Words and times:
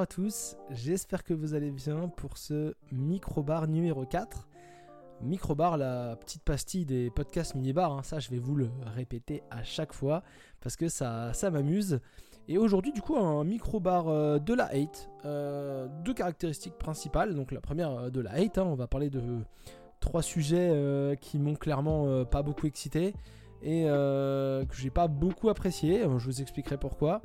à 0.00 0.06
tous, 0.06 0.56
j'espère 0.70 1.24
que 1.24 1.34
vous 1.34 1.52
allez 1.52 1.70
bien 1.70 2.08
pour 2.08 2.38
ce 2.38 2.74
microbar 2.90 3.68
numéro 3.68 4.06
4. 4.06 4.48
Microbar, 5.20 5.76
la 5.76 6.16
petite 6.16 6.42
pastille 6.42 6.86
des 6.86 7.10
podcasts 7.10 7.54
minibar, 7.54 7.92
hein, 7.92 8.02
ça 8.02 8.18
je 8.18 8.30
vais 8.30 8.38
vous 8.38 8.56
le 8.56 8.70
répéter 8.94 9.42
à 9.50 9.62
chaque 9.62 9.92
fois 9.92 10.22
parce 10.62 10.76
que 10.76 10.88
ça, 10.88 11.34
ça 11.34 11.50
m'amuse. 11.50 12.00
Et 12.48 12.56
aujourd'hui 12.56 12.92
du 12.92 13.02
coup 13.02 13.14
un 13.18 13.44
microbar 13.44 14.08
euh, 14.08 14.38
de 14.38 14.54
la 14.54 14.72
hate, 14.72 15.10
euh, 15.26 15.86
deux 16.02 16.14
caractéristiques 16.14 16.78
principales. 16.78 17.34
Donc 17.34 17.52
la 17.52 17.60
première 17.60 17.90
euh, 17.90 18.10
de 18.10 18.20
la 18.20 18.32
hate, 18.32 18.56
hein, 18.56 18.64
on 18.66 18.76
va 18.76 18.86
parler 18.86 19.10
de 19.10 19.20
trois 20.00 20.22
sujets 20.22 21.14
qui 21.20 21.38
m'ont 21.38 21.56
clairement 21.56 22.24
pas 22.24 22.42
beaucoup 22.42 22.66
excité 22.66 23.12
et 23.62 23.84
que 23.84 24.74
j'ai 24.74 24.88
pas 24.88 25.08
beaucoup 25.08 25.50
apprécié, 25.50 26.00
je 26.04 26.24
vous 26.24 26.40
expliquerai 26.40 26.78
pourquoi 26.78 27.20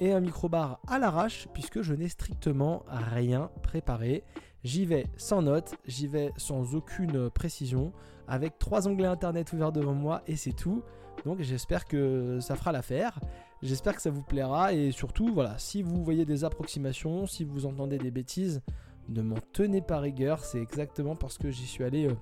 et 0.00 0.12
un 0.12 0.20
microbar 0.20 0.80
à 0.86 0.98
l'arrache 0.98 1.48
puisque 1.52 1.82
je 1.82 1.94
n'ai 1.94 2.08
strictement 2.08 2.84
rien 2.88 3.50
préparé. 3.62 4.24
J'y 4.62 4.86
vais 4.86 5.06
sans 5.16 5.42
notes, 5.42 5.74
j'y 5.86 6.06
vais 6.06 6.32
sans 6.36 6.74
aucune 6.74 7.28
précision, 7.30 7.92
avec 8.26 8.58
trois 8.58 8.88
onglets 8.88 9.06
internet 9.06 9.52
ouverts 9.52 9.72
devant 9.72 9.94
moi 9.94 10.22
et 10.26 10.36
c'est 10.36 10.52
tout. 10.52 10.82
Donc 11.24 11.40
j'espère 11.40 11.84
que 11.84 12.38
ça 12.40 12.56
fera 12.56 12.72
l'affaire, 12.72 13.20
j'espère 13.62 13.94
que 13.94 14.02
ça 14.02 14.10
vous 14.10 14.22
plaira 14.22 14.72
et 14.72 14.90
surtout 14.90 15.32
voilà, 15.32 15.58
si 15.58 15.82
vous 15.82 16.02
voyez 16.02 16.24
des 16.24 16.44
approximations, 16.44 17.26
si 17.26 17.44
vous 17.44 17.66
entendez 17.66 17.98
des 17.98 18.10
bêtises, 18.10 18.62
ne 19.08 19.22
m'en 19.22 19.38
tenez 19.52 19.80
pas 19.80 20.00
rigueur, 20.00 20.44
c'est 20.44 20.60
exactement 20.60 21.14
parce 21.14 21.38
que 21.38 21.50
j'y 21.50 21.66
suis 21.66 21.84
allé 21.84 22.06
euh, 22.08 22.14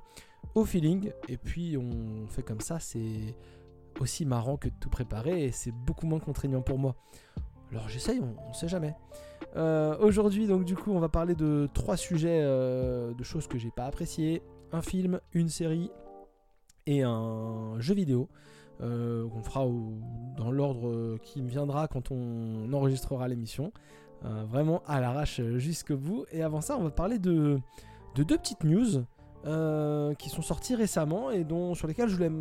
au 0.54 0.64
feeling 0.64 1.12
et 1.28 1.36
puis 1.36 1.76
on 1.76 2.26
fait 2.28 2.42
comme 2.42 2.60
ça, 2.60 2.80
c'est 2.80 3.36
aussi 4.00 4.24
marrant 4.24 4.56
que 4.56 4.68
de 4.68 4.74
tout 4.80 4.90
préparer 4.90 5.44
et 5.44 5.52
c'est 5.52 5.72
beaucoup 5.72 6.06
moins 6.06 6.20
contraignant 6.20 6.62
pour 6.62 6.78
moi. 6.78 6.96
Alors 7.72 7.88
j'essaye, 7.88 8.20
on, 8.20 8.48
ne 8.48 8.54
sait 8.54 8.68
jamais. 8.68 8.94
Euh, 9.56 9.96
aujourd'hui, 9.98 10.46
donc 10.46 10.64
du 10.64 10.76
coup, 10.76 10.92
on 10.92 11.00
va 11.00 11.08
parler 11.08 11.34
de 11.34 11.68
trois 11.72 11.96
sujets 11.96 12.40
euh, 12.42 13.14
de 13.14 13.24
choses 13.24 13.46
que 13.46 13.58
j'ai 13.58 13.70
pas 13.70 13.86
appréciées 13.86 14.42
un 14.72 14.82
film, 14.82 15.20
une 15.32 15.48
série 15.48 15.90
et 16.86 17.02
un 17.02 17.76
jeu 17.78 17.94
vidéo. 17.94 18.28
Euh, 18.80 19.28
qu'on 19.28 19.42
fera 19.42 19.64
dans 20.36 20.50
l'ordre 20.50 21.16
qui 21.18 21.40
me 21.40 21.48
viendra 21.48 21.86
quand 21.86 22.10
on 22.10 22.72
enregistrera 22.72 23.28
l'émission. 23.28 23.72
vraiment 24.22 24.82
à 24.86 25.00
l'arrache 25.00 25.40
jusqu'au 25.56 25.96
bout. 25.96 26.26
Et 26.32 26.42
avant 26.42 26.60
ça, 26.60 26.76
on 26.76 26.82
va 26.82 26.90
parler 26.90 27.18
de, 27.18 27.58
de 28.16 28.22
deux 28.22 28.36
petites 28.36 28.64
news 28.64 29.04
qui 30.18 30.28
sont 30.28 30.42
sorties 30.42 30.74
récemment 30.74 31.30
et 31.30 31.44
dont, 31.44 31.74
sur 31.74 31.86
lesquelles 31.86 32.08
je 32.08 32.16
voulais 32.16 32.32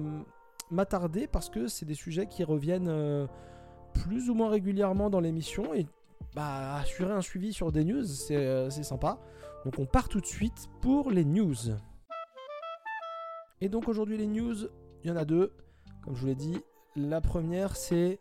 m'attarder 0.72 1.28
parce 1.28 1.50
que 1.50 1.68
c'est 1.68 1.86
des 1.86 1.96
sujets 1.96 2.28
qui 2.28 2.44
reviennent 2.44 3.28
plus 3.94 4.30
ou 4.30 4.34
moins 4.34 4.50
régulièrement 4.50 5.10
dans 5.10 5.20
l'émission 5.20 5.74
et 5.74 5.86
bah, 6.36 6.76
assurer 6.76 7.12
un 7.12 7.22
suivi 7.22 7.54
sur 7.54 7.72
des 7.72 7.84
news, 7.84 8.04
euh, 8.32 8.70
c'est 8.70 8.84
sympa. 8.84 9.20
Donc 9.66 9.80
on 9.80 9.86
part 9.86 10.10
tout 10.10 10.22
de 10.22 10.26
suite 10.26 10.70
pour 10.82 11.12
les 11.12 11.26
news. 11.26 11.56
Et 13.60 13.70
donc 13.70 13.88
aujourd'hui 13.88 14.18
les 14.18 14.28
news, 14.28 14.56
il 15.04 15.10
y 15.10 15.12
en 15.12 15.18
a 15.18 15.26
deux. 15.26 15.54
Comme 16.04 16.16
je 16.16 16.22
vous 16.22 16.28
l'ai 16.28 16.36
dit, 16.36 16.60
la 16.96 17.22
première 17.22 17.76
c'est 17.76 18.20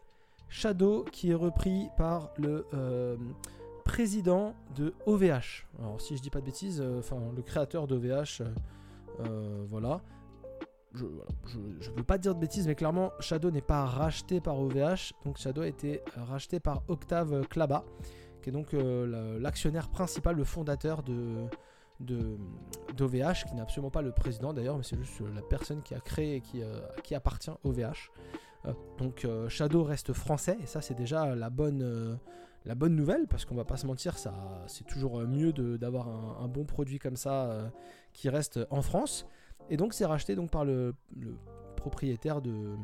Shadow 0.48 1.04
qui 1.04 1.30
est 1.30 1.34
repris 1.34 1.88
par 1.96 2.32
le 2.36 2.66
euh, 2.74 3.16
président 3.84 4.55
de 4.77 4.92
OVH. 5.06 5.66
Alors 5.78 6.00
si 6.00 6.16
je 6.16 6.22
dis 6.22 6.30
pas 6.30 6.40
de 6.40 6.46
bêtises, 6.46 6.80
euh, 6.80 6.98
enfin 6.98 7.18
le 7.34 7.42
créateur 7.42 7.86
d'OVH, 7.86 8.42
voilà 9.68 10.00
je 10.94 11.05
ne 11.05 11.96
veux 11.96 12.02
pas 12.02 12.19
dire 12.19 12.34
de 12.34 12.41
bêtises, 12.41 12.66
mais 12.66 12.74
clairement, 12.74 13.12
Shadow 13.20 13.50
n'est 13.50 13.60
pas 13.60 13.84
racheté 13.84 14.41
par 14.41 14.58
OVH. 14.60 15.12
Donc 15.24 15.38
Shadow 15.38 15.62
a 15.62 15.67
été 15.67 16.02
racheté 16.17 16.58
par 16.58 16.83
Octave 16.89 17.46
Klaba, 17.48 17.84
qui 18.42 18.51
est 18.51 18.52
donc 18.52 18.74
euh, 18.74 19.39
l'actionnaire 19.39 19.89
principal, 19.89 20.36
le 20.36 20.45
fondateur 20.45 21.02
de 21.02 21.46
d'OVH, 22.01 23.45
qui 23.46 23.55
n'est 23.55 23.61
absolument 23.61 23.90
pas 23.90 24.01
le 24.01 24.11
président 24.11 24.55
d'ailleurs, 24.55 24.78
mais 24.78 24.83
c'est 24.83 24.96
juste 24.96 25.20
la 25.34 25.42
personne 25.42 25.83
qui 25.83 25.95
a 25.95 26.01
créé 26.01 26.36
et 26.36 26.40
qui, 26.40 26.62
euh, 26.62 26.80
qui 27.05 27.14
appartient 27.14 27.51
OVH. 27.62 28.11
Euh, 28.64 28.72
donc 28.96 29.27
Shadow 29.48 29.84
reste 29.84 30.14
français, 30.14 30.57
et 30.62 30.67
ça 30.67 30.80
c'est 30.80 30.95
déjà 30.95 31.34
la 31.34 31.51
bonne, 31.51 32.18
nouvelle, 32.74 33.27
parce 33.28 33.45
qu'on 33.45 33.55
va 33.55 33.67
pas 33.67 33.77
se 33.77 33.86
mentir, 33.86 34.17
c'est 34.67 34.86
toujours 34.86 35.20
mieux 35.20 35.52
d'avoir 35.52 36.08
un, 36.42 36.48
bon 36.48 36.64
produit 36.64 36.98
comme 36.98 37.17
ça 37.17 37.70
qui 38.14 38.30
reste 38.30 38.58
en 38.70 38.80
France. 38.80 39.27
Et 39.70 39.77
donc 39.77 39.95
c'est 39.95 40.05
racheté 40.05 40.35
donc 40.35 40.51
par 40.51 40.64
le, 40.64 40.95
propriétaire 41.77 42.42
de 42.42 42.77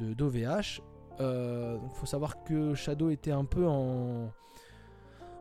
d'OVH. 0.00 0.80
Euh, 1.20 1.76
il 1.82 1.94
faut 1.94 2.06
savoir 2.06 2.44
que 2.44 2.74
Shadow 2.74 3.10
était 3.10 3.32
un 3.32 3.44
peu 3.44 3.66
en, 3.66 4.30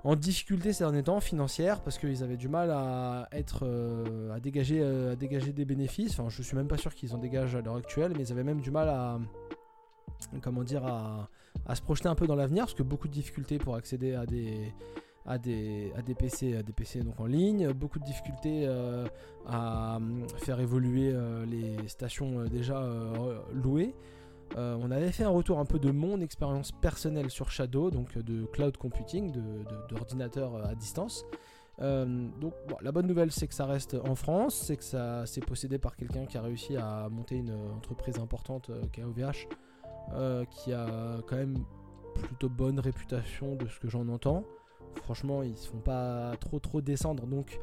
en 0.03 0.15
difficulté 0.15 0.73
ces 0.73 0.83
derniers 0.83 1.03
temps 1.03 1.19
financière 1.19 1.81
parce 1.81 1.99
qu'ils 1.99 2.23
avaient 2.23 2.37
du 2.37 2.47
mal 2.47 2.71
à 2.71 3.27
être 3.31 3.59
euh, 3.67 4.33
à 4.33 4.39
dégager 4.39 4.79
euh, 4.81 5.11
à 5.11 5.15
dégager 5.15 5.53
des 5.53 5.65
bénéfices. 5.65 6.19
Enfin, 6.19 6.29
je 6.29 6.41
suis 6.41 6.55
même 6.55 6.67
pas 6.67 6.77
sûr 6.77 6.95
qu'ils 6.95 7.13
en 7.13 7.19
dégagent 7.19 7.55
à 7.55 7.61
l'heure 7.61 7.75
actuelle, 7.75 8.13
mais 8.17 8.23
ils 8.23 8.31
avaient 8.31 8.43
même 8.43 8.61
du 8.61 8.71
mal 8.71 8.89
à 8.89 9.19
comment 10.41 10.63
dire 10.63 10.83
à, 10.85 11.29
à 11.67 11.75
se 11.75 11.81
projeter 11.81 12.09
un 12.09 12.15
peu 12.15 12.25
dans 12.25 12.35
l'avenir 12.35 12.63
parce 12.63 12.73
que 12.73 12.83
beaucoup 12.83 13.07
de 13.07 13.13
difficultés 13.13 13.59
pour 13.59 13.75
accéder 13.75 14.15
à 14.15 14.25
des 14.25 14.73
à 15.27 15.37
des, 15.37 15.91
PC, 16.17 16.55
à 16.55 16.63
des 16.63 16.71
PC 16.71 17.01
donc 17.01 17.19
en 17.19 17.25
ligne, 17.25 17.71
beaucoup 17.73 17.99
de 17.99 18.05
difficultés 18.05 18.65
euh, 18.65 19.05
à 19.45 19.97
euh, 19.97 20.27
faire 20.37 20.59
évoluer 20.61 21.11
euh, 21.13 21.45
les 21.45 21.87
stations 21.89 22.45
déjà 22.45 22.81
louées. 23.51 23.93
on 24.55 24.89
avait 24.89 25.11
fait 25.11 25.25
un 25.25 25.29
retour 25.29 25.59
un 25.59 25.65
peu 25.65 25.79
de 25.79 25.91
mon 25.91 26.21
expérience 26.21 26.71
personnelle 26.71 27.29
sur 27.29 27.51
Shadow, 27.51 27.91
donc 27.91 28.17
de 28.17 28.45
cloud 28.45 28.77
computing, 28.77 29.33
d'ordinateur 29.89 30.57
de, 30.57 30.63
à 30.63 30.75
distance. 30.75 31.25
donc 31.79 32.53
la 32.81 32.91
bonne 32.93 33.07
nouvelle 33.07 33.31
c'est 33.31 33.47
que 33.47 33.53
ça 33.53 33.65
reste 33.65 33.95
en 33.95 34.15
France, 34.15 34.55
c'est 34.55 34.77
que 34.77 34.83
ça 34.85 35.25
c'est 35.25 35.45
possédé 35.45 35.77
par 35.77 35.97
quelqu'un 35.97 36.25
qui 36.25 36.37
a 36.37 36.41
réussi 36.41 36.77
à 36.77 37.09
monter 37.09 37.35
une 37.35 37.53
entreprise 37.75 38.17
importante 38.17 38.71
qui 38.93 39.01
est 39.01 39.03
OVH, 39.03 39.47
qui 40.49 40.71
a 40.71 41.17
quand 41.27 41.35
même 41.35 41.65
plutôt 42.15 42.49
bonne 42.49 42.79
réputation 42.79 43.55
de 43.55 43.67
ce 43.67 43.77
que 43.79 43.89
j'en 43.89 44.07
entends. 44.07 44.45
Franchement, 45.03 45.43
ils 45.43 45.57
se 45.57 45.67
font 45.67 45.79
pas 45.79 46.35
trop 46.39 46.59
trop 46.59 46.81
descendre. 46.81 47.25
Donc, 47.25 47.59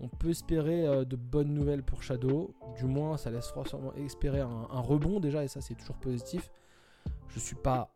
on 0.00 0.08
peut 0.08 0.30
espérer 0.30 0.86
euh, 0.86 1.04
de 1.04 1.16
bonnes 1.16 1.52
nouvelles 1.54 1.82
pour 1.82 2.02
Shadow. 2.02 2.54
Du 2.76 2.84
moins, 2.84 3.16
ça 3.16 3.30
laisse 3.30 3.48
forcément 3.48 3.92
espérer 3.94 4.40
un, 4.40 4.80
rebond 4.80 5.20
déjà, 5.20 5.44
et 5.44 5.48
ça, 5.48 5.60
c'est 5.60 5.74
toujours 5.74 5.96
positif. 5.96 6.50
Je 7.28 7.38
suis 7.38 7.56
pas 7.56 7.90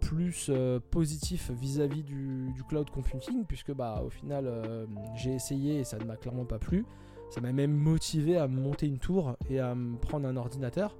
plus 0.00 0.48
euh, 0.48 0.78
positif 0.78 1.50
vis-à-vis 1.50 2.02
du, 2.02 2.52
cloud 2.68 2.90
computing, 2.90 3.44
puisque 3.44 3.72
bah 3.72 4.02
au 4.04 4.10
final, 4.10 4.44
euh, 4.46 4.86
j'ai 5.14 5.32
essayé 5.32 5.80
et 5.80 5.84
ça 5.84 5.98
ne 5.98 6.04
m'a 6.04 6.16
clairement 6.16 6.44
pas 6.44 6.58
plu. 6.58 6.84
Ça 7.30 7.40
m'a 7.40 7.52
même 7.52 7.72
motivé 7.74 8.36
à 8.36 8.48
monter 8.48 8.86
une 8.86 8.98
tour 8.98 9.36
et 9.50 9.60
à 9.60 9.74
me 9.74 9.98
prendre 9.98 10.26
un 10.26 10.36
ordinateur. 10.36 10.96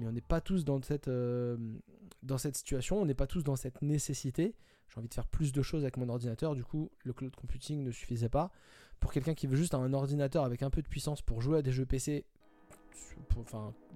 Mais 0.00 0.06
on 0.06 0.12
n'est 0.12 0.20
pas 0.20 0.40
tous 0.40 0.64
dans 0.64 0.80
cette 0.82 2.56
situation, 2.56 3.00
on 3.00 3.06
n'est 3.06 3.14
pas 3.14 3.26
tous 3.26 3.42
dans 3.42 3.56
cette 3.56 3.82
nécessité 3.82 4.54
j'ai 4.88 4.98
envie 4.98 5.08
de 5.08 5.14
faire 5.14 5.26
plus 5.26 5.52
de 5.52 5.62
choses 5.62 5.82
avec 5.82 5.96
mon 5.96 6.08
ordinateur, 6.08 6.54
du 6.54 6.64
coup 6.64 6.90
le 7.04 7.12
cloud 7.12 7.34
computing 7.34 7.82
ne 7.82 7.90
suffisait 7.90 8.28
pas. 8.28 8.50
Pour 9.00 9.12
quelqu'un 9.12 9.34
qui 9.34 9.46
veut 9.46 9.56
juste 9.56 9.74
un 9.74 9.92
ordinateur 9.92 10.44
avec 10.44 10.62
un 10.62 10.70
peu 10.70 10.82
de 10.82 10.88
puissance 10.88 11.22
pour 11.22 11.40
jouer 11.40 11.58
à 11.58 11.62
des 11.62 11.72
jeux 11.72 11.86
PC 11.86 12.24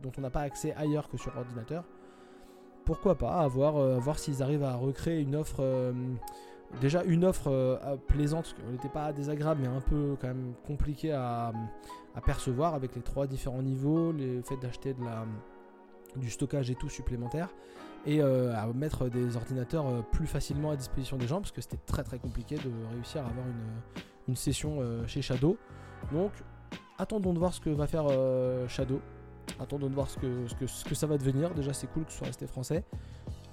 dont 0.03 0.13
on 0.17 0.21
n'a 0.21 0.31
pas 0.31 0.43
accès 0.43 0.75
ailleurs 0.75 1.09
que 1.09 1.17
sur 1.17 1.37
ordinateur, 1.37 1.85
pourquoi 2.85 3.17
pas 3.17 3.41
avoir, 3.41 3.77
euh, 3.77 3.99
voir 3.99 4.19
s'ils 4.19 4.43
arrivent 4.43 4.65
à 4.65 4.75
recréer 4.75 5.21
une 5.21 5.37
offre, 5.37 5.61
euh, 5.61 5.93
déjà 6.81 7.03
une 7.05 7.25
offre 7.25 7.49
euh, 7.49 7.97
plaisante, 8.09 8.55
qui 8.55 8.63
n'était 8.71 8.89
pas 8.89 9.13
désagréable 9.13 9.63
mais 9.63 9.69
un 9.69 9.81
peu 9.81 10.17
quand 10.21 10.29
même 10.29 10.55
compliqué 10.67 11.13
à, 11.13 11.53
percevoir 12.25 12.75
avec 12.75 12.95
les 12.95 13.03
trois 13.03 13.27
différents 13.27 13.63
niveaux, 13.63 14.13
le 14.13 14.43
fait 14.43 14.57
d'acheter 14.57 14.95
du 16.17 16.31
stockage 16.31 16.71
et 16.71 16.75
tout 16.75 16.91
supplémentaire 16.91 17.49
et 18.07 18.21
euh, 18.21 18.55
à 18.57 18.67
mettre 18.73 19.09
des 19.09 19.37
ordinateurs 19.37 19.87
euh, 19.87 20.03
plus 20.03 20.27
facilement 20.27 20.71
à 20.71 20.77
disposition 20.77 21.17
des 21.17 21.27
gens 21.27 21.41
parce 21.41 21.53
que 21.53 21.61
c'était 21.61 21.79
très 21.87 22.03
très 22.03 22.19
compliqué 22.19 22.57
de 22.57 22.71
réussir 22.95 23.23
à 23.25 23.29
avoir 23.29 23.47
une, 24.29 24.37
session 24.37 24.79
euh, 24.81 25.07
chez 25.07 25.21
Shadow. 25.21 25.59
Donc 26.11 26.33
attendons 26.99 27.33
de 27.33 27.39
voir 27.39 27.53
ce 27.53 27.61
que 27.61 27.71
va 27.71 27.87
faire 27.87 28.07
Shadow. 28.69 29.01
Attendons 29.61 29.91
de 29.91 29.95
voir 29.95 30.09
ce 30.09 30.19
que, 30.19 30.47
ce, 30.47 30.55
que, 30.55 30.67
ce 30.67 30.85
que 30.85 30.95
ça 30.95 31.07
va 31.07 31.19
devenir. 31.19 31.53
Déjà 31.55 31.73
c'est 31.73 31.87
cool 31.89 32.05
que 32.05 32.13
ce 32.13 32.19
soit 32.19 32.29
resté 32.29 32.47
français. 32.47 32.85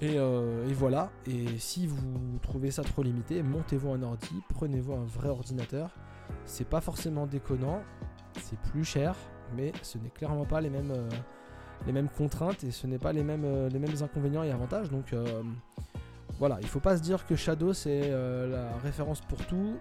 Et, 0.01 0.13
et, 0.16 0.74
voilà. 0.74 1.12
Et 1.25 1.57
si 1.57 1.86
vous 1.86 2.40
trouvez 2.42 2.72
ça 2.72 2.84
trop 2.84 3.04
limité, 3.04 3.44
montez-vous 3.44 3.92
un 3.92 4.01
ordi, 4.04 4.42
prenez-vous 4.50 4.94
un 4.94 5.06
vrai 5.06 5.30
ordinateur. 5.30 5.90
C'est 6.46 6.68
pas 6.68 6.80
forcément 6.80 7.28
déconnant, 7.28 7.81
c'est 8.40 8.60
plus 8.72 8.86
cher, 8.86 9.16
mais 9.57 9.74
ce 9.81 9.98
n'est 9.98 10.12
clairement 10.12 10.46
pas 10.46 10.62
les 10.62 10.69
mêmes 10.69 10.94
les 11.85 11.91
mêmes 11.91 12.09
contraintes 12.09 12.63
et 12.63 12.71
ce 12.71 12.87
n'est 12.87 12.97
pas 12.97 13.13
les 13.13 13.23
mêmes, 13.23 13.45
euh, 13.45 13.69
les 13.69 13.79
mêmes 13.79 13.95
inconvénients 14.01 14.43
et 14.43 14.51
avantages. 14.51 14.89
Donc 14.89 15.13
euh, 15.13 15.43
voilà, 16.39 16.57
il 16.61 16.67
faut 16.67 16.79
pas 16.79 16.97
se 16.97 17.01
dire 17.01 17.25
que 17.25 17.35
Shadow 17.35 17.73
c'est 17.73 18.01
euh, 18.03 18.47
la 18.49 18.77
référence 18.77 19.21
pour 19.21 19.45
tout. 19.45 19.75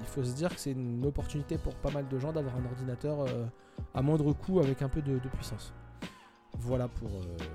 Il 0.00 0.06
faut 0.06 0.22
se 0.22 0.34
dire 0.34 0.50
que 0.54 0.60
c'est 0.60 0.72
une 0.72 1.04
opportunité 1.04 1.58
pour 1.58 1.74
pas 1.74 1.90
mal 1.90 2.06
de 2.08 2.18
gens 2.18 2.32
d'avoir 2.32 2.54
un 2.56 2.64
ordinateur 2.64 3.26
à 3.94 4.00
moindre 4.02 4.32
coût 4.32 4.60
avec 4.60 4.80
un 4.80 4.88
peu 4.88 5.02
de, 5.02 5.18
puissance. 5.18 5.72
Voilà 6.60 6.86
pour 6.86 7.10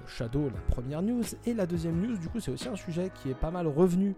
Shadow, 0.07 0.49
la 0.49 0.59
première 0.73 1.01
news. 1.01 1.23
Et 1.45 1.53
la 1.53 1.65
deuxième 1.65 2.01
news, 2.01 2.17
du 2.17 2.27
coup, 2.27 2.41
c'est 2.41 2.51
aussi 2.51 2.67
un 2.67 2.75
sujet 2.75 3.11
qui 3.15 3.29
est 3.29 3.33
pas 3.33 3.49
mal 3.49 3.65
revenu 3.65 4.13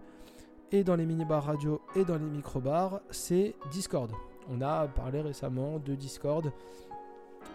et 0.72 0.82
dans 0.82 0.96
les 0.96 1.06
mini-bars 1.06 1.44
radio 1.44 1.80
et 1.94 2.04
dans 2.04 2.16
les 2.16 2.24
micro-bars, 2.24 3.00
c'est 3.10 3.54
Discord. 3.70 4.10
On 4.48 4.60
a 4.60 4.88
parlé 4.88 5.20
récemment 5.20 5.78
de 5.78 5.94
Discord. 5.94 6.50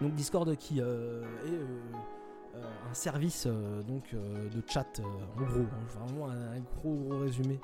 Donc 0.00 0.14
Discord 0.14 0.56
qui 0.56 0.80
est 0.80 0.84
un 2.88 2.94
service 2.94 3.46
donc, 3.86 4.14
de 4.14 4.62
chat 4.66 5.00
en 5.00 5.40
gros, 5.42 5.60
hein, 5.60 5.98
vraiment 5.98 6.28
un, 6.28 6.60
gros, 6.76 6.94
gros 6.94 7.18
résumé, 7.18 7.58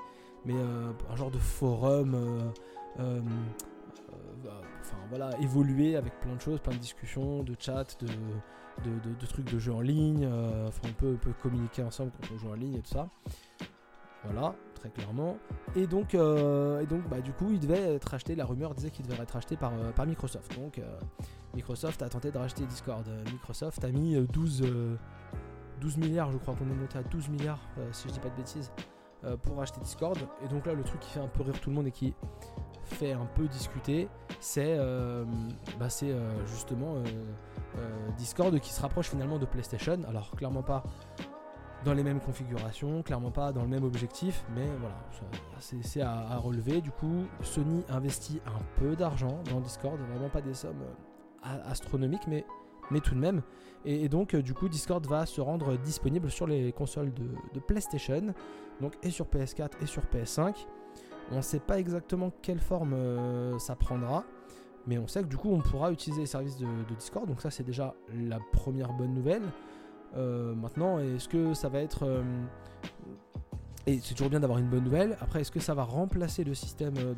mais 0.44 0.54
un 0.54 1.16
genre 1.16 1.30
de 1.30 1.38
forum 1.38 2.16
enfin 4.82 4.96
voilà, 5.08 5.30
évoluer 5.40 5.96
avec 5.96 6.18
plein 6.20 6.34
de 6.34 6.40
choses, 6.40 6.60
plein 6.60 6.74
de 6.74 6.78
discussions, 6.78 7.42
de 7.42 7.54
chats, 7.58 7.84
de, 8.00 8.90
de, 8.90 9.26
trucs 9.26 9.50
de 9.50 9.58
jeux 9.58 9.72
en 9.72 9.80
ligne. 9.80 10.24
Euh, 10.24 10.68
enfin, 10.68 10.88
on 10.88 10.92
peut, 10.92 11.16
peut, 11.20 11.32
communiquer 11.42 11.82
ensemble 11.82 12.12
quand 12.12 12.34
on 12.34 12.38
joue 12.38 12.50
en 12.50 12.54
ligne 12.54 12.74
et 12.74 12.82
tout 12.82 12.90
ça. 12.90 13.08
Voilà, 14.24 14.54
très 14.82 14.90
clairement. 14.90 15.38
Et 15.76 15.86
donc, 15.86 16.14
euh, 16.14 16.80
et 16.80 16.86
donc 16.86 17.08
bah, 17.08 17.20
du 17.20 17.32
coup, 17.32 17.50
il 17.52 17.60
devait 17.60 17.94
être 17.94 18.14
acheté. 18.14 18.34
La 18.34 18.44
rumeur 18.44 18.74
disait 18.74 18.90
qu'il 18.90 19.06
devait 19.06 19.22
être 19.22 19.36
acheté 19.36 19.56
par, 19.56 19.72
euh, 19.74 19.92
par 19.92 20.06
Microsoft. 20.06 20.58
Donc, 20.58 20.80
Microsoft 21.54 22.02
a 22.02 22.08
tenté 22.08 22.30
de 22.30 22.38
racheter 22.38 22.64
Discord. 22.64 23.06
Microsoft 23.30 23.84
a 23.84 23.90
mis 23.90 24.14
12, 24.14 24.64
12 25.80 25.96
milliards, 25.98 26.32
je 26.32 26.38
crois 26.38 26.54
qu'on 26.54 26.70
est 26.70 26.74
monté 26.74 26.98
à 26.98 27.02
12 27.02 27.28
milliards, 27.28 27.60
si 27.92 28.08
je 28.08 28.14
dis 28.14 28.20
pas 28.20 28.30
de 28.30 28.36
bêtises, 28.36 28.72
pour 29.42 29.60
acheter 29.60 29.80
Discord. 29.80 30.18
Et 30.44 30.48
donc 30.48 30.66
là, 30.66 30.72
le 30.72 30.82
truc 30.82 31.00
qui 31.00 31.10
fait 31.10 31.20
un 31.20 31.28
peu 31.28 31.42
rire 31.42 31.60
tout 31.60 31.68
le 31.70 31.76
monde 31.76 31.86
et 31.86 31.90
qui 31.90 32.14
fait 32.84 33.12
un 33.12 33.26
peu 33.26 33.46
discuter, 33.48 34.08
c'est 34.40 34.78
bah, 35.78 35.88
justement 36.46 36.96
euh, 37.78 38.10
Discord 38.18 38.58
qui 38.60 38.72
se 38.72 38.80
rapproche 38.82 39.08
finalement 39.08 39.38
de 39.38 39.46
PlayStation. 39.46 39.98
Alors 40.08 40.30
clairement 40.32 40.62
pas 40.62 40.82
dans 41.84 41.94
les 41.94 42.02
mêmes 42.02 42.20
configurations, 42.20 43.02
clairement 43.02 43.30
pas 43.30 43.52
dans 43.52 43.62
le 43.62 43.68
même 43.68 43.84
objectif, 43.84 44.44
mais 44.54 44.66
voilà, 44.80 44.96
c'est 45.58 46.00
à, 46.00 46.36
relever. 46.36 46.80
Du 46.80 46.90
coup, 46.90 47.24
Sony 47.42 47.84
investit 47.88 48.40
un 48.46 48.80
peu 48.80 48.94
d'argent 48.96 49.42
dans 49.50 49.60
Discord, 49.60 49.98
vraiment 50.12 50.28
pas 50.28 50.40
des 50.40 50.54
sommes 50.54 50.82
euh, 51.46 51.58
astronomiques, 51.70 52.26
mais, 52.28 52.44
mais 52.90 53.00
tout 53.00 53.14
de 53.14 53.20
même. 53.20 53.42
Et, 53.84 54.08
donc, 54.08 54.34
euh, 54.34 54.42
du 54.42 54.54
coup, 54.54 54.68
Discord 54.68 55.04
va 55.06 55.26
se 55.26 55.40
rendre 55.40 55.76
disponible 55.76 56.30
sur 56.30 56.46
les 56.46 56.72
consoles 56.72 57.12
de, 57.12 57.60
PlayStation, 57.60 58.34
donc 58.80 58.94
et 59.02 59.10
sur 59.10 59.26
PS4 59.26 59.70
et 59.82 59.86
sur 59.86 60.02
PS5. 60.04 60.66
On 61.30 61.36
ne 61.36 61.42
sait 61.42 61.60
pas 61.60 61.78
exactement 61.78 62.32
quelle 62.42 62.60
forme 62.60 63.58
ça 63.58 63.74
prendra. 63.76 64.24
Mais 64.86 64.98
on 64.98 65.06
sait 65.06 65.22
que 65.22 65.28
du 65.28 65.36
coup, 65.36 65.50
on 65.50 65.60
pourra 65.60 65.92
utiliser 65.92 66.22
les 66.22 66.26
services 66.26 66.56
de, 66.56 66.66
Discord. 66.98 67.26
Donc 67.26 67.40
ça, 67.40 67.50
c'est 67.50 67.62
déjà 67.62 67.94
la 68.12 68.38
première 68.52 68.92
bonne 68.92 69.14
nouvelle. 69.14 69.42
Euh, 70.16 70.54
maintenant, 70.54 70.98
est-ce 70.98 71.28
que 71.28 71.54
ça 71.54 71.68
va 71.68 71.80
être... 71.80 72.04
Euh, 72.04 72.22
et 73.86 73.98
c'est 74.00 74.14
toujours 74.14 74.30
bien 74.30 74.40
d'avoir 74.40 74.58
une 74.58 74.68
bonne 74.68 74.84
nouvelle. 74.84 75.16
Après, 75.20 75.40
est-ce 75.40 75.50
que 75.50 75.60
ça 75.60 75.74
va 75.74 75.82
remplacer 75.82 76.44
le 76.44 76.54
système 76.54 76.94
de, 76.94 77.14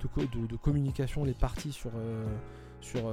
de, 0.00 0.56
communication, 0.56 1.24
les 1.24 1.34
parties 1.34 1.72
sur, 1.72 1.90
euh, 1.96 2.24
sur, 2.80 3.10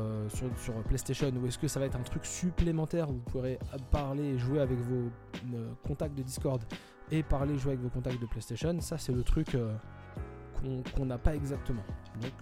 sur, 0.58 0.74
PlayStation 0.84 1.32
Ou 1.42 1.48
est-ce 1.48 1.58
que 1.58 1.68
ça 1.68 1.80
va 1.80 1.88
être 1.88 1.96
un 1.96 2.04
truc 2.04 2.26
supplémentaire 2.26 3.10
où 3.10 3.14
vous 3.14 3.32
pourrez 3.32 3.58
parler 3.90 4.24
et 4.24 4.38
jouer 4.38 4.60
avec 4.60 4.78
vos 4.80 5.10
contacts 5.88 6.16
de 6.16 6.22
Discord 6.22 6.62
et 7.10 7.24
parler 7.24 7.56
et 7.56 7.58
jouer 7.58 7.72
avec 7.72 7.82
vos 7.84 7.90
contacts 7.90 8.22
de 8.22 8.28
PlayStation? 8.28 8.80
Ça, 8.82 9.00
c'est 9.00 9.14
le 9.14 9.24
truc 9.24 9.58
qu'on 10.96 11.06
n'a 11.06 11.18
pas 11.18 11.34
exactement. 11.34 11.84
Donc 12.22 12.34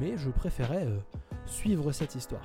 mais 0.00 0.16
je 0.16 0.30
préférais 0.30 0.86
euh, 0.86 0.98
suivre 1.46 1.92
cette 1.92 2.14
histoire. 2.14 2.42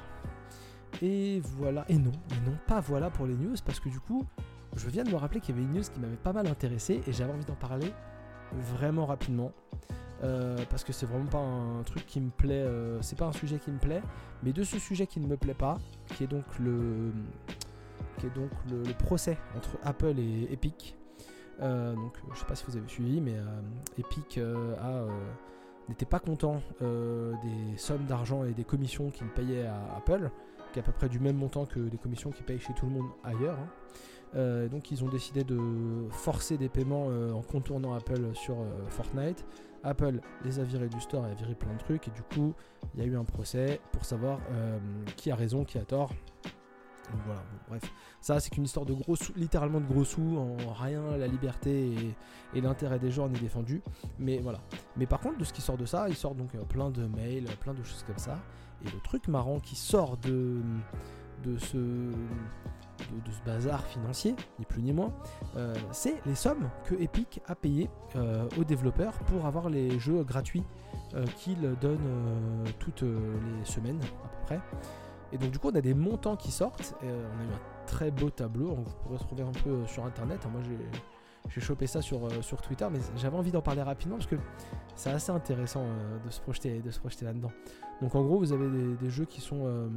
Et 1.02 1.42
voilà, 1.58 1.86
et 1.90 1.98
non, 1.98 2.12
et 2.32 2.50
non, 2.50 2.58
pas 2.68 2.80
voilà 2.80 3.10
pour 3.10 3.26
les 3.26 3.36
news, 3.36 3.56
parce 3.66 3.80
que 3.80 3.90
du 3.90 4.00
coup, 4.00 4.26
je 4.76 4.90
viens 4.90 5.04
de 5.04 5.12
me 5.12 5.16
rappeler 5.16 5.40
qu'il 5.40 5.56
y 5.56 5.58
avait 5.58 5.66
une 5.66 5.74
news 5.74 5.84
qui 5.84 6.00
m'avait 6.00 6.16
pas 6.16 6.34
mal 6.34 6.48
intéressé, 6.48 7.02
et 7.08 7.14
j'avais 7.14 7.32
envie 7.32 7.46
d'en 7.46 7.56
parler 7.56 7.94
vraiment 8.52 9.06
rapidement. 9.06 9.52
Euh, 10.22 10.58
parce 10.70 10.84
que 10.84 10.92
c'est 10.92 11.06
vraiment 11.06 11.30
pas 11.30 11.38
un 11.38 11.82
truc 11.84 12.06
qui 12.06 12.20
me 12.20 12.30
plaît, 12.30 12.64
euh, 12.64 13.02
c'est 13.02 13.18
pas 13.18 13.28
un 13.28 13.32
sujet 13.32 13.58
qui 13.58 13.72
me 13.72 13.80
plaît, 13.80 14.02
mais 14.44 14.52
de 14.52 14.64
ce 14.64 14.78
sujet 14.78 15.08
qui 15.08 15.22
ne 15.22 15.28
me 15.28 15.38
plaît 15.38 15.54
pas, 15.54 15.78
qui 16.08 16.26
est 16.26 16.28
donc 16.28 16.44
le, 16.60 17.14
qui 18.18 18.26
est 18.26 18.36
donc 18.36 18.50
le, 18.70 18.84
procès 18.96 19.38
entre 19.56 19.78
Apple 19.82 20.20
et 20.20 20.52
Epic. 20.52 20.98
donc 21.62 22.18
je 22.34 22.40
sais 22.40 22.46
pas 22.46 22.56
si 22.56 22.66
vous 22.68 22.76
avez 22.76 22.90
suivi, 22.90 23.22
mais 23.22 23.38
Epic 23.98 24.38
n'était 25.90 26.06
pas 26.06 26.20
content 26.20 26.62
euh, 26.82 27.34
des 27.44 27.78
sommes 27.78 28.06
d'argent 28.06 28.46
et 28.46 28.54
des 28.54 28.64
commissions 28.64 29.10
qu'il 29.10 29.28
payait 29.28 29.66
à 29.66 29.98
Apple, 29.98 30.30
qui 30.72 30.80
est 30.80 30.82
à 30.82 30.86
peu 30.86 30.92
près 30.92 31.10
du 31.10 31.20
même 31.20 31.38
montant 31.38 31.66
que 31.66 31.80
les 31.80 31.98
commissions 31.98 32.32
qu'il 32.32 32.46
paye 32.46 32.60
chez 32.60 32.74
tout 32.74 32.86
le 32.86 32.94
monde 32.94 33.08
ailleurs. 33.24 33.58
Hein. 33.58 33.70
Euh, 34.36 34.68
donc 34.68 34.92
ils 34.92 35.04
ont 35.04 35.10
décidé 35.10 35.44
de 35.44 35.58
forcer 36.12 36.58
des 36.58 36.70
paiements 36.70 37.08
euh, 37.10 37.32
en 37.32 37.42
contournant 37.42 37.94
Apple 37.94 38.34
sur 38.34 38.58
Fortnite. 38.90 39.46
Apple 39.84 40.20
les 40.44 40.60
a 40.60 40.64
virés 40.64 40.90
du 40.90 41.00
store 41.00 41.26
et 41.26 41.32
a 41.32 41.34
viré 41.34 41.56
plein 41.56 41.74
de 41.74 41.80
trucs 41.80 42.08
et 42.10 42.12
du 42.12 42.22
coup 42.22 42.54
il 42.94 43.00
y 43.00 43.04
a 43.04 43.06
eu 43.08 43.16
un 43.16 43.24
procès 43.24 43.80
pour 43.94 44.04
savoir 44.04 44.40
qui 45.16 45.32
a 45.32 45.36
raison, 45.36 45.64
qui 45.64 45.78
a 45.78 45.86
tort. 45.86 46.12
Donc 47.12 47.22
voilà, 47.26 47.44
bref. 47.68 47.82
Ça, 48.22 48.40
c'est 48.40 48.50
qu'une 48.50 48.66
histoire 48.66 48.86
de 48.86 48.94
gros 48.94 49.16
sous, 49.16 49.34
littéralement 49.36 49.80
de 49.80 49.86
gros 49.86 50.04
sous. 50.04 50.38
En 50.38 50.74
rien, 50.74 51.18
la 51.18 51.28
liberté 51.28 52.16
et, 52.54 52.62
l'intérêt 52.62 53.00
des 53.00 53.12
gens 53.12 53.28
n'est 53.28 53.40
défendu. 53.40 53.82
Mais 54.20 54.40
voilà. 54.40 54.60
Mais 54.96 55.06
par 55.06 55.20
contre, 55.20 55.38
de 55.38 55.44
ce 55.44 55.54
qui 55.54 55.62
sort 55.62 55.78
de 55.78 55.86
ça, 55.86 56.10
il 56.10 56.16
sort 56.16 56.36
donc 56.36 56.54
euh, 56.56 56.64
plein 56.64 56.90
de 56.90 57.06
mails, 57.06 57.46
plein 57.60 57.74
de 57.74 57.84
choses 57.84 58.04
comme 58.06 58.18
ça. 58.18 58.40
Et 58.86 58.90
le 58.92 59.00
truc 59.04 59.28
marrant 59.28 59.60
qui 59.60 59.76
sort 59.76 60.18
de, 60.18 60.62
de 61.44 61.58
ce 61.58 61.78
bazar 63.46 63.86
financier, 63.86 64.36
ni 64.58 64.66
plus 64.66 64.82
ni 64.82 64.94
moins, 64.94 65.14
euh, 65.58 65.76
c'est 65.92 66.16
les 66.26 66.36
sommes 66.36 66.70
que 66.86 66.96
Epic 66.96 67.42
a 67.48 67.56
payées 67.56 67.90
euh, 68.16 68.48
aux 68.58 68.64
développeurs 68.64 69.14
pour 69.20 69.46
avoir 69.46 69.70
les 69.70 70.00
jeux 70.00 70.24
gratuits 70.24 70.64
qu'ils 71.38 71.76
donnent 71.82 72.66
toutes 72.78 73.02
les 73.02 73.66
semaines 73.66 74.00
à 74.24 74.28
peu 74.28 74.46
près. 74.46 74.62
Et 75.32 75.38
donc 75.38 75.52
du 75.52 75.60
coup 75.60 75.70
on 75.70 75.76
a 75.76 75.82
des 75.82 75.94
montants 75.94 76.36
qui 76.36 76.52
sortent. 76.52 76.96
Et, 77.04 77.08
euh, 77.08 77.28
on 77.36 77.40
a 77.40 77.44
eu 77.44 77.54
un 77.54 77.86
très 77.86 78.12
beau 78.12 78.30
tableau. 78.30 78.76
Vous 78.76 78.94
pourrez 79.04 79.18
trouver 79.18 79.44
un 79.44 79.52
peu 79.52 79.70
euh, 79.70 79.88
sur 79.88 80.06
internet. 80.06 80.46
Moi 80.52 80.62
j'ai 81.48 81.62
chopé 81.62 81.88
ça 81.88 82.02
sur, 82.02 82.26
euh, 82.26 82.42
sur 82.42 82.62
Twitter, 82.62 82.88
mais 82.92 83.00
j'avais 83.18 83.38
envie 83.38 83.52
d'en 83.52 83.62
parler 83.62 83.82
rapidement 83.82 84.18
parce 84.18 84.30
que 84.30 84.36
c'est 84.96 85.12
assez 85.12 85.32
intéressant 85.32 85.86
de 86.26 86.30
se 86.30 86.42
projeter, 86.42 86.82
de 86.82 86.92
se 86.92 87.00
projeter 87.00 87.26
là-dedans. 87.26 87.52
Donc 88.02 88.16
en 88.16 88.24
gros, 88.24 88.40
vous 88.40 88.54
avez 88.54 88.68
des, 88.96 89.10
jeux 89.10 89.26
qui 89.26 89.42
sont 89.42 89.90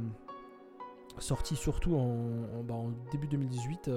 sortis 1.19 1.55
surtout 1.55 1.95
en, 1.95 2.63
bah, 2.63 2.75
début 3.11 3.27
2018, 3.27 3.89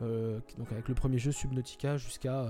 donc 0.00 0.72
avec 0.72 0.88
le 0.88 0.94
premier 0.94 1.18
jeu 1.18 1.32
Subnautica 1.32 1.96
jusqu'à 1.96 2.46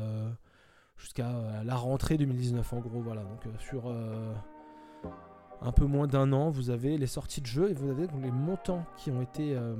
jusqu'à 0.97 1.31
la 1.64 1.76
rentrée 1.76 2.16
2019 2.19 2.73
en 2.73 2.81
gros. 2.81 3.00
Voilà, 3.00 3.23
donc 3.23 3.47
sur 3.61 3.93
un 5.64 5.73
peu 5.73 5.87
moins 5.87 6.07
d'un 6.07 6.33
an, 6.33 6.50
vous 6.50 6.71
avez 6.71 6.99
les 6.99 7.07
sorties 7.07 7.40
de 7.40 7.47
jeux 7.47 7.71
et 7.71 7.75
vous 7.75 7.90
avez 7.90 8.07
donc 8.07 8.23
les 8.23 8.31
montants 8.31 8.85
qui 8.97 9.11
ont 9.11 9.23
été, 9.23 9.54
euh, 9.57 9.75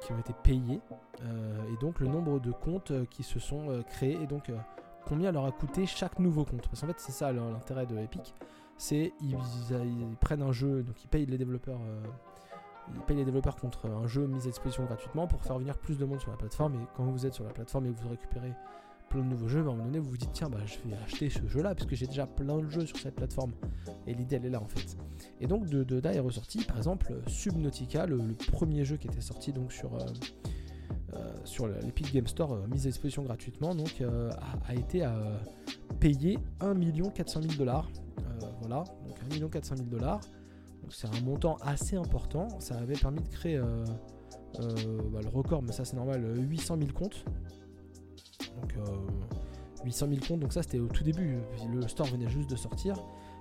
qui 0.00 0.12
ont 0.12 0.18
été 0.18 0.32
payés 0.42 0.80
euh, 1.22 1.72
et 1.72 1.76
donc 1.80 2.00
le 2.00 2.08
nombre 2.08 2.40
de 2.40 2.50
comptes 2.50 2.90
euh, 2.90 3.04
qui 3.08 3.22
se 3.22 3.38
sont 3.38 3.82
créés 3.88 4.18
et 4.20 4.26
donc 4.26 4.50
combien 5.06 5.30
leur 5.30 5.46
a 5.46 5.52
coûté 5.52 5.86
chaque 5.86 6.18
nouveau 6.18 6.44
compte. 6.44 6.68
Parce 6.68 6.80
qu'en 6.80 6.88
fait, 6.88 6.98
c'est 6.98 7.12
ça 7.12 7.32
l'intérêt 7.32 7.86
de 7.86 7.96
Epic, 7.98 8.34
c'est 8.78 9.12
ils, 9.20 9.36
prennent 10.20 10.42
un 10.42 10.52
jeu, 10.52 10.82
donc 10.82 11.02
ils 11.02 11.08
payent 11.08 11.26
les 11.26 11.36
développeurs. 11.36 11.80
ils 12.94 13.00
payent 13.02 13.16
les 13.16 13.24
développeurs 13.24 13.56
contre 13.56 13.86
un 13.90 14.06
jeu 14.06 14.26
mis 14.26 14.38
à 14.38 14.46
disposition 14.46 14.84
gratuitement 14.84 15.26
pour 15.26 15.42
faire 15.42 15.58
venir 15.58 15.76
plus 15.78 15.98
de 15.98 16.04
monde 16.04 16.20
sur 16.20 16.30
la 16.30 16.36
plateforme. 16.36 16.74
Et 16.76 16.86
quand 16.96 17.04
vous 17.04 17.26
êtes 17.26 17.34
sur 17.34 17.44
la 17.44 17.50
plateforme 17.50 17.86
et 17.86 17.92
que 17.92 18.00
vous 18.00 18.08
récupérez 18.08 18.52
plein 19.08 19.22
de 19.22 19.26
nouveaux 19.26 19.48
jeux, 19.48 19.60
à 19.60 19.62
un 19.62 19.66
moment 19.66 19.84
donné 19.84 19.98
vous 19.98 20.10
vous 20.10 20.16
dites 20.16 20.32
tiens 20.32 20.48
bah 20.48 20.58
je 20.66 20.76
vais 20.88 20.96
acheter 20.96 21.30
ce 21.30 21.46
jeu 21.46 21.62
là 21.62 21.74
puisque 21.74 21.94
j'ai 21.94 22.06
déjà 22.06 22.26
plein 22.26 22.58
de 22.58 22.68
jeux 22.68 22.86
sur 22.86 22.96
cette 22.98 23.16
plateforme. 23.16 23.52
Et 24.06 24.14
l'idée 24.14 24.36
elle 24.36 24.46
est 24.46 24.50
là 24.50 24.60
en 24.60 24.66
fait. 24.66 24.96
Et 25.40 25.46
donc 25.46 25.66
de, 25.66 25.82
de 25.82 26.00
là 26.00 26.14
est 26.14 26.20
ressorti 26.20 26.64
par 26.64 26.76
exemple 26.76 27.20
Subnautica, 27.26 28.06
le, 28.06 28.18
premier 28.52 28.84
jeu 28.84 28.96
qui 28.96 29.08
était 29.08 29.20
sorti 29.20 29.52
donc 29.52 29.72
sur, 29.72 29.94
euh, 29.94 29.98
euh, 29.98 30.04
sur 31.44 31.66
l'Epic 31.66 32.12
Game 32.12 32.26
Store 32.26 32.52
euh, 32.52 32.66
mis 32.68 32.80
à 32.80 32.90
disposition 32.90 33.22
gratuitement 33.22 33.74
donc 33.74 34.02
a, 34.66 34.74
été 34.74 35.06
payé 36.00 36.38
1 36.60 36.74
400 37.10 37.42
000 37.42 37.54
dollars. 37.54 37.88
voilà, 38.60 38.84
donc 39.06 39.42
1 39.42 39.48
400 39.48 39.76
000 39.76 39.88
dollars. 39.88 40.20
C'est 40.90 41.08
un 41.08 41.20
montant 41.20 41.56
assez 41.60 41.96
important. 41.96 42.48
Ça 42.60 42.76
avait 42.76 42.94
permis 42.94 43.20
de 43.20 43.28
créer 43.28 43.58
bah, 43.58 45.20
le 45.22 45.28
record, 45.28 45.62
mais 45.62 45.72
ça 45.72 45.84
c'est 45.84 45.96
normal, 45.96 46.34
800 46.38 46.78
000 46.78 46.92
comptes 46.92 47.24
donc 48.60 48.74
800 49.84 50.06
000 50.08 50.20
comptes, 50.26 50.40
donc 50.40 50.52
ça 50.52 50.62
c'était 50.62 50.78
au 50.78 50.88
tout 50.88 51.04
début, 51.04 51.36
le 51.72 51.86
store 51.86 52.08
venait 52.08 52.28
juste 52.28 52.50
de 52.50 52.56
sortir 52.56 52.96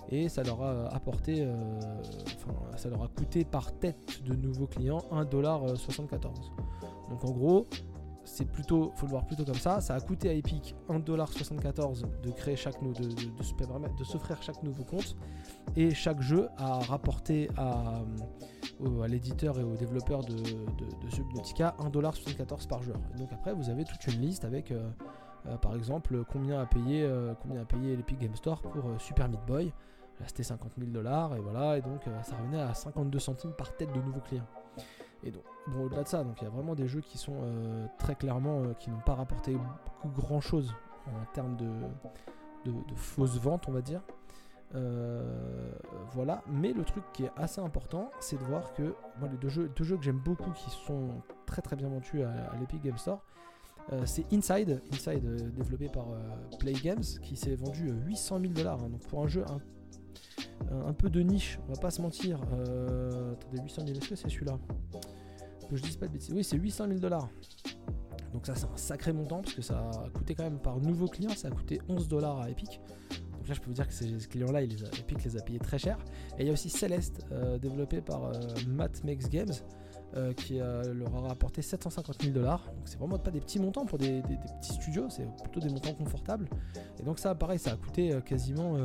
et 0.10 0.30
ça 0.30 0.44
leur 0.44 0.62
a 0.62 0.88
apporté, 0.94 1.42
euh, 1.42 1.80
enfin 2.36 2.54
ça 2.76 2.90
leur 2.90 3.04
a 3.04 3.08
coûté 3.08 3.44
par 3.44 3.72
tête 3.78 4.24
de 4.26 4.36
nouveaux 4.36 4.68
clients 4.68 5.04
1,74$. 5.12 6.20
Donc 7.10 7.26
en 7.26 7.32
gros, 7.32 7.68
c'est 8.24 8.46
plutôt, 8.46 8.92
faut 8.96 9.06
le 9.06 9.12
voir 9.12 9.26
plutôt 9.26 9.46
comme 9.46 9.56
ça, 9.56 9.82
ça 9.82 9.96
a 9.96 10.00
coûté 10.00 10.30
à 10.30 10.34
Epic 10.34 10.76
1,74$ 10.90 12.04
de 12.22 12.32
créer 12.32 12.56
chaque 12.56 12.82
de, 12.84 12.92
de, 12.92 13.98
de 13.98 14.04
s'offrir 14.04 14.42
chaque 14.42 14.62
nouveau 14.64 14.84
compte 14.84 15.16
et 15.76 15.94
chaque 15.94 16.22
jeu 16.22 16.50
a 16.58 16.80
rapporté 16.80 17.50
à, 17.58 18.02
euh, 18.82 19.08
l'éditeur 19.08 19.60
et 19.60 19.64
aux 19.64 19.76
développeurs 19.76 20.24
de, 20.24 20.38
Subnautica 21.10 21.76
1,74$ 21.80 22.68
par 22.68 22.84
joueur. 22.84 23.00
Et 23.16 23.18
donc 23.18 23.32
après 23.32 23.54
vous 23.54 23.70
avez 23.70 23.86
toute 23.86 24.06
une 24.08 24.22
liste 24.22 24.46
avec 24.46 24.72
euh, 24.72 24.90
par 25.62 25.76
exemple, 25.76 26.26
combien 26.30 26.60
a 26.60 26.66
payé, 26.66 27.10
combien 27.42 27.62
a 27.62 27.66
payé 27.66 27.96
l'Epic 27.96 28.20
Game 28.20 28.36
Store 28.36 28.62
pour 28.62 28.84
Super 29.00 29.30
Meat 29.30 29.40
Boy 29.48 29.72
c'était 30.26 30.44
50 30.44 30.74
000 30.78 30.92
dollars, 30.92 31.36
et 31.36 31.40
voilà, 31.40 31.78
et 31.78 31.82
donc 31.82 32.02
ça 32.24 32.36
revenait 32.38 32.62
à 32.62 32.74
52 32.74 33.20
centimes 33.20 33.54
par 33.54 33.76
tête 33.76 33.92
de 33.94 34.02
nouveaux 34.02 34.22
clients. 34.22 34.48
Et 35.24 35.32
donc, 35.32 35.44
bon, 35.68 35.86
au-delà 35.86 36.04
de 36.04 36.08
ça, 36.08 36.24
donc 36.24 36.42
il 36.42 36.44
y 36.44 36.48
a 36.48 36.50
vraiment 36.50 36.76
des 36.76 36.88
jeux 36.88 37.02
qui 37.02 37.18
sont 37.18 37.42
très 37.98 38.16
clairement, 38.16 38.74
qui 38.80 38.90
n'ont 38.90 39.00
pas 39.00 39.16
rapporté 39.16 39.54
beaucoup 39.54 40.10
grand 40.22 40.42
chose 40.42 40.74
en 41.08 41.26
termes 41.34 41.56
de, 41.58 41.70
de, 42.66 42.96
fausses 42.96 43.40
ventes, 43.40 43.68
on 43.68 43.72
va 43.72 43.82
dire. 43.82 44.02
voilà, 46.14 46.44
mais 46.48 46.74
le 46.74 46.84
truc 46.84 47.04
qui 47.14 47.24
est 47.24 47.32
assez 47.36 47.62
important, 47.62 48.12
c'est 48.20 48.38
de 48.38 48.44
voir 48.44 48.74
que 48.74 48.96
moi, 49.20 49.28
les 49.32 49.38
deux 49.38 49.50
jeux, 49.50 49.72
deux 49.76 49.84
jeux 49.84 49.98
que 49.98 50.04
j'aime 50.04 50.20
beaucoup 50.20 50.52
qui 50.52 50.70
sont 50.70 51.10
très 51.48 51.62
très 51.62 51.76
bien 51.76 51.90
vendus 51.90 52.22
à, 52.22 52.56
l'Epic 52.60 52.84
Game 52.84 52.98
Store, 52.98 53.22
euh, 53.94 54.04
c'est 54.06 54.32
Inside, 54.34 54.82
Inside 54.92 55.26
euh, 55.26 55.50
développé 55.50 55.88
par 55.88 56.12
euh, 56.12 56.58
Play 56.60 56.74
Games, 56.74 57.04
qui 57.22 57.36
s'est 57.36 57.56
vendu 57.56 57.90
800 58.06 58.42
000 58.42 58.54
dollars. 58.54 58.84
Hein. 58.84 58.90
donc 58.90 59.02
pour 59.08 59.24
un 59.24 59.28
jeu 59.28 59.46
un, 59.50 59.60
peu 60.98 61.10
de 61.10 61.22
niche, 61.22 61.60
on 61.68 61.74
va 61.74 61.80
pas 61.80 61.92
se 61.92 62.02
mentir. 62.02 62.42
attendez, 62.42 63.62
800 63.64 63.82
000, 63.86 63.98
est-ce 63.98 64.10
que 64.10 64.16
c'est 64.16 64.30
celui-là 64.30 64.58
Que 65.70 65.76
je 65.76 65.84
dise 65.84 65.98
pas 65.98 66.08
de 66.08 66.14
bêtises. 66.14 66.34
Oui, 66.34 66.44
c'est 66.44 66.58
800 66.58 66.88
000 66.88 67.00
dollars. 67.00 67.30
Donc 68.34 68.46
ça, 68.46 68.56
c'est 68.56 68.66
un 68.66 68.78
sacré 68.78 69.14
montant 69.14 69.42
parce 69.42 69.54
que 69.54 69.62
ça 69.62 69.80
a 69.80 70.10
coûté 70.10 70.36
quand 70.36 70.44
même 70.44 70.60
par 70.60 70.80
nouveau 70.80 71.08
client, 71.08 71.32
ça 71.36 71.48
a 71.48 71.52
coûté 71.52 71.80
11 71.88 72.08
dollars 72.08 72.42
à 72.42 72.50
Epic. 72.50 72.82
Donc 73.38 73.48
là, 73.48 73.54
je 73.54 73.62
peux 73.62 73.68
vous 73.68 73.74
dire 73.74 73.88
que 73.88 73.94
ces 73.94 74.18
clients-là, 74.28 74.62
Epic 74.64 75.24
les 75.24 75.38
a 75.38 75.42
payés 75.42 75.60
très 75.60 75.78
cher. 75.78 75.98
Et 76.38 76.42
il 76.42 76.48
y 76.48 76.50
a 76.50 76.54
aussi 76.54 76.70
Celeste, 76.70 77.26
développé 77.62 78.02
par 78.02 78.32
Makes 78.68 79.30
Games. 79.30 79.54
Euh, 80.16 80.32
qui 80.34 80.62
euh, 80.62 80.94
leur 80.94 81.14
a 81.18 81.28
rapporté 81.28 81.62
750 81.62 82.22
000 82.22 82.34
dollars. 82.34 82.64
Donc 82.64 82.84
c'est 82.86 82.98
vraiment 82.98 83.20
pas 83.20 83.30
des 83.30 83.42
petits 83.42 83.60
montants 83.60 83.86
pour 83.86 83.98
des, 83.98 84.22
petits 84.22 84.74
studios, 84.74 85.08
c'est 85.10 85.28
plutôt 85.44 85.60
des 85.60 85.70
montants 85.70 85.94
confortables. 85.94 86.48
Et 86.98 87.04
donc 87.04 87.20
ça, 87.20 87.36
pareil, 87.36 87.60
ça 87.60 87.74
a 87.74 87.76
coûté 87.76 88.14
euh, 88.14 88.22
quasiment, 88.22 88.78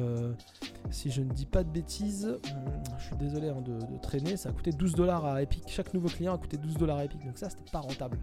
si 0.90 1.12
je 1.12 1.22
ne 1.22 1.30
dis 1.30 1.46
pas 1.46 1.62
de 1.62 1.70
bêtises, 1.70 2.26
hum, 2.26 2.82
je 2.98 3.04
suis 3.04 3.16
désolé 3.16 3.50
hein, 3.50 3.62
de, 3.62 3.78
traîner, 3.98 4.36
ça 4.36 4.48
a 4.48 4.52
coûté 4.52 4.72
12 4.72 4.94
dollars 4.96 5.24
à 5.24 5.40
Epic. 5.42 5.62
Chaque 5.68 5.94
nouveau 5.94 6.08
client 6.08 6.34
a 6.34 6.38
coûté 6.38 6.56
12 6.56 6.76
dollars 6.76 6.98
à 6.98 7.04
Epic. 7.04 7.24
Donc 7.24 7.38
ça, 7.38 7.48
c'était 7.48 7.70
pas 7.70 7.80
rentable. 7.80 8.18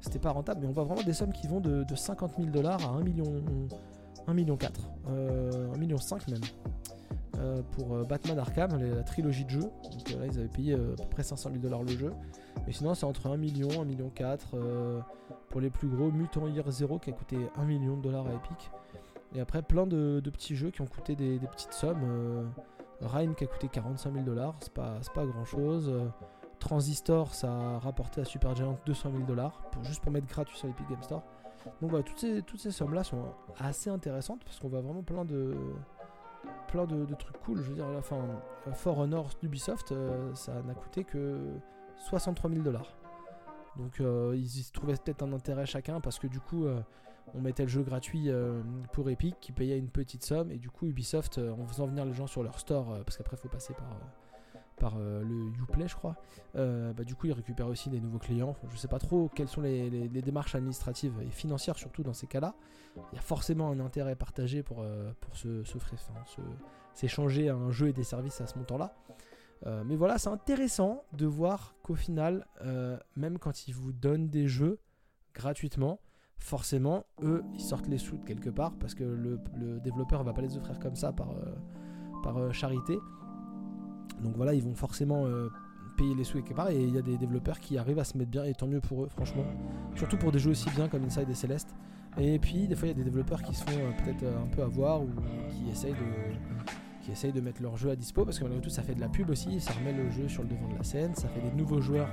C'était 0.00 0.18
pas 0.18 0.30
rentable, 0.30 0.62
mais 0.62 0.68
on 0.68 0.72
voit 0.72 0.84
vraiment 0.84 1.02
des 1.02 1.12
sommes 1.12 1.32
qui 1.32 1.48
vont 1.48 1.60
de, 1.60 1.84
50 1.94 2.32
000 2.38 2.48
dollars 2.48 2.82
à 2.82 2.96
1 2.96 3.02
million, 3.02 3.26
1 4.26 4.32
million 4.32 4.56
4, 4.56 4.88
1 5.74 5.76
million 5.76 5.98
5 5.98 6.28
même. 6.28 6.40
Euh, 7.40 7.62
pour 7.72 7.94
euh, 7.94 8.04
Batman 8.04 8.38
Arkham, 8.38 8.80
la 8.80 9.02
trilogie 9.04 9.44
de 9.44 9.50
jeux. 9.50 9.60
Donc 9.60 10.10
euh, 10.10 10.20
là, 10.20 10.26
ils 10.26 10.38
avaient 10.38 10.48
payé 10.48 10.74
à 10.74 10.76
peu 10.76 11.08
près 11.10 11.22
500 11.22 11.50
000 11.50 11.62
dollars 11.62 11.82
le 11.82 11.90
jeu. 11.96 12.12
Mais 12.66 12.72
sinon, 12.72 12.94
c'est 12.94 13.06
entre 13.06 13.28
1 13.28 13.36
million, 13.36 13.68
1 13.80 13.84
million 13.84 14.10
4. 14.10 14.56
pour 15.48 15.60
les 15.60 15.70
plus 15.70 15.88
gros, 15.88 16.10
Mutant 16.10 16.48
Year 16.48 16.68
Zero 16.70 16.98
qui 16.98 17.10
a 17.10 17.12
coûté 17.12 17.36
1 17.56 17.64
million 17.64 17.96
de 17.96 18.02
dollars 18.02 18.26
à 18.26 18.32
Epic. 18.32 18.70
Et 19.34 19.40
après, 19.40 19.62
plein 19.62 19.86
de, 19.86 20.20
petits 20.24 20.56
jeux 20.56 20.70
qui 20.70 20.80
ont 20.80 20.86
coûté 20.86 21.14
des, 21.14 21.38
petites 21.38 21.72
sommes. 21.72 22.50
Rhyme 23.00 23.36
qui 23.36 23.44
a 23.44 23.46
coûté 23.46 23.68
45 23.68 24.12
000 24.12 24.24
dollars, 24.24 24.56
c'est 24.60 24.72
pas, 24.72 24.98
pas 25.14 25.24
grand 25.24 25.44
chose. 25.44 25.92
Transistor, 26.58 27.32
ça 27.32 27.48
a 27.48 27.78
rapporté 27.78 28.20
à 28.20 28.24
Supergiant 28.24 28.76
200 28.86 29.12
000 29.12 29.24
dollars, 29.24 29.62
juste 29.84 30.02
pour 30.02 30.10
mettre 30.10 30.26
gratuit 30.26 30.58
sur 30.58 30.66
l'Epic 30.66 30.88
Game 30.88 31.02
Store. 31.02 31.22
Donc 31.80 31.90
voilà, 31.90 32.02
toutes 32.02 32.18
ces, 32.18 32.42
toutes 32.42 32.58
ces 32.58 32.72
sommes-là 32.72 33.04
sont 33.04 33.22
assez 33.58 33.90
intéressantes 33.90 34.42
parce 34.44 34.58
qu'on 34.58 34.68
voit 34.68 34.80
vraiment 34.80 35.02
plein 35.02 35.24
de, 35.24 35.54
plein 36.68 36.86
de, 36.86 37.14
trucs 37.14 37.38
cool. 37.40 37.62
Je 37.62 37.68
veux 37.68 37.74
dire, 37.74 37.88
la 37.88 38.02
fin, 38.02 38.18
For 38.74 38.98
Honor 38.98 39.30
d'Ubisoft, 39.40 39.92
euh, 39.92 40.34
ça 40.34 40.62
n'a 40.62 40.74
coûté 40.74 41.04
que 41.04 41.38
63 41.96 42.50
000 42.50 42.62
dollars. 42.62 42.94
Donc 43.76 44.00
euh, 44.00 44.34
ils 44.36 44.60
y 44.60 44.70
trouvaient 44.72 44.94
peut-être 44.94 45.22
un 45.22 45.32
intérêt 45.32 45.66
chacun 45.66 46.00
parce 46.00 46.18
que 46.18 46.26
du 46.26 46.40
coup 46.40 46.64
euh, 46.64 46.80
on 47.34 47.40
mettait 47.40 47.62
le 47.62 47.68
jeu 47.68 47.82
gratuit 47.82 48.28
pour 48.92 49.08
Epic 49.08 49.36
qui 49.40 49.52
payait 49.52 49.78
une 49.78 49.90
petite 49.90 50.24
somme 50.24 50.50
et 50.50 50.58
du 50.58 50.68
coup 50.68 50.86
Ubisoft 50.86 51.38
en 51.38 51.64
faisant 51.66 51.86
venir 51.86 52.04
les 52.04 52.14
gens 52.14 52.26
sur 52.26 52.42
leur 52.42 52.58
store 52.58 52.98
parce 53.04 53.18
qu'après 53.18 53.36
faut 53.36 53.48
passer 53.48 53.74
par 53.74 53.86
par 54.78 54.94
euh, 54.96 55.22
le 55.22 55.52
Uplay, 55.62 55.88
je 55.88 55.94
crois. 55.94 56.16
Euh, 56.56 56.92
bah, 56.92 57.04
du 57.04 57.14
coup, 57.14 57.26
ils 57.26 57.32
récupèrent 57.32 57.68
aussi 57.68 57.90
des 57.90 58.00
nouveaux 58.00 58.18
clients. 58.18 58.56
Je 58.70 58.76
sais 58.76 58.88
pas 58.88 58.98
trop 58.98 59.28
quelles 59.34 59.48
sont 59.48 59.60
les, 59.60 60.08
démarches 60.08 60.54
administratives 60.54 61.14
et 61.20 61.30
financières, 61.30 61.76
surtout 61.76 62.02
dans 62.02 62.14
ces 62.14 62.26
cas-là. 62.26 62.54
Il 63.12 63.16
y 63.16 63.18
a 63.18 63.22
forcément 63.22 63.70
un 63.70 63.80
intérêt 63.80 64.16
partagé 64.16 64.62
pour, 64.62 64.78
euh, 64.80 65.12
pour 65.20 65.34
s'échanger 66.94 67.48
un 67.48 67.70
jeu 67.70 67.88
et 67.88 67.92
des 67.92 68.04
services 68.04 68.40
à 68.40 68.46
ce 68.46 68.58
montant-là. 68.58 68.94
mais 69.84 69.96
voilà, 69.96 70.18
c'est 70.18 70.30
intéressant 70.30 71.04
de 71.12 71.26
voir 71.26 71.74
qu'au 71.82 71.94
final, 71.94 72.46
même 73.16 73.38
quand 73.38 73.68
ils 73.68 73.74
vous 73.74 73.92
donnent 73.92 74.28
des 74.28 74.48
jeux 74.48 74.80
gratuitement, 75.34 76.00
forcément, 76.38 77.06
eux, 77.22 77.42
ils 77.54 77.60
sortent 77.60 77.88
les 77.88 77.98
sous 77.98 78.16
de 78.16 78.24
quelque 78.24 78.50
part 78.50 78.72
parce 78.78 78.94
que 78.94 79.04
le, 79.04 79.40
le 79.56 79.80
développeur 79.80 80.22
va 80.22 80.32
pas 80.32 80.42
les 80.42 80.56
offrir 80.56 80.78
comme 80.78 80.96
ça 80.96 81.12
par, 81.12 81.34
par 82.22 82.52
charité. 82.52 82.98
Donc 84.22 84.34
voilà, 84.36 84.54
ils 84.54 84.62
vont 84.62 84.74
forcément 84.74 85.26
euh, 85.26 85.48
payer 85.96 86.14
les 86.14 86.24
sous 86.24 86.38
quelque 86.38 86.54
part 86.54 86.70
et 86.70 86.80
il 86.80 86.94
y 86.94 86.98
a 86.98 87.02
des 87.02 87.18
développeurs 87.18 87.60
qui 87.60 87.76
arrivent 87.76 87.98
à 87.98 88.04
se 88.04 88.16
mettre 88.16 88.30
bien 88.30 88.44
et 88.44 88.54
tant 88.54 88.66
mieux 88.66 88.80
pour 88.80 89.04
eux, 89.04 89.08
franchement. 89.08 89.44
Surtout 89.96 90.16
pour 90.16 90.32
des 90.32 90.38
jeux 90.38 90.50
aussi 90.50 90.70
bien 90.70 90.88
comme 90.88 91.04
Inside 91.04 91.28
et 91.28 91.34
Celeste. 91.34 91.74
Et 92.16 92.38
puis 92.38 92.66
des 92.66 92.74
fois 92.74 92.88
il 92.88 92.92
y 92.92 92.94
a 92.94 92.96
des 92.96 93.04
développeurs 93.04 93.42
qui 93.42 93.54
se 93.54 93.62
font 93.64 93.78
euh, 93.78 93.90
peut-être 94.02 94.22
euh, 94.22 94.42
un 94.42 94.46
peu 94.46 94.62
avoir 94.62 95.02
ou 95.02 95.08
qui 95.50 95.70
essayent 95.70 95.92
de 95.92 96.68
qui 97.02 97.12
essayent 97.12 97.32
de 97.32 97.40
mettre 97.40 97.62
leur 97.62 97.76
jeu 97.76 97.90
à 97.90 97.96
dispo 97.96 98.24
parce 98.24 98.38
que 98.38 98.44
malgré 98.44 98.60
tout 98.60 98.70
ça 98.70 98.82
fait 98.82 98.94
de 98.94 99.00
la 99.00 99.08
pub 99.08 99.30
aussi, 99.30 99.60
ça 99.60 99.72
remet 99.72 99.92
le 99.92 100.10
jeu 100.10 100.28
sur 100.28 100.42
le 100.42 100.48
devant 100.48 100.68
de 100.68 100.76
la 100.76 100.82
scène, 100.82 101.14
ça 101.14 101.28
fait 101.28 101.40
des 101.40 101.52
nouveaux 101.52 101.80
joueurs 101.80 102.08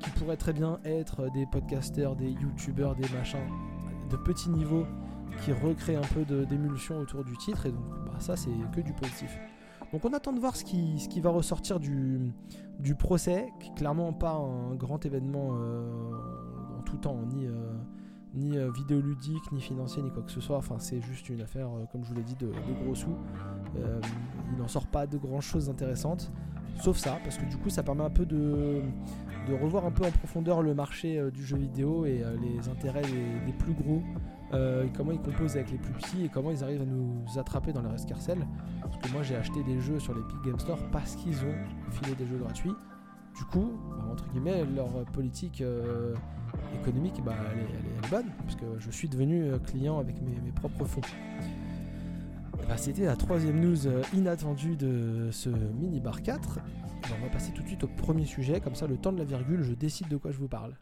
qui 0.00 0.10
pourraient 0.10 0.36
très 0.36 0.52
bien 0.52 0.80
être 0.84 1.30
des 1.32 1.46
podcasters, 1.46 2.16
des 2.16 2.30
youtubeurs, 2.30 2.96
des 2.96 3.08
machins 3.10 3.46
de 4.10 4.16
petits 4.16 4.50
niveaux 4.50 4.86
qui 5.42 5.52
recréent 5.52 6.00
un 6.00 6.14
peu 6.14 6.24
d'émulsion 6.46 6.98
autour 6.98 7.24
du 7.24 7.36
titre 7.36 7.66
et 7.66 7.70
donc 7.70 7.84
bah, 8.06 8.18
ça 8.18 8.36
c'est 8.36 8.50
que 8.74 8.80
du 8.80 8.92
positif. 8.92 9.38
Donc 9.94 10.04
on 10.04 10.12
attend 10.12 10.32
de 10.32 10.40
voir 10.40 10.56
ce 10.56 10.64
qui, 10.64 11.20
va 11.20 11.30
ressortir 11.30 11.78
du, 11.78 12.34
procès, 12.98 13.52
qui 13.60 13.68
est 13.68 13.74
clairement 13.74 14.12
pas 14.12 14.32
un 14.32 14.74
grand 14.74 15.06
événement 15.06 15.50
euh, 15.52 15.88
en 16.76 16.82
tout 16.82 16.96
temps, 16.96 17.16
ni, 17.32 17.46
euh, 17.46 18.58
euh, 18.58 18.72
vidéoludique, 18.72 19.52
ni 19.52 19.60
financier, 19.60 20.02
ni 20.02 20.10
quoi 20.10 20.24
que 20.24 20.32
ce 20.32 20.40
soit. 20.40 20.56
Enfin, 20.56 20.80
c'est 20.80 21.00
juste 21.00 21.28
une 21.28 21.42
affaire, 21.42 21.68
comme 21.92 22.02
je 22.02 22.08
vous 22.08 22.16
l'ai 22.16 22.24
dit, 22.24 22.34
de, 22.34 22.50
gros 22.82 22.96
sous. 22.96 23.14
il 23.76 24.58
n'en 24.58 24.66
sort 24.66 24.88
pas 24.88 25.06
de 25.06 25.16
grand 25.16 25.40
choses 25.40 25.70
intéressantes, 25.70 26.32
sauf 26.80 26.96
ça, 26.96 27.20
parce 27.22 27.38
que 27.38 27.44
du 27.44 27.56
coup, 27.56 27.70
ça 27.70 27.84
permet 27.84 28.02
un 28.02 28.10
peu 28.10 28.26
de, 28.26 28.82
de 29.48 29.54
revoir 29.54 29.84
un 29.86 29.90
peu 29.90 30.04
en 30.04 30.10
profondeur 30.10 30.62
le 30.62 30.74
marché 30.74 31.20
du 31.32 31.44
jeu 31.44 31.56
vidéo 31.56 32.06
et 32.06 32.22
les 32.40 32.68
intérêts 32.68 33.02
des, 33.02 33.52
plus 33.52 33.72
gros 33.72 34.02
euh, 34.54 34.86
comment 34.96 35.10
ils 35.10 35.20
composent 35.20 35.56
avec 35.56 35.70
les 35.72 35.78
plus 35.78 35.92
petits 35.92 36.24
et 36.26 36.28
comment 36.28 36.50
ils 36.50 36.62
arrivent 36.62 36.82
à 36.82 36.86
nous 36.86 37.24
attraper 37.38 37.72
dans 37.72 37.82
leur 37.82 37.94
escarcelle. 37.94 38.46
Parce 38.82 38.96
que 38.98 39.12
moi 39.12 39.22
j'ai 39.22 39.36
acheté 39.36 39.62
des 39.64 39.80
jeux 39.80 39.98
sur 39.98 40.14
l'Epic 40.14 40.36
Game 40.44 40.58
Store 40.58 40.78
parce 40.92 41.16
qu'ils 41.16 41.38
ont 41.44 41.90
filé 41.90 42.14
des 42.14 42.26
jeux 42.26 42.38
gratuits. 42.38 42.74
Du 43.36 43.44
coup, 43.46 43.72
bah, 43.90 44.04
entre 44.12 44.28
guillemets, 44.28 44.64
leur 44.76 44.90
politique 45.06 45.60
euh, 45.60 46.14
économique, 46.80 47.20
bah, 47.24 47.34
elle, 47.52 48.04
est, 48.04 48.10
bonne, 48.10 48.30
parce 48.44 48.54
que 48.54 48.64
je 48.78 48.90
suis 48.92 49.08
devenu 49.08 49.42
euh, 49.42 49.58
client 49.58 49.98
avec 49.98 50.22
mes, 50.22 50.52
propres 50.52 50.84
fonds. 50.84 51.00
Bah, 52.68 52.78
c'était 52.78 53.04
la 53.04 53.16
troisième 53.16 53.60
news 53.60 53.76
inattendue 54.14 54.76
de 54.76 55.28
ce 55.30 55.50
mini 55.50 56.00
bar 56.00 56.22
4. 56.22 56.60
on 57.04 57.22
va 57.22 57.30
passer 57.30 57.52
tout 57.52 57.62
de 57.62 57.68
suite 57.68 57.84
au 57.84 57.88
premier 57.88 58.24
sujet, 58.24 58.60
comme 58.60 58.74
ça 58.74 58.86
le 58.86 58.96
temps 58.96 59.12
de 59.12 59.18
la 59.18 59.24
virgule, 59.24 59.62
je 59.62 59.74
décide 59.74 60.08
de 60.08 60.16
quoi 60.16 60.30
je 60.30 60.38
vous 60.38 60.48
parle. 60.48 60.74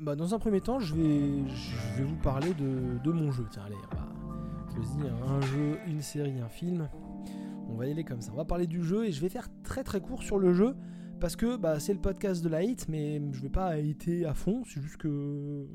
Bah, 0.00 0.14
dans 0.14 0.34
un 0.34 0.38
premier 0.38 0.60
temps, 0.60 0.78
je 0.80 0.94
vais, 0.94 1.48
je 1.96 2.02
vous 2.02 2.16
parler 2.16 2.52
de, 2.52 3.10
mon 3.10 3.32
jeu. 3.32 3.46
Tiens, 3.50 3.62
allez, 3.64 3.76
on 3.76 3.96
va 3.96 4.74
choisir 4.74 5.14
un 5.26 5.40
jeu, 5.40 5.78
une 5.86 6.02
série, 6.02 6.38
un 6.40 6.48
film. 6.48 6.88
On 7.70 7.76
va 7.76 7.86
y 7.86 7.90
aller 7.90 8.04
comme 8.04 8.20
ça. 8.20 8.30
On 8.32 8.36
va 8.36 8.44
parler 8.44 8.66
du 8.66 8.84
jeu 8.84 9.06
et 9.06 9.12
je 9.12 9.20
vais 9.22 9.30
faire 9.30 9.48
très 9.62 9.82
très 9.84 10.00
court 10.00 10.22
sur 10.22 10.38
le 10.38 10.52
jeu 10.52 10.76
parce 11.18 11.36
que 11.36 11.56
bah, 11.56 11.80
c'est 11.80 11.94
le 11.94 12.00
podcast 12.00 12.44
de 12.44 12.50
la 12.50 12.62
hit, 12.62 12.86
mais 12.88 13.22
je 13.32 13.40
vais 13.40 13.48
pas 13.48 13.78
hiter 13.78 14.26
à 14.26 14.34
fond. 14.34 14.62
C'est 14.66 14.82
juste 14.82 14.98
que. 14.98 15.66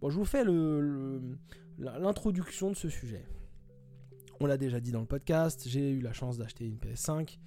Bon, 0.00 0.08
je 0.08 0.16
vous 0.16 0.24
fais 0.24 0.44
l'introduction 1.78 2.70
de 2.70 2.76
ce 2.76 2.88
sujet. 2.88 3.24
On 4.40 4.46
l'a 4.46 4.56
déjà 4.56 4.80
dit 4.80 4.92
dans 4.92 5.00
le 5.00 5.06
podcast, 5.06 5.64
j'ai 5.66 5.90
eu 5.90 6.00
la 6.00 6.12
chance 6.12 6.38
d'acheter 6.38 6.66
une 6.66 6.76
PS5. 6.76 7.38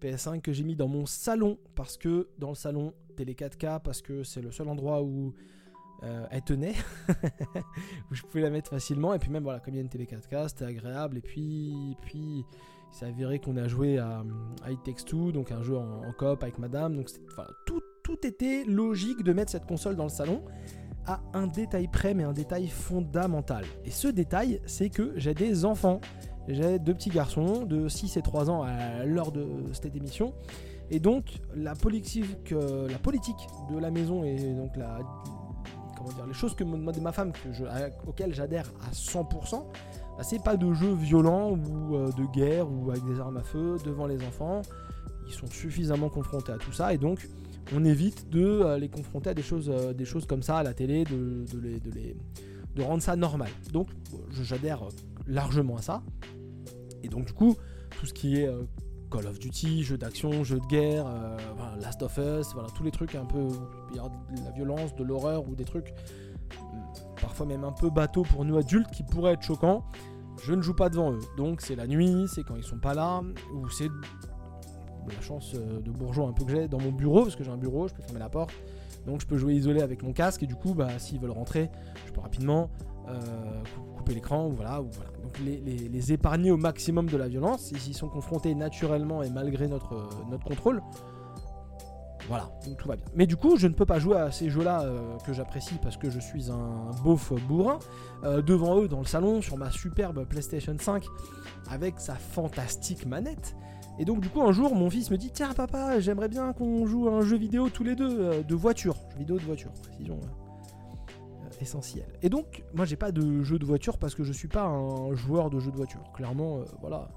PS5 0.00 0.40
que 0.40 0.52
j'ai 0.52 0.64
mis 0.64 0.76
dans 0.76 0.88
mon 0.88 1.06
salon 1.06 1.58
parce 1.74 1.96
que 1.96 2.28
dans 2.38 2.48
le 2.48 2.54
salon, 2.54 2.94
télé 3.16 3.34
4K, 3.34 3.80
parce 3.82 4.02
que 4.02 4.22
c'est 4.24 4.40
le 4.40 4.50
seul 4.50 4.68
endroit 4.68 5.02
où 5.02 5.34
euh, 6.02 6.26
elle 6.30 6.42
tenait, 6.42 6.74
où 8.10 8.14
je 8.14 8.22
pouvais 8.22 8.40
la 8.40 8.50
mettre 8.50 8.70
facilement. 8.70 9.14
Et 9.14 9.18
puis 9.18 9.30
même, 9.30 9.42
voilà, 9.42 9.60
comme 9.60 9.74
il 9.74 9.76
y 9.76 9.80
a 9.80 9.82
une 9.82 9.88
télé 9.88 10.06
4K, 10.06 10.48
c'était 10.48 10.64
agréable. 10.64 11.18
Et 11.18 11.22
puis, 11.22 11.96
puis 12.02 12.44
il 12.90 12.96
s'est 12.96 13.06
avéré 13.06 13.38
qu'on 13.38 13.56
a 13.56 13.68
joué 13.68 13.98
à, 13.98 14.24
à 14.64 14.72
It 14.72 14.82
Takes 14.82 15.04
Two, 15.04 15.30
donc 15.30 15.52
un 15.52 15.62
jeu 15.62 15.76
en, 15.76 16.12
coop 16.18 16.42
avec 16.42 16.58
madame. 16.58 16.96
Donc 16.96 17.10
tout, 17.66 17.82
tout 18.02 18.26
était 18.26 18.64
logique 18.64 19.22
de 19.22 19.32
mettre 19.32 19.52
cette 19.52 19.66
console 19.66 19.94
dans 19.94 20.04
le 20.04 20.10
salon 20.10 20.42
un 21.34 21.46
détail 21.46 21.88
près, 21.88 22.14
mais 22.14 22.24
un 22.24 22.32
détail 22.32 22.68
fondamental. 22.68 23.64
Et 23.84 23.90
ce 23.90 24.08
détail, 24.08 24.60
c'est 24.66 24.90
que 24.90 25.12
j'ai 25.16 25.34
des 25.34 25.64
enfants. 25.64 26.00
J'ai 26.48 26.78
deux 26.78 26.94
petits 26.94 27.10
garçons 27.10 27.64
de 27.64 27.88
6 27.88 28.16
et 28.16 28.22
3 28.22 28.50
ans 28.50 28.62
à 28.62 29.04
l'heure 29.04 29.32
de 29.32 29.46
cette 29.72 29.96
émission. 29.96 30.32
Et 30.90 30.98
donc 30.98 31.24
la 31.54 31.74
politique, 31.74 32.50
de 32.50 33.78
la 33.78 33.90
maison 33.90 34.24
et 34.24 34.36
donc 34.54 34.76
la, 34.76 34.98
comment 35.96 36.10
dire, 36.10 36.26
les 36.26 36.34
choses 36.34 36.54
que 36.54 36.64
demandait 36.64 37.00
ma 37.00 37.12
femme, 37.12 37.32
auxquelles 38.06 38.34
j'adhère 38.34 38.70
à 38.88 38.92
100%, 38.92 39.52
bah, 39.54 40.22
c'est 40.22 40.42
pas 40.42 40.56
de 40.56 40.72
jeux 40.72 40.94
violents 40.94 41.52
ou 41.52 41.96
de 41.96 42.32
guerre 42.32 42.66
ou 42.70 42.90
avec 42.90 43.04
des 43.04 43.20
armes 43.20 43.36
à 43.36 43.42
feu 43.42 43.76
devant 43.84 44.06
les 44.06 44.20
enfants. 44.24 44.62
Ils 45.26 45.32
sont 45.32 45.46
suffisamment 45.46 46.08
confrontés 46.08 46.52
à 46.52 46.58
tout 46.58 46.72
ça 46.72 46.92
et 46.92 46.98
donc 46.98 47.28
on 47.74 47.84
évite 47.84 48.30
de 48.30 48.76
les 48.76 48.88
confronter 48.88 49.30
à 49.30 49.34
des 49.34 49.42
choses, 49.42 49.70
des 49.94 50.04
choses 50.04 50.26
comme 50.26 50.42
ça 50.42 50.58
à 50.58 50.62
la 50.62 50.74
télé, 50.74 51.04
de, 51.04 51.44
les, 51.60 52.16
de, 52.74 52.82
rendre 52.82 53.02
ça 53.02 53.16
normal. 53.16 53.50
Donc 53.72 53.88
j'adhère 54.42 54.80
largement 55.26 55.76
à 55.76 55.82
ça. 55.82 56.02
Et 57.02 57.08
donc 57.08 57.26
du 57.26 57.32
coup, 57.32 57.56
tout 57.98 58.06
ce 58.06 58.12
qui 58.12 58.36
est 58.36 58.48
Call 59.10 59.26
of 59.26 59.38
Duty, 59.38 59.82
jeux 59.82 59.98
d'action, 59.98 60.44
jeux 60.44 60.60
de 60.60 60.66
guerre, 60.66 61.06
euh, 61.06 61.36
Last 61.80 62.02
of 62.02 62.16
Us, 62.16 62.52
voilà, 62.54 62.68
tous 62.76 62.84
les 62.84 62.90
trucs 62.90 63.14
un 63.14 63.24
peu. 63.24 63.48
Il 63.90 63.96
y 63.96 63.98
a 63.98 64.04
la 64.44 64.50
violence, 64.52 64.94
de 64.94 65.02
l'horreur 65.02 65.48
ou 65.48 65.54
des 65.54 65.64
trucs 65.64 65.92
parfois 67.20 67.46
même 67.46 67.64
un 67.64 67.72
peu 67.72 67.90
bateau 67.90 68.22
pour 68.22 68.44
nous 68.44 68.56
adultes 68.56 68.90
qui 68.92 69.02
pourraient 69.02 69.32
être 69.32 69.42
choquants. 69.42 69.84
Je 70.44 70.54
ne 70.54 70.62
joue 70.62 70.74
pas 70.74 70.88
devant 70.88 71.12
eux. 71.12 71.20
Donc 71.36 71.60
c'est 71.60 71.76
la 71.76 71.86
nuit, 71.86 72.26
c'est 72.28 72.44
quand 72.44 72.56
ils 72.56 72.64
sont 72.64 72.78
pas 72.78 72.94
là, 72.94 73.20
ou 73.54 73.68
c'est 73.68 73.88
la 75.08 75.20
chance 75.20 75.52
euh, 75.54 75.80
de 75.80 75.90
bourgeois 75.90 76.28
un 76.28 76.32
peu 76.32 76.44
que 76.44 76.52
j'ai 76.52 76.68
dans 76.68 76.80
mon 76.80 76.92
bureau, 76.92 77.22
parce 77.22 77.36
que 77.36 77.44
j'ai 77.44 77.50
un 77.50 77.56
bureau, 77.56 77.88
je 77.88 77.94
peux 77.94 78.02
fermer 78.02 78.20
la 78.20 78.28
porte. 78.28 78.52
Donc 79.06 79.20
je 79.20 79.26
peux 79.26 79.38
jouer 79.38 79.54
isolé 79.54 79.80
avec 79.80 80.02
mon 80.02 80.12
casque 80.12 80.42
et 80.42 80.46
du 80.46 80.54
coup, 80.54 80.74
bah, 80.74 80.98
s'ils 80.98 81.18
veulent 81.18 81.30
rentrer, 81.30 81.70
je 82.06 82.12
peux 82.12 82.20
rapidement 82.20 82.70
euh, 83.08 83.18
couper 83.96 84.14
l'écran 84.14 84.46
ou 84.46 84.52
voilà, 84.52 84.82
ou 84.82 84.88
voilà. 84.92 85.10
Donc 85.22 85.38
les, 85.38 86.12
épargner 86.12 86.50
au 86.50 86.56
maximum 86.56 87.06
de 87.06 87.16
la 87.16 87.28
violence, 87.28 87.72
s'ils 87.76 87.94
sont 87.94 88.08
confrontés 88.08 88.54
naturellement 88.54 89.22
et 89.22 89.30
malgré 89.30 89.68
notre, 89.68 90.08
notre 90.30 90.44
contrôle. 90.44 90.82
Voilà, 92.30 92.48
donc 92.64 92.76
tout 92.76 92.86
va 92.86 92.94
bien. 92.94 93.04
Mais 93.16 93.26
du 93.26 93.36
coup, 93.36 93.56
je 93.56 93.66
ne 93.66 93.72
peux 93.72 93.84
pas 93.84 93.98
jouer 93.98 94.16
à 94.16 94.30
ces 94.30 94.50
jeux-là 94.50 94.82
euh, 94.82 95.18
que 95.26 95.32
j'apprécie 95.32 95.74
parce 95.82 95.96
que 95.96 96.10
je 96.10 96.20
suis 96.20 96.48
un 96.48 96.92
beauf 97.02 97.32
bourrin 97.48 97.80
euh, 98.22 98.40
devant 98.40 98.80
eux 98.80 98.86
dans 98.86 99.00
le 99.00 99.04
salon 99.04 99.42
sur 99.42 99.56
ma 99.56 99.72
superbe 99.72 100.24
PlayStation 100.26 100.76
5 100.78 101.04
avec 101.68 101.98
sa 101.98 102.14
fantastique 102.14 103.04
manette. 103.04 103.56
Et 104.00 104.04
donc 104.04 104.20
du 104.20 104.28
coup 104.28 104.42
un 104.42 104.50
jour 104.50 104.74
mon 104.74 104.90
fils 104.90 105.10
me 105.10 105.16
dit 105.16 105.30
tiens 105.30 105.52
papa 105.54 106.00
j'aimerais 106.00 106.28
bien 106.28 106.52
qu'on 106.52 106.86
joue 106.86 107.08
à 107.08 107.12
un 107.12 107.20
jeu 107.20 107.36
vidéo 107.36 107.68
tous 107.68 107.84
les 107.84 107.94
deux 107.94 108.42
de 108.42 108.54
voiture, 108.56 108.94
jeu 109.12 109.18
vidéo 109.18 109.36
de 109.38 109.44
voiture, 109.44 109.70
précision 109.82 110.18
essentiel. 111.60 112.06
Et 112.22 112.28
donc, 112.28 112.64
moi 112.74 112.84
j'ai 112.84 112.96
pas 112.96 113.12
de 113.12 113.42
jeu 113.42 113.58
de 113.58 113.64
voiture 113.64 113.98
parce 113.98 114.14
que 114.14 114.24
je 114.24 114.32
suis 114.32 114.48
pas 114.48 114.64
un 114.64 115.14
joueur 115.14 115.50
de 115.50 115.60
jeu 115.60 115.70
de 115.70 115.76
voiture. 115.76 116.02
Clairement, 116.14 116.58
euh, 116.58 116.64
voilà. 116.80 117.08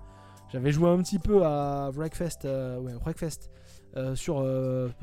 J'avais 0.49 0.71
joué 0.71 0.89
un 0.89 0.99
petit 0.99 1.17
peu 1.17 1.43
à 1.43 1.89
Wreckfest, 1.91 2.45
euh, 2.45 2.79
ouais, 2.79 2.93
euh, 3.95 4.15
sur, 4.15 4.45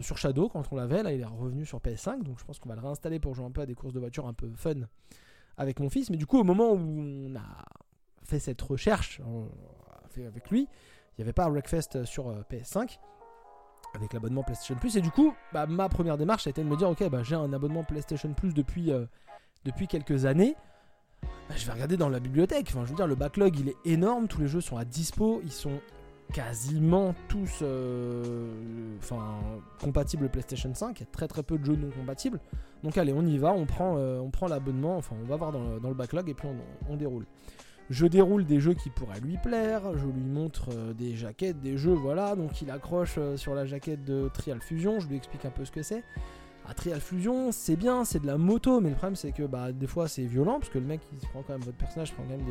sur 0.01 0.17
Shadow 0.17 0.49
quand 0.49 0.63
on 0.71 0.77
l'avait. 0.77 1.03
Là, 1.03 1.13
il 1.13 1.21
est 1.21 1.25
revenu 1.25 1.67
sur 1.67 1.81
PS5, 1.81 2.23
donc 2.23 2.39
je 2.39 2.45
pense 2.45 2.59
qu'on 2.59 2.69
va 2.69 2.77
le 2.77 2.83
réinstaller 2.83 3.19
pour 3.19 3.35
jouer 3.35 3.47
un 3.47 3.51
peu 3.51 3.63
à 3.63 3.67
des 3.67 3.75
courses 3.75 3.93
de 3.93 3.99
voiture 3.99 4.27
un 4.27 4.33
peu 4.33 4.49
fun 4.55 4.75
avec 5.57 5.81
mon 5.81 5.91
fils. 5.91 6.11
Mais 6.11 6.17
du 6.17 6.27
coup, 6.27 6.39
au 6.39 6.45
moment 6.45 6.73
où 6.73 6.79
on 6.79 7.35
a 7.35 7.65
fait 8.23 8.39
cette 8.39 8.63
recherche 8.63 9.21
fait 10.11 10.27
avec 10.27 10.51
lui, 10.51 10.69
n'y 11.21 11.29
avait 11.29 11.33
pas 11.33 11.49
Wreckfest 11.49 12.05
sur 12.05 12.33
PS5 12.51 12.99
avec 13.95 14.13
l'abonnement 14.13 14.43
PlayStation 14.43 14.77
Plus. 14.77 14.97
Et 14.97 15.01
du 15.01 15.11
coup, 15.11 15.35
bah, 15.53 15.67
ma 15.67 15.89
première 15.89 16.17
démarche 16.17 16.47
a 16.47 16.51
été 16.51 16.63
de 16.63 16.69
me 16.69 16.77
dire 16.77 16.89
ok, 16.89 17.09
bah, 17.09 17.23
j'ai 17.23 17.35
un 17.35 17.53
abonnement 17.53 17.85
PlayStation 17.85 18.33
Plus 18.33 18.55
depuis 18.55 18.93
depuis 19.65 19.87
quelques 19.87 20.25
années, 20.25 20.57
bah, 21.23 21.55
je 21.57 21.67
vais 21.67 21.73
regarder 21.73 21.97
dans 21.97 22.09
la 22.09 22.21
bibliothèque. 22.21 22.69
Enfin, 22.71 22.85
je 22.85 22.91
veux 22.91 22.97
dire, 22.97 23.07
le 23.07 23.15
backlog 23.15 23.59
il 23.59 23.69
est 23.69 23.77
énorme, 23.85 24.29
tous 24.29 24.41
les 24.41 24.49
jeux 24.49 24.61
sont 24.61 24.77
à 24.77 24.85
dispo, 24.85 25.41
ils 25.45 25.53
sont 25.53 25.81
quasiment 26.33 27.15
tous 27.29 27.59
euh, 27.63 28.97
compatibles 29.81 30.29
PlayStation 30.29 30.73
5. 30.73 31.01
Il 31.01 31.03
y 31.03 31.03
a 31.03 31.11
très 31.11 31.29
très 31.29 31.43
peu 31.43 31.59
de 31.59 31.65
jeux 31.65 31.77
non 31.77 31.91
compatibles. 31.91 32.41
Donc 32.83 32.97
allez, 32.97 33.13
on 33.13 33.27
y 33.27 33.37
va, 33.37 33.53
euh, 33.53 34.21
on 34.21 34.31
prend 34.31 34.47
l'abonnement, 34.47 34.97
enfin 34.97 35.17
on 35.21 35.27
va 35.27 35.37
voir 35.37 35.53
dans 35.53 35.89
le, 35.89 35.95
backlog 35.95 36.29
et 36.29 36.35
puis 36.35 36.49
on, 36.89 36.97
déroule. 36.97 37.27
Je 37.91 38.07
déroule 38.07 38.45
des 38.45 38.61
jeux 38.61 38.75
qui 38.75 38.89
pourraient 38.89 39.21
lui 39.21 39.37
plaire, 39.37 39.83
je 39.99 40.07
lui 40.07 40.25
montre 40.25 40.71
euh, 40.73 40.95
des 40.95 41.17
jaquettes, 41.17 41.61
des 41.61 41.77
jeux, 41.77 41.93
voilà. 41.93 42.37
Donc 42.37 42.63
il 42.63 42.71
accroche 42.71 43.19
sur 43.37 43.55
la 43.55 43.67
jaquette 43.67 44.05
de 44.05 44.31
Trial 44.33 44.61
Fusion, 44.61 45.01
je 45.01 45.09
lui 45.09 45.17
explique 45.17 45.45
un 45.45 45.51
peu 45.51 45.65
ce 45.65 45.73
que 45.73 45.83
c'est. 45.83 46.05
Trial 46.75 47.01
Fusion, 47.01 47.53
c'est 47.53 47.77
bien, 47.77 48.05
c'est 48.05 48.21
de 48.21 48.27
la 48.27 48.39
moto, 48.39 48.81
mais 48.81 48.91
le 48.91 48.95
problème 48.95 49.17
c'est 49.17 49.33
que 49.33 49.43
bah, 49.43 49.73
des 49.73 49.87
fois 49.87 50.09
c'est 50.09 50.25
violent, 50.25 50.59
parce 50.59 50.71
que 50.71 50.79
le 50.79 50.87
mec 50.87 51.01
il 51.13 51.19
prend 51.29 51.43
quand 51.43 51.53
même, 51.53 51.63
votre 51.63 51.77
personnage 51.77 52.13
prend 52.13 52.23
quand 52.23 52.37
même 52.37 52.47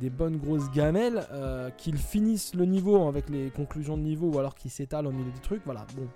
des, 0.00 0.10
bonnes 0.10 0.36
grosses 0.36 0.70
gamelles, 0.70 1.26
euh, 1.32 1.70
qu'il 1.70 1.96
finisse 1.96 2.54
le 2.54 2.64
niveau 2.64 3.08
avec 3.08 3.28
les 3.28 3.50
conclusions 3.50 3.96
de 3.96 4.02
niveau, 4.02 4.30
ou 4.30 4.38
alors 4.38 4.54
qu'il 4.54 4.70
s'étale 4.70 5.06
au 5.06 5.12
milieu 5.12 5.30
des 5.30 5.40
trucs, 5.40 5.62
voilà, 5.64 5.86
bon. 5.96 6.08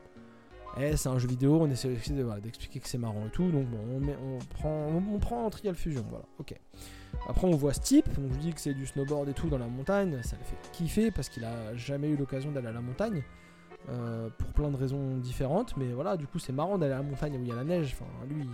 Eh, 0.80 0.96
c'est 0.96 1.08
un 1.08 1.18
jeu 1.18 1.28
vidéo, 1.28 1.58
on 1.60 1.70
essaie 1.70 1.88
d'expliquer 1.88 2.80
que 2.80 2.88
c'est 2.88 2.98
marrant 2.98 3.26
et 3.26 3.30
tout, 3.30 3.50
donc 3.50 3.66
bon, 3.66 3.78
on, 3.90 4.36
on, 4.36 4.38
prend, 4.38 4.86
on, 4.88 5.18
prend 5.18 5.50
Trial 5.50 5.74
Fusion, 5.74 6.04
voilà, 6.08 6.24
ok. 6.38 6.54
Après 7.28 7.46
on 7.46 7.54
voit 7.56 7.74
ce 7.74 7.80
type, 7.80 8.08
donc 8.18 8.32
je 8.32 8.38
dis 8.38 8.52
que 8.54 8.60
c'est 8.60 8.72
du 8.72 8.86
snowboard 8.86 9.28
et 9.28 9.34
tout 9.34 9.48
dans 9.48 9.58
la 9.58 9.66
montagne, 9.66 10.18
ça 10.22 10.36
le 10.38 10.44
fait 10.44 10.56
kiffer 10.72 11.10
parce 11.10 11.28
qu'il 11.28 11.44
a 11.44 11.76
jamais 11.76 12.08
eu 12.08 12.16
l'occasion 12.16 12.52
d'aller 12.52 12.68
à 12.68 12.72
la 12.72 12.80
montagne. 12.80 13.22
Euh, 13.88 14.28
pour 14.38 14.48
plein 14.52 14.70
de 14.70 14.76
raisons 14.76 15.16
différentes. 15.16 15.76
Mais 15.76 15.92
voilà, 15.92 16.16
du 16.16 16.26
coup, 16.26 16.38
c'est 16.38 16.52
marrant 16.52 16.78
d'aller 16.78 16.92
à 16.92 16.98
la 16.98 17.02
montagne 17.02 17.36
où 17.36 17.42
il 17.42 17.48
y 17.48 17.52
a 17.52 17.56
la 17.56 17.64
neige. 17.64 17.96
Enfin, 17.98 18.10
lui, 18.28 18.46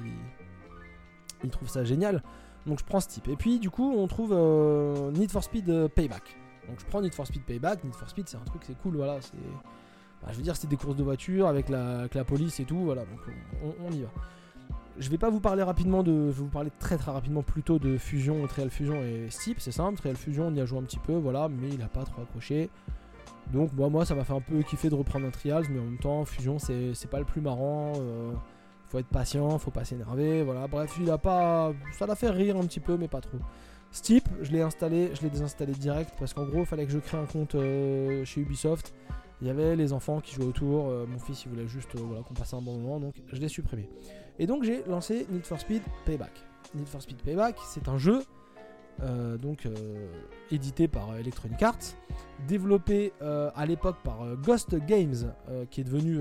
il, 1.44 1.50
trouve 1.50 1.68
ça 1.68 1.84
génial. 1.84 2.22
Donc 2.66 2.78
je 2.78 2.84
prends 2.84 3.00
ce 3.00 3.08
type. 3.08 3.28
Et 3.28 3.36
puis, 3.36 3.58
du 3.58 3.70
coup, 3.70 3.92
on 3.96 4.06
trouve 4.06 4.32
euh, 4.32 5.10
Need 5.12 5.30
for 5.30 5.44
Speed 5.44 5.68
euh, 5.68 5.88
Payback. 5.88 6.36
Donc 6.66 6.80
je 6.80 6.86
prends 6.86 7.02
Need 7.02 7.14
for 7.14 7.26
Speed 7.26 7.42
Payback. 7.42 7.84
Need 7.84 7.94
for 7.94 8.08
Speed, 8.08 8.28
c'est 8.28 8.36
un 8.38 8.44
truc, 8.44 8.62
c'est 8.64 8.78
cool. 8.78 8.96
Voilà, 8.96 9.20
c'est. 9.20 9.36
Bah, 10.22 10.28
je 10.32 10.36
veux 10.36 10.42
dire, 10.42 10.56
c'est 10.56 10.68
des 10.68 10.76
courses 10.76 10.96
de 10.96 11.02
voiture 11.02 11.46
avec 11.46 11.68
la, 11.68 12.08
police 12.26 12.60
et 12.60 12.64
tout. 12.64 12.78
Voilà, 12.78 13.02
donc 13.02 13.20
on, 13.80 13.90
y 13.92 14.02
va. 14.02 14.08
Je 14.98 15.08
vais 15.10 15.18
pas 15.18 15.30
vous 15.30 15.40
parler 15.40 15.62
rapidement 15.62 16.02
de. 16.02 16.12
Je 16.12 16.36
vais 16.36 16.42
vous 16.42 16.46
parler 16.46 16.70
très 16.78 16.96
très 16.96 17.10
rapidement 17.10 17.42
plutôt 17.42 17.78
de 17.78 17.96
Fusion, 17.98 18.46
Trial 18.46 18.70
Fusion 18.70 19.02
et 19.02 19.30
Steep. 19.30 19.60
C'est 19.60 19.72
simple. 19.72 19.98
Trial 19.98 20.16
Fusion, 20.16 20.48
on 20.48 20.54
y 20.54 20.60
a 20.60 20.66
joué 20.66 20.78
un 20.78 20.82
petit 20.82 20.98
peu, 20.98 21.14
voilà, 21.14 21.48
mais 21.48 21.68
il 21.68 21.82
a 21.82 21.88
pas 21.88 22.04
trop 22.04 22.22
accroché. 22.22 22.70
Donc 23.52 23.72
moi, 23.72 23.88
moi 23.88 24.04
ça 24.04 24.14
m'a 24.14 24.24
fait 24.24 24.34
un 24.34 24.40
peu 24.40 24.62
kiffer 24.62 24.90
de 24.90 24.94
reprendre 24.94 25.26
un 25.26 25.30
Trials, 25.30 25.64
mais 25.70 25.78
en 25.78 25.84
même 25.84 25.98
temps, 25.98 26.24
Fusion 26.24 26.58
c'est 26.58 27.10
pas 27.10 27.18
le 27.18 27.24
plus 27.24 27.40
marrant. 27.40 27.92
Euh, 27.96 28.32
faut 28.88 28.98
être 28.98 29.08
patient, 29.08 29.58
faut 29.58 29.70
pas 29.70 29.84
s'énerver, 29.84 30.42
voilà. 30.42 30.66
Bref, 30.66 30.96
il 31.00 31.10
a 31.10 31.18
pas. 31.18 31.72
Ça 31.92 32.06
l'a 32.06 32.14
fait 32.14 32.30
rire 32.30 32.56
un 32.56 32.64
petit 32.64 32.80
peu, 32.80 32.96
mais 32.96 33.08
pas 33.08 33.20
trop. 33.20 33.38
Steep, 33.90 34.28
je 34.42 34.52
l'ai 34.52 34.60
installé, 34.60 35.10
je 35.14 35.22
l'ai 35.22 35.30
désinstallé 35.30 35.72
direct 35.72 36.12
parce 36.18 36.34
qu'en 36.34 36.44
gros, 36.44 36.60
il 36.60 36.66
fallait 36.66 36.84
que 36.84 36.92
je 36.92 36.98
crée 36.98 37.16
un 37.16 37.24
compte 37.24 37.54
euh, 37.54 38.24
chez 38.24 38.40
Ubisoft. 38.42 38.92
Il 39.40 39.46
y 39.46 39.50
avait 39.50 39.76
les 39.76 39.92
enfants 39.92 40.20
qui 40.20 40.34
jouaient 40.34 40.46
autour, 40.46 40.88
euh, 40.88 41.06
mon 41.06 41.18
fils 41.18 41.44
il 41.44 41.50
voulait 41.50 41.68
juste 41.68 41.94
voilà, 41.96 42.22
qu'on 42.22 42.34
passe 42.34 42.54
un 42.54 42.60
bon 42.60 42.76
moment, 42.78 42.98
donc 42.98 43.14
je 43.28 43.40
l'ai 43.40 43.48
supprimé. 43.48 43.88
Et 44.38 44.46
donc 44.46 44.64
j'ai 44.64 44.82
lancé 44.84 45.26
Need 45.30 45.46
for 45.46 45.60
Speed 45.60 45.82
Payback. 46.04 46.32
Need 46.74 46.88
for 46.88 47.00
Speed 47.00 47.22
Payback, 47.22 47.56
c'est 47.64 47.88
un 47.88 47.98
jeu 47.98 48.22
euh, 49.02 49.38
donc 49.38 49.64
euh, 49.64 50.08
édité 50.50 50.88
par 50.88 51.16
Electronic 51.16 51.62
Arts, 51.62 51.94
développé 52.48 53.12
euh, 53.22 53.48
à 53.54 53.64
l'époque 53.64 53.96
par 54.02 54.18
Ghost 54.36 54.74
Games, 54.86 55.32
qui 55.70 55.82
est 55.82 55.84
devenu 55.84 56.20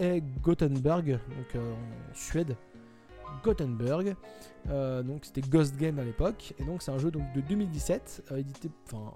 EA 0.00 0.20
Gothenburg, 0.42 1.06
donc 1.06 1.62
en 1.62 2.14
Suède. 2.14 2.56
Gothenburg, 3.44 4.16
donc 4.66 5.24
c'était 5.24 5.42
Ghost 5.42 5.76
Game 5.76 5.98
à 5.98 6.04
l'époque, 6.04 6.54
et 6.58 6.64
donc 6.64 6.82
c'est 6.82 6.90
un 6.90 6.98
jeu 6.98 7.10
donc 7.10 7.30
de 7.34 7.40
2017, 7.42 8.32
édité, 8.36 8.70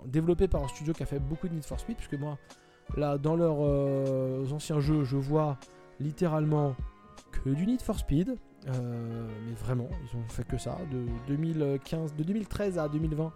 développé 0.07 0.47
par 0.47 0.63
un 0.63 0.69
studio 0.69 0.93
qui 0.93 1.03
a 1.03 1.07
fait 1.07 1.19
beaucoup 1.19 1.49
de 1.49 1.55
Need 1.55 1.65
for 1.65 1.81
Speed, 1.81 1.97
puisque 1.97 2.15
moi, 2.15 2.39
là, 2.97 3.19
dans 3.19 3.37
leurs 3.37 4.53
anciens 4.53 4.81
jeux, 4.81 5.05
je 5.05 5.17
vois 5.17 5.59
littéralement 6.01 6.75
que 7.31 7.51
du 7.51 7.67
Need 7.67 7.83
for 7.83 7.99
Speed, 7.99 8.37
euh, 8.69 9.29
mais 9.47 9.55
vraiment, 9.55 9.89
ils 10.05 10.17
ont 10.17 10.29
fait 10.29 10.47
que 10.47 10.59
ça. 10.59 10.79
De 10.91 11.07
2015, 11.29 12.15
de 12.15 12.23
2013 12.23 12.79
à 12.79 12.89
2020, 12.89 13.33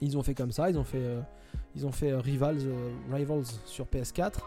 ils 0.00 0.18
ont 0.18 0.22
fait 0.22 0.34
comme 0.34 0.52
ça. 0.52 0.70
Ils 0.70 0.78
ont 0.78 0.84
fait, 0.84 0.98
euh, 0.98 1.20
ils 1.76 1.86
ont 1.86 1.92
fait 1.92 2.10
euh, 2.10 2.18
Rivals, 2.18 2.60
Rivals 3.10 3.44
sur 3.64 3.86
PS4. 3.86 4.40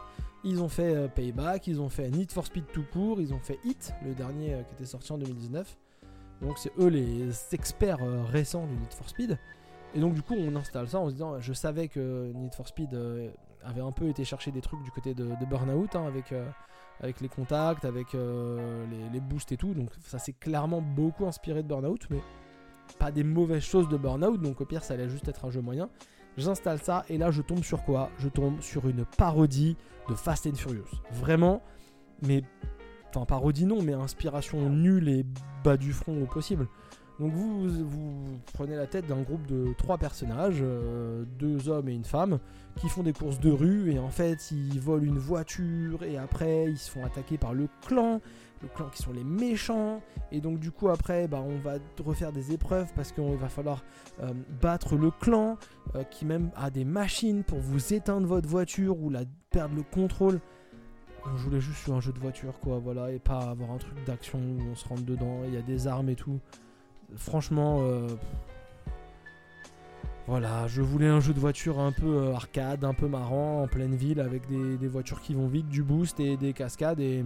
Ils 0.43 0.61
ont 0.61 0.69
fait 0.69 1.09
Payback. 1.13 1.67
Ils 1.67 1.81
ont 1.81 1.89
fait 1.89 2.09
Need 2.09 2.31
for 2.31 2.45
Speed 2.45 2.65
tout 2.73 2.85
court. 2.91 3.21
Ils 3.21 3.33
ont 3.33 3.39
fait 3.39 3.59
Hit, 3.63 3.93
le 4.05 4.13
dernier 4.13 4.57
qui 4.67 4.75
était 4.75 4.85
sorti 4.85 5.11
en 5.11 5.17
2019. 5.17 5.77
Donc 6.41 6.57
c'est 6.57 6.71
eux 6.77 6.89
les 6.89 7.29
experts 7.53 7.99
récents 8.29 8.67
du 8.67 8.73
Need 8.73 8.93
for 8.93 9.07
Speed. 9.07 9.39
Et 9.95 9.99
donc 9.99 10.13
du 10.13 10.21
coup 10.21 10.35
on 10.37 10.55
installe 10.57 10.89
ça 10.89 10.99
en 10.99 11.07
se 11.07 11.13
disant, 11.13 11.39
je 11.39 11.53
savais 11.53 11.87
que 11.87 12.31
Need 12.33 12.53
for 12.53 12.67
Speed 12.67 12.93
avait 13.65 13.81
un 13.81 13.91
peu 13.91 14.07
été 14.07 14.23
chercher 14.23 14.51
des 14.51 14.61
trucs 14.61 14.83
du 14.83 14.91
côté 14.91 15.13
de, 15.13 15.33
Burnout 15.49 15.95
hein, 15.95 16.05
avec 16.05 16.33
avec 17.01 17.21
les 17.21 17.29
contacts, 17.29 17.85
avec 17.85 18.15
euh, 18.15 18.85
les, 19.11 19.19
boosts 19.19 19.51
et 19.51 19.57
tout. 19.57 19.73
Donc 19.73 19.89
ça 20.03 20.19
s'est 20.19 20.33
clairement 20.33 20.81
beaucoup 20.81 21.25
inspiré 21.25 21.63
de 21.63 21.67
Burnout, 21.67 22.07
mais 22.09 22.21
pas 22.99 23.11
des 23.11 23.23
mauvaises 23.23 23.63
choses 23.63 23.89
de 23.89 23.97
Burnout. 23.97 24.41
Donc 24.41 24.61
au 24.61 24.65
pire, 24.65 24.83
ça 24.83 24.93
allait 24.93 25.09
juste 25.09 25.27
être 25.27 25.45
un 25.45 25.51
jeu 25.51 25.61
moyen. 25.61 25.89
J'installe 26.37 26.79
ça 26.79 27.05
et 27.09 27.17
là, 27.17 27.31
je 27.31 27.41
tombe 27.41 27.63
sur 27.63 27.83
quoi? 27.83 28.09
Je 28.19 28.27
tombe 28.27 28.61
sur 28.61 28.87
une 28.87 29.05
parodie 29.05 29.77
de 30.09 30.15
Fast 30.15 30.47
and 30.47 30.55
Furious. 30.55 31.01
Vraiment, 31.11 31.61
mais 32.21 32.43
enfin 33.09 33.25
parodie 33.25 33.65
non, 33.65 33.81
mais 33.81 33.93
inspiration 33.93 34.69
nulle 34.69 35.07
et 35.07 35.25
bas 35.63 35.77
du 35.77 35.93
front 35.93 36.21
au 36.21 36.25
possible. 36.25 36.67
Donc 37.19 37.31
vous, 37.31 37.69
vous 37.69 38.39
prenez 38.53 38.75
la 38.75 38.87
tête 38.87 39.07
d'un 39.07 39.21
groupe 39.21 39.45
de 39.47 39.73
trois 39.77 39.97
personnages, 39.97 40.59
euh, 40.61 41.23
deux 41.39 41.69
hommes 41.69 41.87
et 41.87 41.93
une 41.93 42.03
femme, 42.03 42.39
qui 42.75 42.89
font 42.89 43.03
des 43.03 43.13
courses 43.13 43.39
de 43.39 43.51
rue 43.51 43.91
et 43.91 43.99
en 43.99 44.09
fait 44.09 44.51
ils 44.51 44.79
volent 44.81 45.05
une 45.05 45.17
voiture 45.17 46.03
et 46.03 46.17
après 46.17 46.65
ils 46.65 46.77
se 46.77 46.91
font 46.91 47.05
attaquer 47.05 47.37
par 47.37 47.53
le 47.53 47.69
clan, 47.87 48.19
le 48.61 48.67
clan 48.67 48.89
qui 48.89 49.01
sont 49.01 49.13
les 49.13 49.23
méchants 49.23 50.01
et 50.33 50.41
donc 50.41 50.59
du 50.59 50.71
coup 50.71 50.89
après 50.89 51.29
bah, 51.29 51.41
on 51.41 51.57
va 51.59 51.75
refaire 52.03 52.33
des 52.33 52.51
épreuves 52.51 52.91
parce 52.95 53.13
qu'il 53.13 53.23
va 53.37 53.47
falloir 53.47 53.85
euh, 54.21 54.33
battre 54.61 54.97
le 54.97 55.09
clan 55.09 55.57
euh, 55.95 56.03
qui 56.03 56.25
même 56.25 56.51
a 56.57 56.69
des 56.69 56.83
machines 56.83 57.45
pour 57.45 57.59
vous 57.59 57.93
éteindre 57.93 58.27
votre 58.27 58.49
voiture 58.49 59.01
ou 59.01 59.09
la 59.09 59.21
perdre 59.51 59.75
le 59.75 59.83
contrôle. 59.83 60.41
Je 61.37 61.43
voulais 61.43 61.61
juste 61.61 61.79
sur 61.79 61.93
un 61.93 62.01
jeu 62.01 62.11
de 62.11 62.19
voiture 62.19 62.59
quoi 62.59 62.77
voilà 62.79 63.09
et 63.09 63.19
pas 63.19 63.39
avoir 63.39 63.71
un 63.71 63.77
truc 63.77 63.95
d'action 64.05 64.37
où 64.37 64.61
on 64.69 64.75
se 64.75 64.85
rentre 64.85 65.03
dedans, 65.03 65.43
il 65.47 65.53
y 65.53 65.57
a 65.57 65.61
des 65.61 65.87
armes 65.87 66.09
et 66.09 66.15
tout 66.15 66.41
franchement, 67.15 67.79
euh, 67.81 68.07
voilà, 70.27 70.67
je 70.67 70.81
voulais 70.81 71.07
un 71.07 71.19
jeu 71.19 71.33
de 71.33 71.39
voiture 71.39 71.79
un 71.79 71.91
peu 71.91 72.17
euh, 72.17 72.33
arcade, 72.33 72.83
un 72.83 72.93
peu 72.93 73.07
marrant, 73.07 73.63
en 73.63 73.67
pleine 73.67 73.95
ville, 73.95 74.19
avec 74.19 74.47
des, 74.47 74.87
voitures 74.87 75.21
qui 75.21 75.33
vont 75.33 75.47
vite, 75.47 75.67
du 75.67 75.83
boost 75.83 76.19
et 76.19 76.37
des 76.37 76.53
cascades. 76.53 76.99
Et 76.99 77.23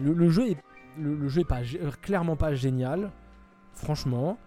le, 0.00 0.30
jeu 0.30 0.50
est, 0.50 1.44
pas, 1.44 1.60
clairement 2.02 2.36
pas 2.36 2.54
génial, 2.54 3.10
franchement. 3.72 4.38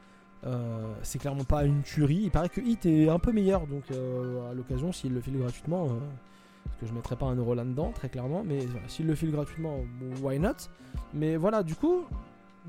Euh, 0.45 0.93
c'est 1.03 1.19
clairement 1.19 1.43
pas 1.43 1.65
une 1.65 1.81
tuerie. 1.81 2.21
Il 2.23 2.31
paraît 2.31 2.49
que 2.49 2.61
Hit 2.61 2.85
est 2.85 3.09
un 3.09 3.19
peu 3.19 3.31
meilleur, 3.31 3.67
donc 3.67 3.83
à 3.91 4.53
l'occasion, 4.53 4.91
s'il 4.91 5.13
le 5.13 5.21
file 5.21 5.37
gratuitement, 5.37 5.87
parce 5.87 6.77
que 6.79 6.85
je 6.85 6.93
mettrai 6.93 7.15
pas 7.17 7.25
un 7.25 7.35
euro 7.35 7.55
là-dedans, 7.55 7.91
très 7.93 8.09
clairement, 8.09 8.43
mais 8.45 8.59
s'il 8.87 9.07
le 9.07 9.15
file 9.15 9.31
gratuitement, 9.31 9.79
why 10.21 10.39
not? 10.39 10.69
Mais 11.13 11.35
voilà, 11.35 11.63
du 11.63 11.75
coup, 11.75 12.05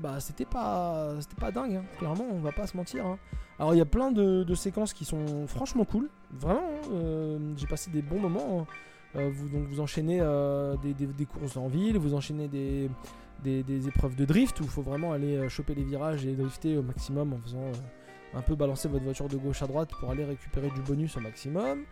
bah 0.01 0.19
c'était 0.19 0.45
pas 0.45 1.15
c'était 1.19 1.39
pas 1.39 1.51
dingue 1.51 1.75
hein. 1.75 1.83
clairement 1.97 2.25
on 2.31 2.39
va 2.39 2.51
pas 2.51 2.67
se 2.67 2.75
mentir 2.75 3.05
hein. 3.05 3.19
alors 3.59 3.73
il 3.73 3.77
y 3.77 3.81
a 3.81 3.85
plein 3.85 4.11
de, 4.11 4.55
séquences 4.55 4.93
qui 4.93 5.05
sont 5.05 5.47
franchement 5.47 5.85
cool 5.85 6.09
vraiment 6.31 6.59
hein. 6.59 6.89
euh, 6.91 7.53
j'ai 7.55 7.67
passé 7.67 7.91
des 7.91 8.01
bons 8.01 8.19
moments 8.19 8.65
euh, 9.15 9.29
vous 9.33 9.49
donc 9.49 9.67
vous 9.67 9.79
enchaînez 9.79 10.19
euh, 10.21 10.75
des, 10.77 11.25
courses 11.25 11.57
en 11.57 11.67
ville 11.67 11.97
vous 11.97 12.13
enchaînez 12.15 12.47
des, 12.47 12.89
des, 13.43 13.87
épreuves 13.87 14.15
de 14.15 14.25
drift 14.25 14.59
où 14.59 14.63
il 14.63 14.69
faut 14.69 14.81
vraiment 14.81 15.13
aller 15.13 15.47
choper 15.49 15.75
les 15.75 15.83
virages 15.83 16.25
et 16.25 16.33
drifter 16.33 16.77
au 16.77 16.83
maximum 16.83 17.33
en 17.33 17.37
faisant 17.39 17.71
un 18.33 18.41
peu 18.41 18.55
balancer 18.55 18.87
votre 18.87 19.03
voiture 19.03 19.27
de 19.27 19.37
gauche 19.37 19.61
à 19.61 19.67
droite 19.67 19.89
pour 19.99 20.09
aller 20.09 20.23
récupérer 20.23 20.69
du 20.71 20.81
bonus 20.81 21.17
au 21.17 21.19
maximum 21.19 21.85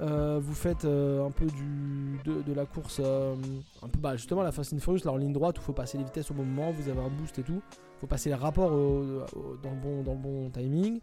euh, 0.00 0.40
vous 0.42 0.54
faites 0.54 0.84
euh, 0.84 1.26
un 1.26 1.30
peu 1.30 1.46
du, 1.46 2.18
de, 2.24 2.52
la 2.54 2.64
course, 2.64 3.00
euh, 3.04 3.34
un 3.82 3.88
peu, 3.88 3.98
bah, 3.98 4.16
justement 4.16 4.42
la 4.42 4.52
Fast 4.52 4.72
and 4.72 4.78
Furious, 4.78 5.04
là 5.04 5.12
en 5.12 5.16
ligne 5.16 5.32
droite 5.32 5.58
où 5.58 5.60
il 5.60 5.64
faut 5.64 5.72
passer 5.72 5.98
les 5.98 6.04
vitesses 6.04 6.30
au 6.30 6.34
bon 6.34 6.44
moment, 6.44 6.70
vous 6.70 6.88
avez 6.88 7.00
un 7.00 7.10
boost 7.10 7.38
et 7.38 7.42
tout. 7.42 7.62
Faut 8.00 8.06
passer 8.06 8.30
les 8.30 8.34
rapports 8.34 8.70
dans, 8.70 9.70
le 9.70 9.76
bon, 9.80 10.02
dans 10.02 10.14
bon 10.14 10.50
timing. 10.50 11.00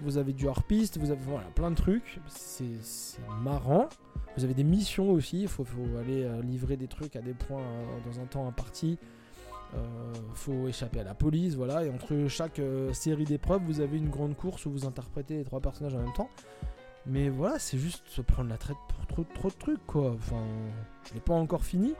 Vous 0.00 0.16
avez 0.16 0.32
du 0.32 0.48
hors-piste, 0.48 0.98
vous 0.98 1.10
avez 1.10 1.20
voilà, 1.20 1.46
plein 1.54 1.70
de 1.70 1.76
trucs. 1.76 2.20
C'est 2.26 2.64
marrant. 3.44 3.88
Vous 4.36 4.44
avez 4.44 4.54
des 4.54 4.64
missions 4.64 5.12
aussi. 5.12 5.42
Il 5.42 5.48
faut, 5.48 5.64
faut, 5.64 5.98
aller 6.00 6.28
livrer 6.42 6.76
des 6.76 6.88
trucs 6.88 7.14
à 7.14 7.20
des 7.20 7.34
points 7.34 7.62
dans 8.04 8.18
un 8.18 8.24
temps 8.24 8.48
imparti. 8.48 8.98
Il 9.74 10.34
faut 10.34 10.68
échapper 10.68 11.00
à 11.00 11.04
la 11.04 11.14
police, 11.14 11.54
voilà. 11.54 11.84
Et 11.84 11.90
entre 11.90 12.26
chaque 12.28 12.60
série 12.92 13.24
d'épreuves, 13.24 13.62
vous 13.64 13.80
avez 13.80 13.98
une 13.98 14.10
grande 14.10 14.36
course 14.36 14.66
où 14.66 14.70
vous 14.70 14.86
interprétez 14.86 15.36
les 15.36 15.44
trois 15.44 15.60
personnages 15.60 15.94
en 15.94 16.00
même 16.00 16.12
temps. 16.12 16.28
Mais 17.06 17.28
voilà, 17.28 17.58
c'est 17.58 17.78
juste 17.78 18.04
se 18.08 18.20
prendre 18.20 18.50
la 18.50 18.58
traite 18.58 18.76
pour 18.88 19.24
trop, 19.34 19.48
de 19.48 19.54
trucs, 19.54 19.86
quoi. 19.86 20.12
Enfin, 20.12 20.44
je 21.08 21.14
l'ai 21.14 21.20
pas 21.20 21.34
encore 21.34 21.64
fini. 21.64 21.94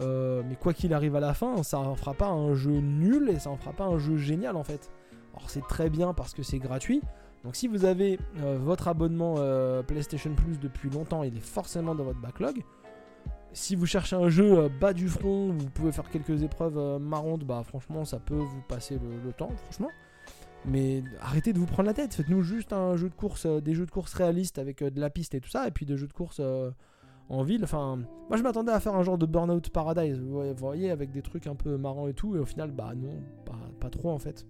Euh, 0.00 0.42
mais 0.48 0.56
quoi 0.56 0.72
qu'il 0.72 0.94
arrive 0.94 1.16
à 1.16 1.20
la 1.20 1.34
fin, 1.34 1.62
ça 1.62 1.78
en 1.78 1.94
fera 1.94 2.14
pas 2.14 2.28
un 2.28 2.54
jeu 2.54 2.80
nul 2.80 3.28
et 3.28 3.38
ça 3.38 3.50
en 3.50 3.56
fera 3.56 3.72
pas 3.72 3.84
un 3.84 3.98
jeu 3.98 4.16
génial 4.16 4.56
en 4.56 4.64
fait. 4.64 4.90
Alors 5.34 5.50
c'est 5.50 5.66
très 5.68 5.90
bien 5.90 6.14
parce 6.14 6.34
que 6.34 6.42
c'est 6.42 6.58
gratuit. 6.58 7.02
Donc 7.44 7.56
si 7.56 7.68
vous 7.68 7.84
avez 7.84 8.18
euh, 8.40 8.58
votre 8.58 8.88
abonnement 8.88 9.34
euh, 9.38 9.82
PlayStation 9.82 10.34
Plus 10.34 10.58
depuis 10.58 10.88
longtemps, 10.88 11.22
il 11.22 11.36
est 11.36 11.44
forcément 11.44 11.94
dans 11.94 12.04
votre 12.04 12.20
backlog. 12.20 12.62
Si 13.54 13.76
vous 13.76 13.86
cherchez 13.86 14.16
un 14.16 14.28
jeu 14.28 14.68
bas 14.80 14.92
du 14.92 15.08
front, 15.08 15.52
vous 15.52 15.68
pouvez 15.70 15.92
faire 15.92 16.08
quelques 16.08 16.42
épreuves 16.42 16.98
marrantes, 17.00 17.44
bah 17.44 17.62
franchement 17.64 18.04
ça 18.04 18.18
peut 18.18 18.34
vous 18.34 18.62
passer 18.66 18.98
le 19.24 19.32
temps, 19.32 19.50
franchement. 19.64 19.90
Mais 20.64 21.02
arrêtez 21.20 21.52
de 21.52 21.58
vous 21.58 21.66
prendre 21.66 21.88
la 21.88 21.94
tête, 21.94 22.14
faites-nous 22.14 22.42
juste 22.42 22.72
un 22.72 22.96
jeu 22.96 23.08
de 23.08 23.14
course, 23.14 23.46
euh, 23.46 23.60
des 23.60 23.74
jeux 23.74 23.86
de 23.86 23.90
course 23.90 24.14
réalistes 24.14 24.58
avec 24.58 24.82
euh, 24.82 24.90
de 24.90 25.00
la 25.00 25.10
piste 25.10 25.34
et 25.34 25.40
tout 25.40 25.48
ça, 25.48 25.66
et 25.66 25.72
puis 25.72 25.86
des 25.86 25.96
jeux 25.96 26.06
de 26.06 26.12
course 26.12 26.38
euh, 26.40 26.70
en 27.28 27.42
ville. 27.42 27.64
Enfin, 27.64 27.98
moi 28.28 28.36
je 28.36 28.42
m'attendais 28.42 28.70
à 28.70 28.78
faire 28.78 28.94
un 28.94 29.02
genre 29.02 29.18
de 29.18 29.26
Burnout 29.26 29.70
Paradise, 29.70 30.20
vous 30.20 30.54
voyez, 30.56 30.90
avec 30.90 31.10
des 31.10 31.22
trucs 31.22 31.48
un 31.48 31.56
peu 31.56 31.76
marrants 31.76 32.06
et 32.06 32.14
tout, 32.14 32.36
et 32.36 32.38
au 32.38 32.44
final, 32.44 32.70
bah 32.70 32.92
non, 32.96 33.22
pas, 33.80 33.90
trop 33.90 34.10
en 34.10 34.18
fait. 34.18 34.46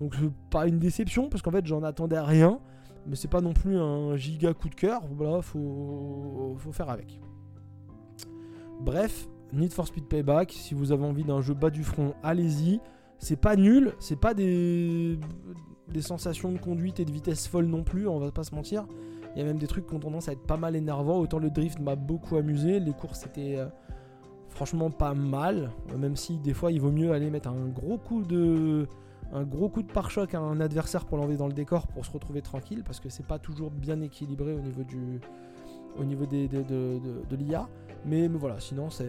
Donc 0.00 0.14
pas 0.50 0.68
une 0.68 0.78
déception, 0.78 1.28
parce 1.28 1.42
qu'en 1.42 1.50
fait 1.50 1.66
j'en 1.66 1.82
attendais 1.82 2.16
à 2.16 2.24
rien, 2.24 2.60
mais 3.06 3.16
c'est 3.16 3.28
pas 3.28 3.40
non 3.40 3.52
plus 3.52 3.76
un 3.76 4.16
giga 4.16 4.54
coup 4.54 4.68
de 4.68 4.76
cœur, 4.76 5.02
voilà, 5.10 5.42
faut 5.42 6.56
faire 6.70 6.90
avec. 6.90 7.20
Bref, 8.80 9.28
Need 9.52 9.72
for 9.72 9.86
Speed 9.86 10.06
Payback, 10.06 10.52
si 10.52 10.74
vous 10.74 10.92
avez 10.92 11.04
envie 11.04 11.24
d'un 11.24 11.40
jeu 11.40 11.54
bas 11.54 11.70
du 11.70 11.84
front, 11.84 12.14
allez-y. 12.22 12.80
C'est 13.18 13.36
pas 13.36 13.56
nul, 13.56 13.92
c'est 13.98 14.18
pas 14.18 14.32
des, 14.32 15.18
sensations 16.00 16.50
de 16.52 16.58
conduite 16.58 17.00
et 17.00 17.04
de 17.04 17.12
vitesse 17.12 17.46
folle 17.46 17.66
non 17.66 17.82
plus, 17.82 18.08
on 18.08 18.18
va 18.18 18.30
pas 18.30 18.44
se 18.44 18.54
mentir. 18.54 18.86
Il 19.34 19.38
y 19.38 19.42
a 19.42 19.44
même 19.44 19.58
des 19.58 19.66
trucs 19.66 19.86
qui 19.86 19.94
ont 19.94 20.00
tendance 20.00 20.28
à 20.28 20.32
être 20.32 20.46
pas 20.46 20.56
mal 20.56 20.74
énervants. 20.74 21.18
Autant 21.18 21.38
le 21.38 21.50
drift 21.50 21.78
m'a 21.78 21.94
beaucoup 21.94 22.36
amusé, 22.36 22.80
les 22.80 22.92
courses 22.92 23.26
étaient 23.26 23.56
euh, 23.58 23.66
franchement 24.48 24.90
pas 24.90 25.12
mal, 25.12 25.70
même 25.96 26.16
si 26.16 26.38
des 26.38 26.54
fois 26.54 26.72
il 26.72 26.80
vaut 26.80 26.90
mieux 26.90 27.12
aller 27.12 27.28
mettre 27.28 27.50
un 27.50 27.68
gros 27.68 27.98
coup 27.98 28.22
de 28.22 28.86
pare-choc 29.92 30.34
à 30.34 30.40
un 30.40 30.60
adversaire 30.60 31.04
pour 31.04 31.18
l'enlever 31.18 31.36
dans 31.36 31.48
le 31.48 31.52
décor 31.52 31.86
pour 31.86 32.06
se 32.06 32.10
retrouver 32.10 32.40
tranquille 32.40 32.82
parce 32.84 32.98
que 32.98 33.10
c'est 33.10 33.26
pas 33.26 33.38
toujours 33.38 33.70
bien 33.70 34.00
équilibré 34.00 34.54
au 34.54 34.60
niveau 36.04 36.24
de 36.24 37.36
l'IA. 37.36 37.68
Mais, 38.04 38.28
voilà, 38.28 38.58
sinon 38.60 38.88
ça, 38.90 39.04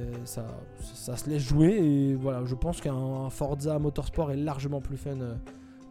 se 0.84 1.30
laisse 1.30 1.44
jouer 1.44 1.78
et 1.78 2.16
voilà, 2.16 2.44
je 2.46 2.56
pense 2.56 2.82
qu'un 2.82 3.30
Forza 3.30 3.80
Motorsport 3.80 4.32
est 4.32 4.38
largement 4.38 4.82
plus 4.82 4.98
fun 4.98 5.20
euh, 5.22 5.36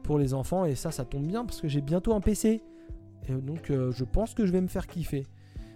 pour 0.02 0.18
les 0.18 0.34
enfants 0.34 0.64
et 0.66 0.74
ça, 0.74 0.90
ça 0.90 1.04
tombe 1.04 1.26
bien 1.26 1.44
parce 1.44 1.60
que 1.60 1.68
j'ai 1.68 1.80
bientôt 1.80 2.14
un 2.14 2.20
PC 2.20 2.62
et 3.28 3.32
donc 3.32 3.70
euh, 3.70 3.90
je 3.92 4.04
pense 4.04 4.34
que 4.34 4.44
je 4.44 4.52
vais 4.52 4.60
me 4.60 4.68
faire 4.68 4.86
kiffer. 4.86 5.26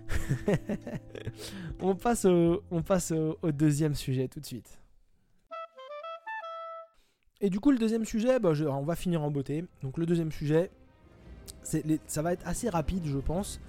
on 1.80 1.94
passe, 1.94 2.26
au, 2.26 2.62
on 2.70 2.82
passe 2.82 3.12
au, 3.12 3.52
deuxième 3.52 3.94
sujet 3.94 4.28
tout 4.28 4.40
de 4.40 4.46
suite. 4.46 4.78
Et 7.40 7.50
du 7.50 7.58
coup, 7.60 7.70
le 7.70 7.78
deuxième 7.78 8.04
sujet, 8.04 8.38
bah, 8.38 8.52
on 8.68 8.84
va 8.84 8.96
finir 8.96 9.22
en 9.22 9.30
beauté. 9.30 9.64
Donc 9.82 9.98
le 9.98 10.06
deuxième 10.06 10.32
sujet, 10.32 10.70
ça 11.62 12.22
va 12.22 12.32
être 12.32 12.46
assez 12.46 12.68
rapide, 12.68 13.04
je 13.06 13.18
pense. 13.18 13.60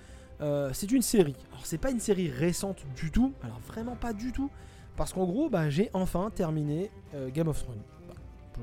Euh, 0.42 0.70
c'est 0.74 0.92
une 0.92 1.02
série. 1.02 1.36
Alors 1.52 1.66
c'est 1.66 1.78
pas 1.78 1.92
une 1.92 2.00
série 2.00 2.30
récente 2.30 2.84
du 2.96 3.12
tout, 3.12 3.34
alors 3.44 3.60
vraiment 3.60 3.96
pas 3.96 4.14
du 4.14 4.32
tout, 4.32 4.50
parce 4.98 5.14
qu'en 5.14 5.26
gros 5.26 5.50
bah, 5.50 5.70
j'ai 5.70 5.90
enfin 5.94 6.30
terminé 6.34 6.92
euh, 7.14 7.30
Game 7.30 7.48
of 7.48 7.62
Thrones. 7.64 7.82
Bah, 8.08 8.62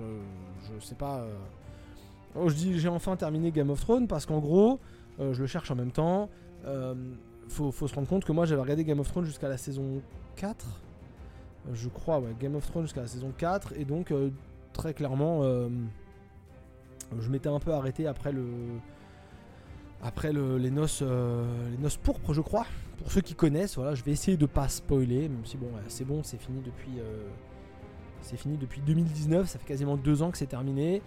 je, 0.79 0.85
sais 0.85 0.95
pas. 0.95 1.21
Euh, 1.21 1.35
oh, 2.35 2.49
je 2.49 2.55
dis 2.55 2.79
j'ai 2.79 2.89
enfin 2.89 3.17
terminé 3.17 3.51
Game 3.51 3.71
of 3.71 3.81
Thrones 3.81 4.07
parce 4.07 4.27
qu'en 4.27 4.39
gros 4.39 4.81
je 5.19 5.41
le 5.41 5.47
cherche 5.47 5.71
en 5.71 5.77
même 5.77 5.93
temps. 5.93 6.29
Faut, 7.49 7.71
faut, 7.71 7.87
se 7.87 7.95
rendre 7.95 8.09
compte 8.09 8.25
que 8.25 8.33
moi 8.33 8.47
j'avais 8.47 8.63
regardé 8.63 8.85
Game 8.85 9.01
of 9.01 9.09
Thrones 9.09 9.27
jusqu'à 9.27 9.49
la 9.49 9.59
saison 9.59 10.01
4. 10.37 10.65
Je 11.75 11.89
crois, 11.89 12.19
ouais, 12.19 12.35
Game 12.41 12.57
of 12.57 12.67
Thrones 12.67 12.85
jusqu'à 12.85 13.03
la 13.03 13.07
saison 13.07 13.33
4. 13.37 13.75
Et 13.77 13.85
donc 13.85 14.13
très 14.73 14.95
clairement 14.95 15.43
je 17.21 17.29
m'étais 17.29 17.49
un 17.49 17.59
peu 17.59 17.73
arrêté 17.73 18.07
après 18.07 18.33
le 18.33 18.47
après 20.03 20.33
les, 20.33 20.71
noces, 20.71 21.01
euh, 21.03 21.71
les 21.71 21.79
noces 21.79 21.97
pourpres, 21.97 22.33
je 22.33 22.41
crois. 22.41 22.67
Pour 22.99 23.11
ceux 23.11 23.21
qui 23.21 23.35
connaissent, 23.35 23.77
voilà, 23.77 23.95
je 23.95 24.03
vais 24.03 24.11
essayer 24.13 24.37
de 24.37 24.47
pas 24.47 24.69
spoiler, 24.69 25.29
même 25.29 25.45
si 25.45 25.57
bon, 25.57 25.69
c'est 25.89 26.05
bon, 26.05 26.23
c'est 26.23 26.41
fini 26.41 26.61
depuis, 26.61 26.99
euh, 26.99 27.29
c'est 28.21 28.37
fini 28.37 28.57
depuis 28.57 28.81
2019. 28.81 29.49
Ça 29.49 29.59
fait 29.59 29.67
quasiment 29.67 29.97
deux 29.97 30.23
ans 30.23 30.31
que 30.31 30.39
c'est 30.39 30.47
terminé. 30.47 31.03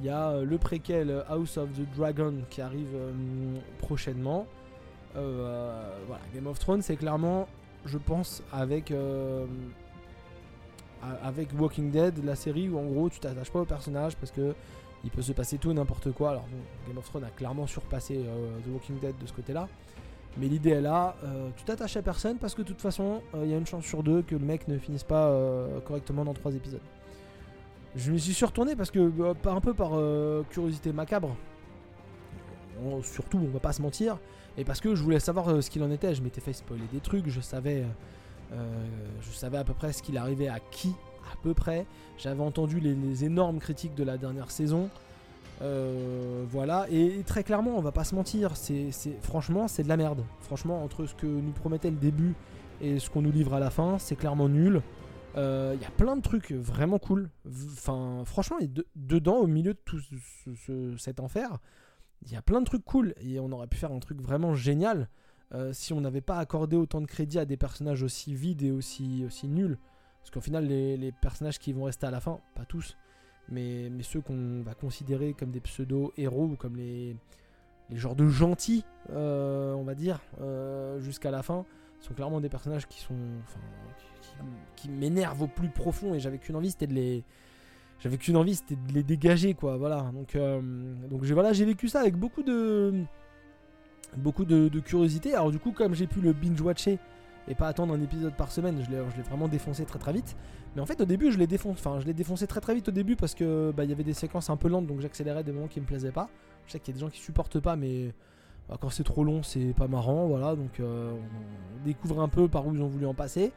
Il 0.00 0.06
y 0.06 0.08
a 0.08 0.30
euh, 0.30 0.44
le 0.44 0.58
préquel 0.58 1.24
House 1.28 1.58
of 1.58 1.70
the 1.72 1.96
Dragon 1.96 2.34
qui 2.48 2.60
arrive 2.60 2.96
prochainement. 3.78 4.46
Game 5.14 6.46
of 6.46 6.58
Thrones, 6.60 6.82
c'est 6.82 6.96
clairement, 6.96 7.48
je 7.84 7.98
pense, 7.98 8.42
avec 8.52 8.92
avec 11.22 11.48
Walking 11.58 11.90
Dead, 11.90 12.24
la 12.24 12.36
série 12.36 12.68
où 12.68 12.78
en 12.78 12.84
gros 12.84 13.08
tu 13.08 13.20
t'attaches 13.20 13.50
pas 13.50 13.60
au 13.60 13.64
personnage 13.64 14.16
parce 14.16 14.32
que 14.32 14.54
il 15.04 15.10
peut 15.10 15.22
se 15.22 15.32
passer 15.32 15.58
tout 15.58 15.72
n'importe 15.72 16.12
quoi. 16.12 16.30
Alors 16.30 16.44
Game 16.86 16.98
of 16.98 17.04
Thrones 17.08 17.24
a 17.24 17.30
clairement 17.30 17.66
surpassé 17.66 18.16
euh, 18.16 18.58
The 18.64 18.68
Walking 18.72 18.98
Dead 19.00 19.16
de 19.18 19.26
ce 19.26 19.32
côté-là. 19.32 19.68
Mais 20.36 20.46
l'idée 20.46 20.70
est 20.70 20.80
là, 20.80 21.16
euh, 21.24 21.48
tu 21.56 21.64
t'attaches 21.64 21.96
à 21.96 22.02
personne 22.02 22.36
parce 22.36 22.54
que 22.54 22.62
de 22.62 22.68
toute 22.68 22.80
façon, 22.80 23.22
euh, 23.34 23.44
il 23.44 23.50
y 23.50 23.54
a 23.54 23.56
une 23.56 23.66
chance 23.66 23.84
sur 23.84 24.02
deux 24.02 24.22
que 24.22 24.36
le 24.36 24.44
mec 24.44 24.68
ne 24.68 24.78
finisse 24.78 25.02
pas 25.02 25.32
correctement 25.84 26.24
dans 26.24 26.34
trois 26.34 26.54
épisodes. 26.54 26.82
Je 27.96 28.12
me 28.12 28.18
suis 28.18 28.34
surtourné 28.34 28.76
parce 28.76 28.90
que, 28.90 29.12
un 29.48 29.60
peu 29.60 29.74
par 29.74 29.92
curiosité 30.50 30.92
macabre, 30.92 31.34
surtout, 33.02 33.38
on 33.38 33.50
va 33.50 33.58
pas 33.58 33.72
se 33.72 33.82
mentir, 33.82 34.18
et 34.56 34.64
parce 34.64 34.80
que 34.80 34.94
je 34.94 35.02
voulais 35.02 35.18
savoir 35.18 35.62
ce 35.62 35.70
qu'il 35.70 35.82
en 35.82 35.90
était. 35.90 36.14
Je 36.14 36.22
m'étais 36.22 36.42
fait 36.42 36.52
spoiler 36.52 36.84
des 36.92 37.00
trucs, 37.00 37.28
je 37.28 37.40
savais, 37.40 37.84
je 38.52 39.30
savais 39.30 39.58
à 39.58 39.64
peu 39.64 39.74
près 39.74 39.92
ce 39.92 40.02
qu'il 40.02 40.18
arrivait 40.18 40.48
à 40.48 40.60
qui 40.60 40.94
à 41.32 41.36
peu 41.42 41.54
près. 41.54 41.86
J'avais 42.16 42.42
entendu 42.42 42.80
les, 42.80 43.24
énormes 43.24 43.58
critiques 43.58 43.94
de 43.94 44.04
la 44.04 44.16
dernière 44.18 44.50
saison. 44.50 44.90
voilà, 45.60 46.86
et, 46.90 47.22
très 47.26 47.44
clairement, 47.44 47.76
on 47.76 47.80
va 47.80 47.92
pas 47.92 48.04
se 48.04 48.14
mentir, 48.14 48.56
c'est, 48.56 48.90
franchement, 49.22 49.68
c'est 49.68 49.82
de 49.82 49.88
la 49.88 49.96
merde. 49.96 50.24
Franchement, 50.40 50.82
entre 50.82 51.06
ce 51.06 51.14
que 51.14 51.26
nous 51.26 51.52
promettait 51.52 51.90
le 51.90 51.96
début 51.96 52.34
et 52.80 52.98
ce 52.98 53.10
qu'on 53.10 53.22
nous 53.22 53.32
livre 53.32 53.54
à 53.54 53.60
la 53.60 53.70
fin, 53.70 53.98
c'est 53.98 54.16
clairement 54.16 54.48
nul. 54.48 54.82
Il 55.36 55.80
y 55.80 55.84
a 55.84 55.90
plein 55.96 56.16
de 56.16 56.22
trucs 56.22 56.52
vraiment 56.52 56.98
cool. 56.98 57.30
Enfin, 57.46 58.22
franchement, 58.24 58.56
dedans, 58.96 59.36
au 59.36 59.46
milieu 59.46 59.74
de 59.74 59.80
tout 59.84 60.00
cet 60.96 61.20
enfer, 61.20 61.58
il 62.26 62.32
y 62.32 62.36
a 62.36 62.42
plein 62.42 62.60
de 62.60 62.66
trucs 62.66 62.84
cool. 62.84 63.14
Et 63.20 63.38
on 63.40 63.50
aurait 63.52 63.68
pu 63.68 63.76
faire 63.76 63.92
un 63.92 64.00
truc 64.00 64.20
vraiment 64.20 64.54
génial. 64.54 65.08
Euh, 65.54 65.72
si 65.72 65.92
on 65.92 66.00
n'avait 66.00 66.20
pas 66.20 66.38
accordé 66.38 66.76
autant 66.76 67.00
de 67.00 67.06
crédit 67.06 67.38
à 67.38 67.46
des 67.46 67.56
personnages 67.56 68.02
aussi 68.02 68.34
vides 68.34 68.62
et 68.62 68.70
aussi 68.70 69.24
nuls. 69.44 69.78
Parce 70.20 70.30
qu'au 70.30 70.40
final, 70.40 70.66
les, 70.66 71.12
personnages 71.12 71.58
qui 71.58 71.72
vont 71.72 71.84
rester 71.84 72.06
à 72.06 72.10
la 72.10 72.20
fin, 72.20 72.40
pas 72.54 72.64
tous, 72.64 72.96
mais, 73.48 73.90
ceux 74.02 74.20
qu'on 74.20 74.62
va 74.62 74.74
considérer 74.74 75.32
comme 75.32 75.50
des 75.50 75.60
pseudo-héros 75.60 76.44
ou 76.44 76.56
comme 76.56 76.76
les, 76.76 77.16
genres 77.92 78.16
de 78.16 78.28
gentils, 78.28 78.84
euh, 79.10 79.72
on 79.74 79.84
va 79.84 79.94
dire, 79.94 80.20
euh, 80.40 81.00
jusqu'à 81.00 81.30
la 81.30 81.42
fin, 81.42 81.64
sont 82.00 82.14
clairement 82.14 82.40
des 82.40 82.48
personnages 82.48 82.86
qui 82.86 83.00
sont. 83.00 83.14
qui, 84.76 84.90
m'énervent 84.90 85.42
au 85.42 85.48
plus 85.48 85.68
profond 85.68 86.14
et 86.14 86.20
j'avais 86.20 86.38
qu'une 86.38 86.56
envie, 86.56 86.70
c'était 86.70 86.86
de 86.86 86.94
les. 86.94 87.24
J'avais 88.00 88.18
qu'une 88.18 88.36
envie, 88.36 88.54
c'était 88.54 88.76
de 88.76 88.92
les 88.92 89.02
dégager, 89.02 89.54
quoi. 89.54 89.76
Voilà. 89.76 90.12
Donc, 90.12 90.36
donc 91.10 91.24
j'ai 91.24 91.64
vécu 91.64 91.88
ça 91.88 92.00
avec 92.00 92.16
beaucoup 92.16 92.42
de 92.42 93.04
beaucoup 94.16 94.44
de, 94.44 94.80
curiosité. 94.80 95.34
Alors 95.34 95.50
du 95.50 95.58
coup, 95.58 95.72
comme 95.72 95.94
j'ai 95.94 96.06
pu 96.06 96.20
le 96.20 96.32
binge-watcher 96.32 96.98
et 97.48 97.54
pas 97.54 97.68
attendre 97.68 97.94
un 97.94 98.00
épisode 98.00 98.34
par 98.34 98.52
semaine, 98.52 98.82
je 98.84 98.90
l'ai 98.90 99.22
vraiment 99.22 99.48
défoncé 99.48 99.84
très 99.84 99.98
très 99.98 100.12
vite. 100.12 100.36
Mais 100.76 100.82
en 100.82 100.86
fait, 100.86 101.00
au 101.00 101.06
début, 101.06 101.32
je 101.32 101.38
l'ai 101.38 101.46
défoncé, 101.46 101.80
enfin, 101.80 101.98
je 101.98 102.06
l'ai 102.06 102.14
défoncé 102.14 102.46
très 102.46 102.60
très 102.60 102.74
vite 102.74 102.88
au 102.88 102.92
début 102.92 103.16
parce 103.16 103.34
que 103.34 103.72
bah, 103.74 103.84
il 103.84 103.90
y 103.90 103.92
avait 103.92 104.04
des 104.04 104.14
séquences 104.14 104.50
un 104.50 104.56
peu 104.56 104.68
lentes, 104.68 104.86
donc 104.86 105.00
j'accélérais 105.00 105.44
des 105.44 105.52
moments 105.52 105.68
qui 105.68 105.80
me 105.80 105.86
plaisaient 105.86 106.12
pas. 106.12 106.28
Je 106.66 106.72
sais 106.72 106.80
qu'il 106.80 106.94
y 106.94 106.96
a 106.96 106.98
des 106.98 107.00
gens 107.00 107.10
qui 107.10 107.20
supportent 107.20 107.60
pas, 107.60 107.76
mais 107.76 108.12
bah, 108.68 108.76
quand 108.80 108.90
c'est 108.90 109.04
trop 109.04 109.24
long, 109.24 109.42
c'est 109.42 109.72
pas 109.74 109.88
marrant, 109.88 110.26
voilà. 110.26 110.54
Donc 110.54 110.80
euh, 110.80 111.12
on 111.12 111.84
découvre 111.84 112.20
un 112.20 112.28
peu 112.28 112.48
par 112.48 112.66
où 112.66 112.74
ils 112.74 112.82
ont 112.82 112.88
voulu 112.88 113.06
en 113.06 113.14
passer. 113.14 113.52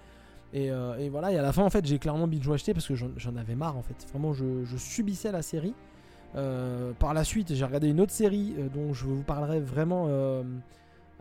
Et, 0.53 0.69
euh, 0.69 1.07
voilà, 1.11 1.31
et 1.31 1.37
à 1.37 1.41
la 1.41 1.53
fin, 1.53 1.63
en 1.63 1.69
fait, 1.69 1.85
j'ai 1.85 1.97
clairement 1.97 2.27
binge-watché 2.27 2.73
parce 2.73 2.87
que 2.87 2.95
j'en 2.95 3.35
avais 3.37 3.55
marre, 3.55 3.77
en 3.77 3.83
fait. 3.83 4.05
Vraiment, 4.11 4.33
je, 4.33 4.77
subissais 4.77 5.31
la 5.31 5.41
série. 5.41 5.73
Euh, 6.35 6.93
par 6.93 7.13
la 7.13 7.23
suite, 7.23 7.53
j'ai 7.53 7.65
regardé 7.65 7.89
une 7.89 7.99
autre 8.01 8.11
série 8.11 8.55
dont 8.73 8.93
je 8.93 9.05
vous 9.05 9.23
parlerai 9.23 9.59
vraiment 9.59 10.07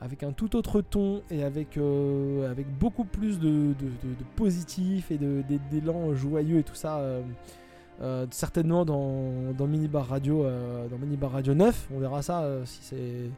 avec 0.01 0.23
un 0.23 0.33
tout 0.33 0.57
autre 0.57 0.81
ton 0.81 1.23
et 1.31 1.43
avec, 1.43 1.79
avec 2.49 2.67
beaucoup 2.79 3.05
plus 3.05 3.39
de, 3.39 3.75
de, 3.79 4.25
positif 4.37 5.11
et 5.11 5.19
d'élan 5.19 6.15
joyeux 6.15 6.59
et 6.59 6.63
tout 6.63 6.75
ça. 6.75 7.03
certainement 8.31 8.85
dans, 8.85 9.53
dans 9.57 9.67
Minibar 9.67 10.07
Radio, 10.07 10.47
dans 10.91 10.99
Minibar 10.99 11.33
Radio 11.33 11.55
9, 11.55 11.89
on 11.95 11.99
verra 11.99 12.23
ça 12.23 12.49
si 12.65 12.79
c'est 12.83 13.31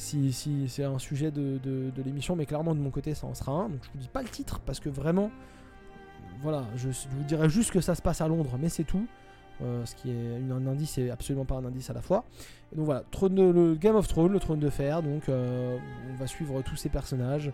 si, 0.00 0.32
si 0.32 0.68
c'est 0.68 0.84
un 0.84 0.98
sujet 0.98 1.30
de, 1.30 1.58
de, 1.58 2.02
l'émission, 2.02 2.34
mais 2.34 2.46
clairement 2.46 2.74
de 2.74 2.80
mon 2.80 2.90
côté 2.90 3.14
ça 3.14 3.26
en 3.26 3.34
sera 3.34 3.52
un. 3.52 3.68
Donc 3.68 3.80
je 3.82 3.90
vous 3.92 3.98
dis 3.98 4.08
pas 4.08 4.22
le 4.22 4.28
titre 4.28 4.60
parce 4.60 4.80
que 4.80 4.88
vraiment, 4.88 5.30
voilà, 6.40 6.64
je 6.76 6.88
vous 6.88 7.24
dirais 7.24 7.50
juste 7.50 7.70
que 7.70 7.80
ça 7.80 7.94
se 7.94 8.02
passe 8.02 8.20
à 8.20 8.28
Londres, 8.28 8.56
mais 8.58 8.68
c'est 8.68 8.84
tout. 8.84 9.06
Euh, 9.62 9.84
ce 9.84 9.94
qui 9.94 10.10
est 10.10 10.36
un 10.50 10.66
indice 10.66 10.96
et 10.96 11.10
absolument 11.10 11.44
pas 11.44 11.56
un 11.56 11.64
indice 11.66 11.90
à 11.90 11.92
la 11.92 12.00
fois. 12.00 12.24
Donc 12.74 12.86
voilà, 12.86 13.02
trône 13.10 13.34
le 13.34 13.74
Game 13.74 13.94
of 13.94 14.08
Thrones, 14.08 14.32
le 14.32 14.40
trône 14.40 14.58
de 14.58 14.70
fer, 14.70 15.02
donc 15.02 15.28
euh, 15.28 15.76
on 16.10 16.14
va 16.14 16.26
suivre 16.26 16.62
tous 16.62 16.76
ces 16.76 16.88
personnages 16.88 17.52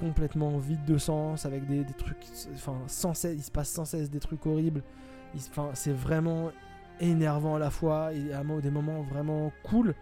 complètement 0.00 0.56
vides 0.56 0.84
de 0.86 0.96
sens, 0.96 1.44
avec 1.44 1.66
des, 1.66 1.84
trucs, 1.96 2.24
enfin 2.54 2.74
il 3.24 3.42
se 3.42 3.50
passe 3.50 3.68
sans 3.68 3.84
cesse 3.84 4.10
des 4.10 4.18
trucs 4.18 4.46
horribles. 4.46 4.82
C'est 5.74 5.92
vraiment 5.92 6.50
énervant 7.00 7.56
à 7.56 7.58
la 7.58 7.70
fois 7.70 8.12
et 8.12 8.32
à 8.32 8.42
des 8.42 8.70
moments 8.70 9.02
vraiment 9.02 9.52
cool. 9.62 9.94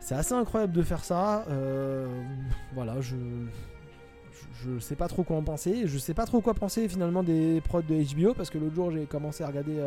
C'est 0.00 0.14
assez 0.14 0.34
incroyable 0.34 0.72
de 0.72 0.82
faire 0.82 1.04
ça. 1.04 1.44
Euh, 1.48 2.06
voilà, 2.74 3.00
je, 3.00 3.16
je, 4.62 4.78
sais 4.78 4.96
pas 4.96 5.08
trop 5.08 5.22
quoi 5.22 5.36
en 5.36 5.42
penser. 5.42 5.86
Je 5.86 5.98
sais 5.98 6.14
pas 6.14 6.26
trop 6.26 6.40
quoi 6.40 6.54
penser 6.54 6.88
finalement 6.88 7.22
des 7.22 7.60
prods 7.62 7.82
de 7.82 8.14
HBO 8.14 8.34
parce 8.34 8.50
que 8.50 8.58
l'autre 8.58 8.74
jour 8.74 8.90
j'ai 8.90 9.06
commencé 9.06 9.44
à 9.44 9.46
regarder 9.46 9.78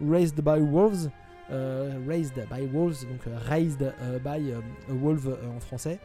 Raised 0.00 0.40
by 0.40 0.60
Wolves. 0.60 1.10
Euh, 1.52 1.98
raised 2.06 2.34
by 2.48 2.66
Wolves, 2.72 3.04
donc 3.06 3.26
euh, 3.26 3.36
Raised 3.48 3.82
euh, 3.82 4.18
by 4.20 4.54
Wolf 4.88 5.26
en 5.26 5.58
français. 5.60 5.98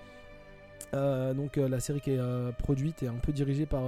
donc 0.93 1.58
la 1.58 1.79
série 1.79 2.01
qui 2.01 2.12
est 2.12 2.58
produite 2.58 3.03
et 3.03 3.08
un 3.08 3.19
peu 3.21 3.31
dirigée 3.31 3.65
par 3.65 3.84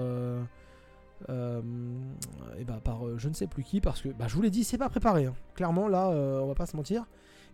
et 1.28 2.64
bah, 2.64 2.80
par 2.84 3.18
je 3.18 3.30
ne 3.30 3.34
sais 3.34 3.48
plus 3.48 3.64
qui 3.64 3.82
parce 3.82 4.02
que 4.02 4.10
bah, 4.10 4.26
je 4.28 4.36
vous 4.36 4.42
l'ai 4.42 4.50
dit 4.52 4.64
c'est 4.64 4.78
pas 4.78 4.90
préparé 4.90 5.26
hein. 5.26 5.34
clairement 5.56 5.88
là 5.88 6.10
on 6.10 6.48
va 6.48 6.54
pas 6.54 6.66
se 6.66 6.76
mentir 6.76 7.06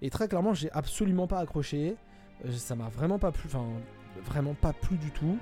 et 0.02 0.10
très 0.10 0.28
clairement 0.28 0.54
j'ai 0.54 0.72
absolument 0.72 1.28
pas 1.28 1.40
accroché 1.40 1.96
ça 2.50 2.76
m'a 2.76 2.90
vraiment 2.90 3.20
pas 3.20 3.32
plu 3.32 3.44
enfin 3.46 3.66
vraiment 4.26 4.56
pas 4.56 4.74
plu 4.74 4.98
du 4.98 5.12
tout 5.12 5.38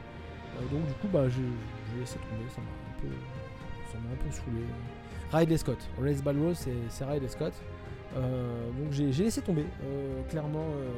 donc 0.71 0.85
du 0.85 0.93
coup 0.95 1.07
bah 1.11 1.29
j'ai 1.29 1.99
laissé 1.99 2.17
tomber 2.17 2.49
ça 2.49 2.61
m'a 2.61 2.67
un 2.67 3.01
peu 3.01 3.07
ça 3.91 3.97
m'a 3.99 4.11
un 4.11 4.17
peu 4.17 4.29
saoulé 4.29 4.65
Riley 5.31 5.57
Scott. 5.57 5.77
Race 6.01 6.21
Balrog, 6.21 6.55
c'est 6.55 7.05
Riley 7.05 7.27
Scott. 7.27 7.53
Euh, 8.17 8.69
donc 8.77 8.91
j'ai 8.91 9.23
laissé 9.23 9.41
tomber 9.41 9.65
euh, 9.85 10.21
clairement 10.29 10.65
euh, 10.65 10.89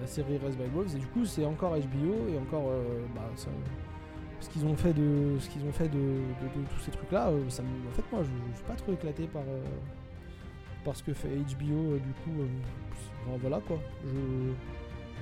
la 0.00 0.06
série 0.06 0.38
Race 0.38 0.56
by 0.56 0.64
Wolves 0.74 0.96
et 0.96 0.98
du 0.98 1.06
coup 1.08 1.26
c'est 1.26 1.44
encore 1.44 1.72
HBO 1.72 2.28
et 2.32 2.38
encore 2.38 2.72
bah, 3.14 3.28
ce 4.40 4.48
qu'ils 4.48 4.64
ont 4.64 4.76
fait 4.76 4.94
de 4.94 5.36
ce 5.38 5.50
qu'ils 5.50 5.62
ont 5.64 5.72
fait 5.72 5.88
de, 5.88 6.22
tous 6.70 6.80
ces 6.80 6.90
trucs 6.90 7.12
là 7.12 7.30
ça 7.50 7.62
en 7.62 7.94
fait 7.94 8.02
moi 8.10 8.22
je, 8.22 8.56
suis 8.56 8.64
pas 8.64 8.74
trop 8.74 8.92
éclaté 8.92 9.26
par 9.26 9.42
par 10.86 10.96
ce 10.96 11.02
que 11.02 11.12
fait 11.12 11.28
HBO 11.28 11.98
du 11.98 12.12
coup 12.24 12.44
voilà 13.38 13.60
quoi 13.60 13.78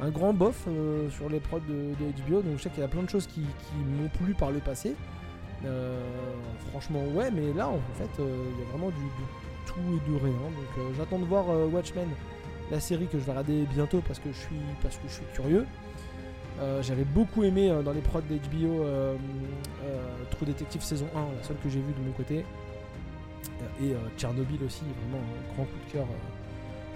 un 0.00 0.10
grand 0.10 0.32
bof 0.32 0.68
sur 1.10 1.28
les 1.28 1.40
prods 1.40 1.58
de, 1.60 1.92
HBO 2.22 2.40
donc 2.42 2.58
je 2.58 2.62
sais 2.62 2.70
qu'il 2.70 2.80
y 2.80 2.84
a 2.84 2.88
plein 2.88 3.02
de 3.02 3.10
choses 3.10 3.26
qui, 3.26 3.40
qui 3.40 3.76
m'ont 3.76 4.08
plu 4.10 4.34
par 4.34 4.52
le 4.52 4.60
passé 4.60 4.94
franchement, 6.70 7.04
ouais, 7.14 7.30
mais 7.30 7.52
là, 7.52 7.68
en 7.68 7.80
fait, 7.94 8.20
euh, 8.20 8.50
il 8.52 8.64
y 8.64 8.66
a 8.66 8.70
vraiment 8.70 8.88
du, 8.88 9.04
tout 9.66 9.80
et 9.96 10.10
de 10.10 10.16
rien. 10.16 10.32
Donc, 10.32 10.78
euh, 10.78 10.90
j'attends 10.96 11.18
de 11.18 11.24
voir 11.24 11.46
Watchmen, 11.72 12.08
la 12.70 12.80
série 12.80 13.06
que 13.06 13.18
je 13.18 13.24
vais 13.24 13.32
regarder 13.32 13.64
bientôt 13.72 14.02
parce 14.06 14.18
que 14.18 14.30
je 14.32 14.38
suis, 14.38 14.60
parce 14.82 14.96
que 14.96 15.08
je 15.08 15.14
suis 15.14 15.26
curieux. 15.34 15.66
J'avais 16.82 17.04
beaucoup 17.04 17.42
aimé 17.42 17.68
dans 17.84 17.92
les 17.92 18.00
prods 18.00 18.20
d'HBO 18.20 18.86
True 20.30 20.46
Detective 20.46 20.82
saison 20.82 21.06
1, 21.14 21.18
la 21.36 21.42
seule 21.42 21.56
que 21.56 21.68
j'ai 21.68 21.80
vue 21.80 21.92
de 21.92 22.06
mon 22.06 22.12
côté. 22.12 22.44
et 23.82 23.92
Tchernobyl 24.16 24.62
aussi, 24.64 24.82
vraiment 25.02 25.22
un 25.22 25.54
grand 25.54 25.64
coup 25.64 25.78
de 25.86 25.92
cœur 25.92 26.06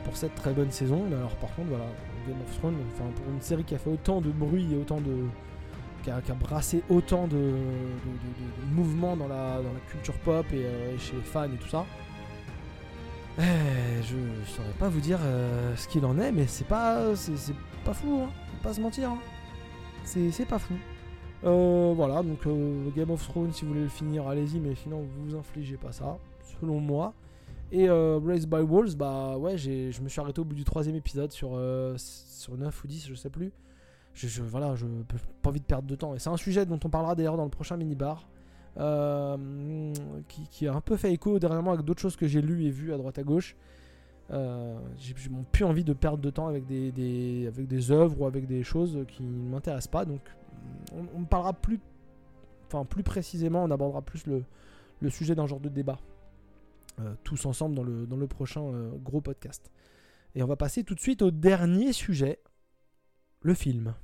pour 0.04 0.16
cette 0.16 0.34
très 0.36 0.52
bonne 0.52 0.70
saison. 0.70 1.04
Mais 1.10 1.16
alors, 1.16 1.34
par 1.36 1.54
contre, 1.54 1.68
voilà, 1.68 1.84
Game 2.26 2.38
of 2.40 2.58
Thrones, 2.58 2.76
pour 2.96 3.32
une 3.34 3.42
série 3.42 3.64
qui 3.64 3.74
a 3.74 3.78
fait 3.78 3.90
autant 3.90 4.20
de 4.20 4.30
bruit 4.30 4.72
et 4.72 4.76
autant 4.76 5.00
de 5.00 5.26
qui 6.24 6.32
a, 6.32 6.34
brassé 6.34 6.82
autant 6.88 7.26
de, 7.26 7.52
mouvements 8.72 9.16
dans 9.16 9.28
la, 9.28 9.60
culture 9.90 10.14
pop 10.20 10.46
et 10.52 10.64
euh, 10.64 10.98
chez 10.98 11.16
les 11.16 11.22
fans 11.22 11.44
et 11.44 11.56
tout 11.56 11.68
ça. 11.68 11.84
Eh, 13.38 14.02
je 14.02 14.16
saurais 14.50 14.72
pas 14.78 14.88
vous 14.88 15.00
dire 15.00 15.18
euh, 15.22 15.76
ce 15.76 15.86
qu'il 15.86 16.04
en 16.04 16.18
est, 16.18 16.32
mais 16.32 16.46
c'est 16.46 16.66
pas, 16.66 17.14
c'est, 17.14 17.54
pas 17.84 17.94
fou, 17.94 18.22
hein. 18.24 18.30
pas 18.62 18.72
se 18.72 18.80
mentir. 18.80 19.10
Hein. 19.10 19.18
C'est, 20.04 20.46
pas 20.46 20.58
fou. 20.58 20.74
Euh, 21.44 21.92
voilà, 21.94 22.22
donc 22.22 22.48
Game 22.96 23.10
of 23.10 23.22
Thrones, 23.28 23.52
si 23.52 23.62
vous 23.62 23.68
voulez 23.68 23.82
le 23.82 23.88
finir, 23.88 24.26
allez-y, 24.26 24.58
mais 24.58 24.74
sinon 24.74 25.04
vous 25.18 25.36
infligez 25.36 25.76
pas 25.76 25.92
ça, 25.92 26.16
selon 26.60 26.80
moi. 26.80 27.12
Et 27.70 27.88
Raised 27.90 28.48
by 28.48 28.62
Wolves, 28.62 28.96
bah 28.96 29.36
ouais, 29.36 29.58
je 29.58 30.00
me 30.00 30.08
suis 30.08 30.20
arrêté 30.20 30.40
au 30.40 30.44
bout 30.44 30.54
du 30.54 30.64
troisième 30.64 30.96
épisode 30.96 31.30
sur, 31.30 31.60
sur 31.98 32.56
9 32.56 32.84
ou 32.84 32.86
10, 32.86 33.08
je 33.08 33.14
sais 33.14 33.30
plus 33.30 33.52
je, 34.26 34.42
voilà, 34.42 34.74
je 34.74 34.86
pas 35.42 35.50
envie 35.50 35.60
de 35.60 35.64
perdre 35.64 35.88
de 35.88 35.94
temps. 35.94 36.14
Et 36.14 36.18
c'est 36.18 36.30
un 36.30 36.36
sujet 36.36 36.66
dont 36.66 36.80
on 36.84 36.88
parlera 36.88 37.14
d'ailleurs 37.14 37.36
dans 37.36 37.44
le 37.44 37.50
prochain 37.50 37.76
mini-bar. 37.76 38.28
Euh, 38.78 39.92
qui, 40.28 40.68
a 40.68 40.74
un 40.74 40.80
peu 40.80 40.96
fait 40.96 41.12
écho 41.12 41.40
dernièrement 41.40 41.72
avec 41.72 41.84
d'autres 41.84 42.00
choses 42.00 42.14
que 42.14 42.28
j'ai 42.28 42.40
lues 42.40 42.64
et 42.64 42.70
vues 42.70 42.92
à 42.92 42.96
droite 42.96 43.18
à 43.18 43.24
gauche. 43.24 43.56
Euh, 44.30 44.78
j'ai 44.98 45.14
plus 45.50 45.64
envie 45.64 45.84
de 45.84 45.94
perdre 45.94 46.22
de 46.22 46.30
temps 46.30 46.46
avec 46.46 46.66
des, 46.66 47.46
avec 47.48 47.66
des 47.66 47.90
œuvres 47.90 48.20
ou 48.20 48.26
avec 48.26 48.46
des 48.46 48.62
choses 48.62 49.04
qui 49.08 49.24
ne 49.24 49.50
m'intéressent 49.50 49.90
pas. 49.90 50.04
Donc 50.04 50.20
on, 51.16 51.24
parlera 51.24 51.54
plus, 51.54 51.80
enfin 52.66 52.84
plus 52.84 53.02
précisément, 53.02 53.64
on 53.64 53.70
abordera 53.70 54.02
plus 54.02 54.26
le, 54.26 54.44
le 55.00 55.10
sujet 55.10 55.34
d'un 55.34 55.46
genre 55.46 55.60
de 55.60 55.68
débat. 55.68 55.98
Euh, 57.00 57.14
tous 57.24 57.46
ensemble 57.46 57.74
dans 57.74 57.84
le, 57.84 58.06
dans 58.06 58.16
le 58.16 58.26
prochain 58.28 58.62
gros 59.02 59.20
podcast. 59.20 59.70
Et 60.34 60.42
on 60.42 60.46
va 60.46 60.56
passer 60.56 60.84
tout 60.84 60.94
de 60.94 61.00
suite 61.00 61.22
au 61.22 61.30
dernier 61.32 61.92
sujet, 61.92 62.38
le 63.42 63.54
film. 63.54 63.94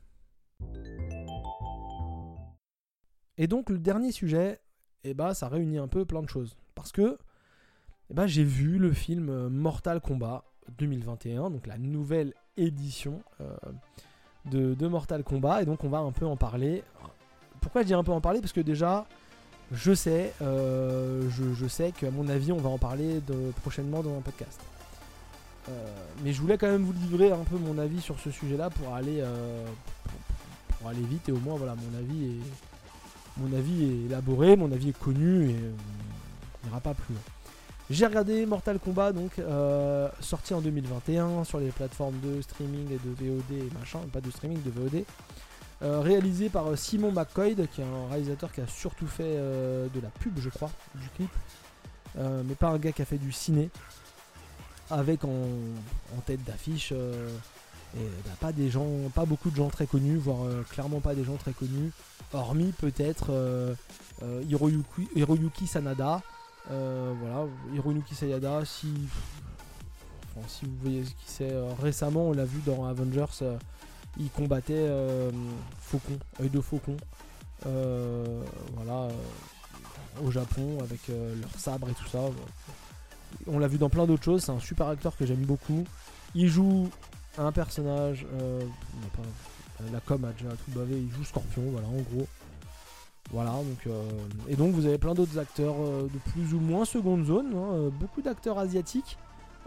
Et 3.38 3.46
donc 3.46 3.70
le 3.70 3.78
dernier 3.78 4.12
sujet, 4.12 4.60
eh 5.04 5.14
ben, 5.14 5.34
ça 5.34 5.48
réunit 5.48 5.78
un 5.78 5.88
peu 5.88 6.04
plein 6.04 6.22
de 6.22 6.28
choses. 6.28 6.56
Parce 6.74 6.92
que 6.92 7.18
eh 8.10 8.14
ben, 8.14 8.26
j'ai 8.26 8.44
vu 8.44 8.78
le 8.78 8.92
film 8.92 9.28
euh, 9.28 9.48
Mortal 9.48 10.00
Kombat 10.00 10.44
2021, 10.78 11.50
donc 11.50 11.66
la 11.66 11.78
nouvelle 11.78 12.34
édition 12.56 13.22
euh, 13.40 13.54
de, 14.46 14.86
Mortal 14.86 15.24
Kombat, 15.24 15.62
et 15.62 15.64
donc 15.64 15.84
on 15.84 15.88
va 15.88 15.98
un 15.98 16.12
peu 16.12 16.26
en 16.26 16.36
parler. 16.36 16.82
Pourquoi 17.60 17.82
je 17.82 17.86
dis 17.88 17.94
un 17.94 18.04
peu 18.04 18.12
en 18.12 18.20
parler? 18.20 18.40
Parce 18.40 18.52
que 18.52 18.60
déjà, 18.60 19.06
je 19.72 19.94
sais, 19.94 20.32
euh, 20.42 21.28
je, 21.30 21.66
sais 21.66 21.92
qu'à 21.92 22.10
mon 22.10 22.28
avis, 22.28 22.52
on 22.52 22.58
va 22.58 22.68
en 22.68 22.78
parler 22.78 23.20
prochainement 23.62 24.02
dans 24.02 24.16
un 24.16 24.20
podcast. 24.20 24.60
mais 26.22 26.32
je 26.32 26.40
voulais 26.40 26.58
quand 26.58 26.70
même 26.70 26.84
vous 26.84 26.92
livrer 26.92 27.32
un 27.32 27.44
peu 27.44 27.56
mon 27.56 27.78
avis 27.78 28.00
sur 28.02 28.18
ce 28.20 28.30
sujet-là 28.30 28.68
pour 28.68 28.94
aller, 28.94 29.24
pour, 30.78 30.88
aller 30.88 31.02
vite 31.02 31.28
et 31.30 31.32
au 31.32 31.38
moins 31.38 31.56
voilà 31.56 31.74
mon 31.74 31.98
avis 31.98 32.26
est, 32.26 32.73
mon 33.36 33.56
avis 33.56 33.84
est 33.84 34.06
élaboré, 34.06 34.56
mon 34.56 34.70
avis 34.72 34.90
est 34.90 34.98
connu 34.98 35.50
et 35.50 35.56
on 36.62 36.66
n'ira 36.68 36.80
pas 36.80 36.94
plus 36.94 37.14
loin. 37.14 37.22
J'ai 37.90 38.06
regardé 38.06 38.46
Mortal 38.46 38.78
Kombat, 38.78 39.12
donc 39.12 39.32
sorti 40.20 40.54
en 40.54 40.62
2021 40.62 41.44
sur 41.44 41.60
les 41.60 41.68
plateformes 41.68 42.18
de 42.20 42.40
streaming 42.40 42.86
et 42.90 42.98
de 43.04 43.10
VOD 43.10 43.72
machin, 43.78 43.98
pas 44.10 44.22
de 44.22 44.30
streaming, 44.30 44.58
de 44.62 44.70
VOD. 44.70 45.04
réalisé 46.02 46.48
par 46.48 46.78
Simon 46.78 47.12
McCoy, 47.12 47.54
qui 47.54 47.82
est 47.82 47.84
un 47.84 48.08
réalisateur 48.08 48.50
qui 48.52 48.62
a 48.62 48.66
surtout 48.66 49.06
fait 49.06 49.36
de 49.36 50.00
la 50.02 50.08
pub, 50.08 50.38
je 50.38 50.48
crois, 50.48 50.70
du 50.94 51.08
clip. 51.10 51.30
Euh, 52.18 52.42
mais 52.44 52.54
pas 52.54 52.68
un 52.68 52.78
gars 52.78 52.92
qui 52.92 53.02
a 53.02 53.04
fait 53.04 53.18
du 53.18 53.32
ciné, 53.32 53.70
avec 54.90 55.24
en, 55.24 55.48
tête 56.26 56.44
d'affiche 56.44 56.90
euh, 56.92 57.28
bah, 57.94 58.30
pas 58.40 58.52
des 58.52 58.70
gens, 58.70 58.86
pas 59.14 59.24
beaucoup 59.24 59.50
de 59.50 59.56
gens 59.56 59.68
très 59.68 59.86
connus, 59.86 60.16
voire 60.16 60.44
euh, 60.44 60.62
clairement 60.70 61.00
pas 61.00 61.14
des 61.14 61.24
gens 61.24 61.36
très 61.36 61.52
connus, 61.52 61.90
hormis 62.34 62.72
peut-être 62.72 63.30
Hiroyuki, 64.48 65.08
Hiroyuki, 65.14 65.66
Sanada. 65.66 66.22
voilà, 66.68 67.46
Hiroyuki 67.72 68.14
Sanada, 68.14 68.64
si, 68.64 68.92
si 70.48 70.66
vous 70.66 70.76
voyez 70.82 71.04
ce 71.04 71.10
qui 71.10 71.24
c'est, 71.26 71.52
récemment 71.80 72.28
on 72.28 72.32
l'a 72.32 72.44
vu 72.44 72.60
dans 72.66 72.84
Avengers, 72.84 73.56
il 74.18 74.30
combattait 74.30 74.90
Faucon, 75.80 76.18
œil 76.40 76.50
de 76.50 76.60
Faucon. 76.60 76.96
voilà, 77.64 79.08
au 80.22 80.30
Japon 80.30 80.78
avec 80.80 81.00
euh, 81.10 81.34
leurs 81.40 81.58
sabres 81.58 81.88
et 81.88 81.94
tout 81.94 82.06
ça. 82.06 82.20
On 83.46 83.58
l'a 83.58 83.68
vu 83.68 83.78
dans 83.78 83.88
plein 83.88 84.06
d'autres 84.06 84.24
choses, 84.24 84.44
c'est 84.44 84.52
un 84.52 84.60
super 84.60 84.88
acteur 84.88 85.16
que 85.16 85.26
j'aime 85.26 85.44
beaucoup. 85.44 85.84
Il 86.34 86.48
joue 86.48 86.88
un 87.38 87.52
personnage, 87.52 88.26
euh, 88.40 88.62
la 89.92 90.00
com 90.00 90.24
a 90.24 90.32
déjà 90.32 90.50
tout 90.50 90.70
bavé, 90.70 90.96
il 90.96 91.10
joue 91.10 91.24
Scorpion, 91.24 91.62
voilà 91.70 91.88
en 91.88 92.00
gros. 92.14 92.26
Voilà, 93.30 93.52
donc, 93.52 93.87
euh, 93.87 94.02
et 94.48 94.54
donc 94.54 94.74
vous 94.74 94.84
avez 94.84 94.98
plein 94.98 95.14
d'autres 95.14 95.38
acteurs 95.38 95.76
de 95.76 96.18
plus 96.32 96.52
ou 96.52 96.60
moins 96.60 96.84
seconde 96.84 97.24
zone, 97.24 97.54
hein, 97.56 97.90
beaucoup 97.98 98.20
d'acteurs 98.20 98.58
asiatiques, 98.58 99.16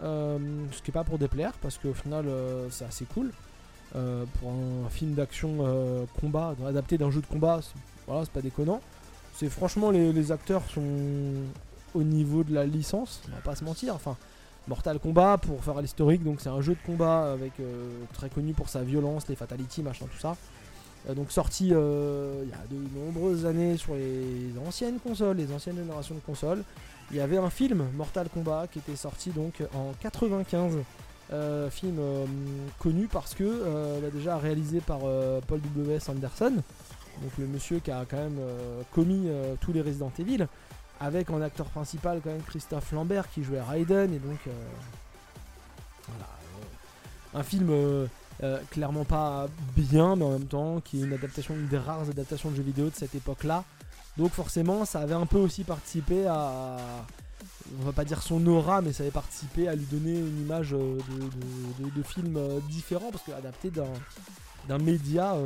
ce 0.00 0.82
qui 0.82 0.90
est 0.90 0.92
pas 0.92 1.02
pour 1.02 1.18
déplaire 1.18 1.52
parce 1.60 1.76
qu'au 1.76 1.92
final 1.92 2.26
c'est 2.70 2.84
assez 2.84 3.04
cool. 3.04 3.32
pour 3.92 4.50
un 4.50 4.88
film 4.90 5.14
d'action 5.14 6.06
combat, 6.20 6.54
adapté 6.66 6.98
d'un 6.98 7.10
jeu 7.10 7.20
de 7.20 7.26
combat, 7.26 7.60
voilà, 8.06 8.24
c'est 8.24 8.32
pas 8.32 8.42
déconnant. 8.42 8.80
C'est 9.34 9.50
franchement 9.50 9.92
les, 9.92 10.32
acteurs 10.32 10.62
sont 10.68 10.82
au 11.94 12.02
niveau 12.02 12.42
de 12.42 12.52
la 12.52 12.64
licence, 12.64 13.22
on 13.28 13.36
va 13.36 13.40
pas 13.40 13.54
se 13.54 13.64
mentir. 13.64 13.94
Enfin, 13.94 14.16
Mortal 14.68 14.98
Kombat 14.98 15.38
pour 15.38 15.64
faire 15.64 15.80
l'historique, 15.80 16.22
donc 16.22 16.40
c'est 16.40 16.50
un 16.50 16.60
jeu 16.60 16.74
de 16.74 16.86
combat 16.86 17.24
euh, 17.24 18.04
très 18.12 18.28
connu 18.28 18.52
pour 18.52 18.68
sa 18.68 18.82
violence, 18.82 19.26
les 19.28 19.34
fatalities, 19.34 19.82
machin, 19.82 20.06
tout 20.12 20.18
ça. 20.18 20.36
Euh, 21.08 21.14
donc 21.14 21.32
sorti 21.32 21.70
euh, 21.72 22.42
il 22.44 22.50
y 22.50 22.52
a 22.52 22.64
de 22.70 22.98
nombreuses 22.98 23.46
années 23.46 23.76
sur 23.76 23.94
les 23.94 24.52
anciennes 24.66 24.98
consoles, 24.98 25.38
les 25.38 25.52
anciennes 25.52 25.76
générations 25.76 26.14
de 26.14 26.20
consoles. 26.20 26.62
Il 27.10 27.16
y 27.16 27.20
avait 27.20 27.38
un 27.38 27.48
film 27.48 27.86
Mortal 27.96 28.28
Kombat 28.28 28.66
qui 28.70 28.80
était 28.80 28.96
sorti 28.96 29.30
donc 29.30 29.62
en 29.74 29.92
95. 30.00 30.76
film 31.70 31.98
connu 32.78 33.06
parce 33.06 33.34
que 33.34 34.00
bah, 34.02 34.10
déjà 34.12 34.36
réalisé 34.36 34.80
par 34.80 34.98
Paul 35.46 35.60
W.S. 35.74 36.10
Anderson, 36.10 36.52
donc 37.22 37.32
le 37.38 37.46
monsieur 37.46 37.78
qui 37.78 37.90
a 37.90 38.04
quand 38.08 38.18
même 38.18 38.38
commis 38.92 39.26
tous 39.62 39.72
les 39.72 39.80
Resident 39.80 40.12
Evil, 40.18 40.46
avec 41.00 41.30
en 41.30 41.40
acteur 41.40 41.66
principal 41.66 42.20
quand 42.22 42.30
même 42.30 42.42
Christophe 42.42 42.92
Lambert 42.92 43.30
qui 43.30 43.44
jouait 43.44 43.60
Raiden, 43.60 44.12
et 44.12 44.18
donc 44.18 44.38
euh, 44.46 44.50
voilà, 46.08 46.28
un 47.34 47.42
film 47.42 48.08
clairement 48.70 49.04
pas 49.04 49.48
bien, 49.76 50.14
mais 50.14 50.24
en 50.24 50.30
même 50.30 50.46
temps 50.46 50.80
qui 50.80 51.00
est 51.00 51.04
une 51.04 51.12
adaptation, 51.12 51.54
une 51.54 51.66
des 51.66 51.78
rares 51.78 52.08
adaptations 52.08 52.50
de 52.50 52.56
jeux 52.56 52.62
vidéo 52.62 52.88
de 52.88 52.94
cette 52.94 53.14
époque-là. 53.14 53.64
Donc 54.16 54.32
forcément, 54.32 54.84
ça 54.84 55.00
avait 55.00 55.14
un 55.14 55.26
peu 55.26 55.38
aussi 55.38 55.64
participé 55.64 56.26
à, 56.26 56.76
on 57.80 57.84
va 57.84 57.92
pas 57.92 58.04
dire 58.04 58.22
son 58.22 58.44
aura, 58.46 58.80
mais 58.80 58.92
ça 58.92 59.02
avait 59.02 59.12
participé 59.12 59.68
à 59.68 59.74
lui 59.74 59.86
donner 59.86 60.18
une 60.18 60.40
image 60.40 60.70
de, 60.70 62.02
film 62.02 62.38
différent, 62.68 63.10
parce 63.12 63.24
que 63.24 63.32
adapté 63.32 63.70
d'un 64.68 64.78
média 64.78 65.36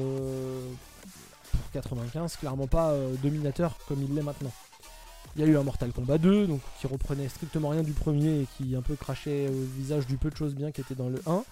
95, 1.73 2.37
clairement 2.37 2.67
pas 2.67 2.91
euh, 2.91 3.15
dominateur 3.23 3.77
comme 3.89 4.03
il 4.03 4.15
l'est 4.15 4.23
maintenant. 4.23 4.53
Il 5.35 5.41
y 5.41 5.45
a 5.45 5.47
eu 5.47 5.57
un 5.57 5.63
Mortal 5.63 5.93
Kombat 5.93 6.19
2, 6.19 6.47
donc 6.47 6.61
qui 6.79 6.87
reprenait 6.87 7.29
strictement 7.29 7.71
rien 7.71 7.83
du 7.83 7.93
premier 7.93 8.43
et 8.43 8.47
qui 8.57 8.77
un 8.77 8.83
peu 8.83 8.97
crachait 8.97 9.49
au 9.49 9.63
visage 9.77 10.07
du 10.07 10.19
peu 10.19 10.29
de 10.29 10.37
choses 10.37 10.55
bien 10.55 10.73
qui 10.73 10.83
étaient 10.83 10.95
dans 10.95 11.09
le 11.09 11.21
1, 11.27 11.43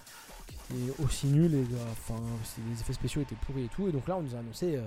qui 0.46 0.54
était 0.54 1.02
aussi 1.02 1.26
nul 1.28 1.54
et 1.54 1.58
euh, 1.58 1.92
enfin 1.92 2.20
les 2.68 2.80
effets 2.80 2.92
spéciaux 2.92 3.22
étaient 3.22 3.36
pourris 3.46 3.64
et 3.64 3.68
tout. 3.68 3.88
Et 3.88 3.92
donc 3.92 4.06
là 4.06 4.18
on 4.18 4.22
nous 4.22 4.34
a 4.34 4.38
annoncé 4.40 4.76
euh, 4.76 4.82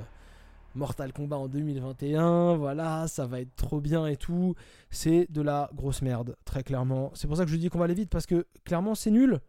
Mortal 0.75 1.11
Kombat 1.11 1.37
en 1.37 1.47
2021, 1.47 2.55
voilà, 2.55 3.07
ça 3.07 3.25
va 3.25 3.41
être 3.41 3.55
trop 3.55 3.81
bien 3.81 4.05
et 4.05 4.15
tout. 4.15 4.53
C'est 4.91 5.25
de 5.31 5.41
la 5.41 5.71
grosse 5.73 6.03
merde, 6.03 6.35
très 6.45 6.61
clairement. 6.61 7.11
C'est 7.15 7.27
pour 7.27 7.37
ça 7.37 7.45
que 7.45 7.51
je 7.51 7.55
dis 7.55 7.69
qu'on 7.69 7.79
va 7.79 7.85
aller 7.85 7.95
vite 7.95 8.11
parce 8.11 8.27
que 8.27 8.45
clairement 8.63 8.93
c'est 8.93 9.11
nul. 9.11 9.39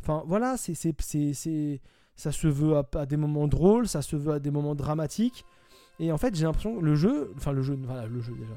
Enfin 0.00 0.22
voilà, 0.26 0.56
c'est 0.56 0.74
ça 2.14 2.30
se 2.30 2.46
veut 2.46 2.76
à, 2.76 3.06
des 3.06 3.16
moments 3.16 3.48
drôles, 3.48 3.88
ça 3.88 4.02
se 4.02 4.16
veut 4.16 4.34
à 4.34 4.38
des 4.38 4.50
moments 4.50 4.74
dramatiques. 4.74 5.44
Et 6.02 6.10
en 6.10 6.18
fait, 6.18 6.34
j'ai 6.34 6.42
l'impression 6.42 6.74
que 6.74 6.84
le 6.84 6.96
jeu, 6.96 7.32
enfin 7.36 7.52
le 7.52 7.62
jeu, 7.62 7.78
voilà, 7.84 8.06
le 8.06 8.20
jeu 8.20 8.32
déjà, 8.32 8.52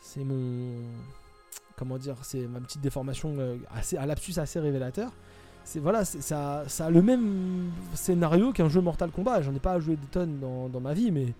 c'est, 0.00 0.22
mon, 0.22 0.76
comment 1.76 1.98
dire, 1.98 2.14
c'est 2.22 2.46
ma 2.46 2.60
petite 2.60 2.80
déformation 2.80 3.34
euh, 3.40 3.56
assez, 3.74 3.98
un 3.98 4.06
lapsus 4.06 4.38
assez 4.38 4.60
révélateur. 4.60 5.10
C'est 5.64 5.80
voilà, 5.80 6.04
ça, 6.04 6.62
ça 6.68 6.86
a 6.86 6.90
le 6.90 7.02
même 7.02 7.72
scénario 7.94 8.52
qu'un 8.52 8.68
jeu 8.68 8.80
Mortal 8.80 9.10
Kombat. 9.10 9.42
J'en 9.42 9.52
ai 9.56 9.58
pas 9.58 9.80
joué 9.80 9.96
des 9.96 10.06
tonnes 10.06 10.38
dans, 10.38 10.80
ma 10.80 10.94
vie, 10.94 11.10
mais 11.10 11.32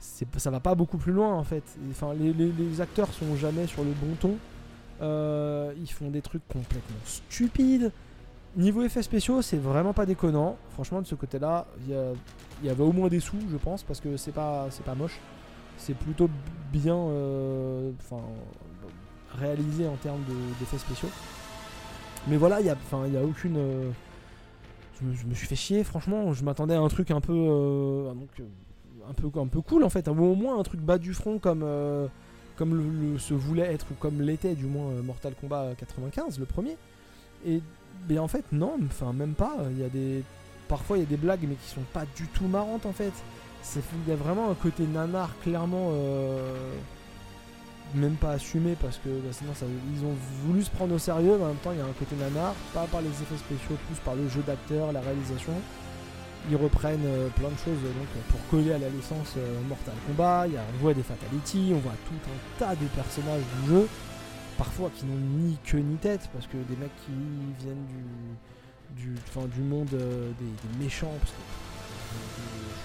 ça 0.00 0.50
va 0.50 0.60
pas 0.60 0.74
beaucoup 0.74 0.96
plus 0.96 1.12
loin 1.12 1.34
en 1.34 1.44
fait. 1.44 1.64
Enfin, 1.90 2.14
les, 2.14 2.32
les, 2.32 2.80
acteurs 2.80 3.12
sont 3.12 3.36
jamais 3.36 3.66
sur 3.66 3.84
le 3.84 3.90
bon 3.90 4.14
ton. 4.18 4.36
Euh, 5.02 5.74
ils 5.76 5.90
font 5.90 6.08
des 6.08 6.22
trucs 6.22 6.46
complètement 6.48 6.96
stupides. 7.04 7.92
Niveau 8.54 8.82
effets 8.82 9.02
spéciaux, 9.02 9.40
c'est 9.40 9.56
vraiment 9.56 9.94
pas 9.94 10.04
déconnant. 10.04 10.58
Franchement, 10.74 11.00
de 11.00 11.06
ce 11.06 11.14
côté-là, 11.14 11.66
il 11.88 12.66
y, 12.66 12.68
avait 12.68 12.82
au 12.82 12.92
moins 12.92 13.08
des 13.08 13.18
sous, 13.20 13.38
je 13.50 13.56
pense, 13.56 13.82
parce 13.82 13.98
que 13.98 14.18
c'est 14.18 14.32
pas, 14.32 14.66
c'est 14.70 14.84
pas 14.84 14.94
moche. 14.94 15.18
C'est 15.78 15.94
plutôt 15.96 16.28
bien 16.70 16.96
euh, 16.96 17.90
réalisé 19.38 19.86
en 19.86 19.96
termes 19.96 20.20
d'effets 20.60 20.76
spéciaux. 20.76 21.08
Mais 22.28 22.36
voilà, 22.36 22.60
il 22.60 22.64
n'y 22.64 22.70
a, 22.70 22.76
y 23.08 23.16
a 23.16 23.24
aucune. 23.24 23.56
Euh, 23.56 23.90
je, 25.00 25.26
me, 25.26 25.34
suis 25.34 25.46
fait 25.46 25.56
chier, 25.56 25.82
franchement. 25.82 26.34
Je 26.34 26.44
m'attendais 26.44 26.74
à 26.74 26.80
un 26.80 26.88
truc 26.88 27.10
un 27.10 27.22
peu, 27.22 27.32
euh, 27.34 28.12
donc, 28.12 28.28
un 29.08 29.14
peu, 29.14 29.40
un 29.40 29.46
peu 29.46 29.62
cool 29.62 29.82
en 29.82 29.88
fait, 29.88 30.08
ou 30.08 30.10
au 30.10 30.34
moins 30.34 30.60
un 30.60 30.62
truc 30.62 30.80
bas 30.80 30.98
du 30.98 31.14
front 31.14 31.38
comme, 31.38 31.64
comme 32.56 32.74
le, 32.74 33.18
se 33.18 33.32
voulait 33.32 33.72
être 33.72 33.86
ou 33.90 33.94
comme 33.94 34.20
l'était 34.20 34.54
du 34.54 34.66
moins 34.66 34.92
Mortal 35.02 35.34
Kombat 35.40 35.74
95, 35.78 36.38
le 36.38 36.44
premier. 36.44 36.76
Et 37.46 37.62
mais 38.08 38.18
en 38.18 38.28
fait, 38.28 38.44
non, 38.52 38.78
enfin, 38.86 39.12
même 39.12 39.34
pas. 39.34 39.56
Il 39.70 39.78
y 39.78 39.84
a 39.84 39.88
des. 39.88 40.22
Parfois, 40.68 40.98
il 40.98 41.00
y 41.00 41.02
a 41.04 41.08
des 41.08 41.16
blagues, 41.16 41.40
mais 41.42 41.54
qui 41.54 41.68
sont 41.68 41.84
pas 41.92 42.04
du 42.16 42.26
tout 42.28 42.46
marrantes 42.46 42.86
en 42.86 42.92
fait. 42.92 43.12
Il 43.76 44.10
y 44.10 44.12
a 44.12 44.16
vraiment 44.16 44.50
un 44.50 44.54
côté 44.54 44.84
nanar 44.86 45.30
clairement. 45.42 45.90
Euh, 45.92 46.74
même 47.94 48.14
pas 48.14 48.32
assumé 48.32 48.74
parce 48.80 48.96
que 48.96 49.08
bah, 49.08 49.32
sinon 49.32 49.52
ça, 49.54 49.66
ils 49.94 50.04
ont 50.04 50.14
voulu 50.44 50.62
se 50.62 50.70
prendre 50.70 50.94
au 50.94 50.98
sérieux, 50.98 51.36
mais 51.36 51.44
en 51.44 51.48
même 51.48 51.56
temps 51.56 51.72
il 51.72 51.78
y 51.78 51.80
a 51.80 51.84
un 51.84 51.92
côté 51.98 52.16
nanar, 52.16 52.54
pas 52.72 52.86
par 52.90 53.02
les 53.02 53.10
effets 53.10 53.36
spéciaux, 53.36 53.76
plus 53.86 53.98
par 54.02 54.14
le 54.14 54.26
jeu 54.28 54.42
d'acteur, 54.46 54.92
la 54.92 55.00
réalisation. 55.00 55.52
Ils 56.50 56.56
reprennent 56.56 57.04
euh, 57.04 57.28
plein 57.36 57.50
de 57.50 57.58
choses 57.58 57.78
donc, 57.82 58.08
pour 58.30 58.40
coller 58.50 58.72
à 58.72 58.78
la 58.78 58.88
licence 58.88 59.34
euh, 59.36 59.60
Mortal 59.68 59.94
Kombat. 60.06 60.48
Y 60.48 60.56
a, 60.56 60.60
on 60.74 60.82
voit 60.82 60.94
des 60.94 61.02
fatalities, 61.02 61.72
on 61.74 61.78
voit 61.78 61.92
tout 62.08 62.30
un 62.30 62.58
tas 62.58 62.74
de 62.74 62.86
personnages 62.96 63.42
du 63.60 63.74
jeu 63.74 63.88
parfois 64.62 64.90
qui 64.94 65.06
n'ont 65.06 65.18
ni 65.42 65.58
queue 65.64 65.78
ni 65.78 65.96
tête, 65.96 66.30
parce 66.32 66.46
que 66.46 66.56
des 66.56 66.76
mecs 66.76 66.94
qui 67.04 67.10
viennent 67.64 67.84
du, 68.94 69.02
du, 69.02 69.56
du 69.56 69.60
monde 69.60 69.88
euh, 69.94 70.30
des, 70.38 70.84
méchants, 70.84 71.10
parce 71.18 71.32
que 71.32 71.42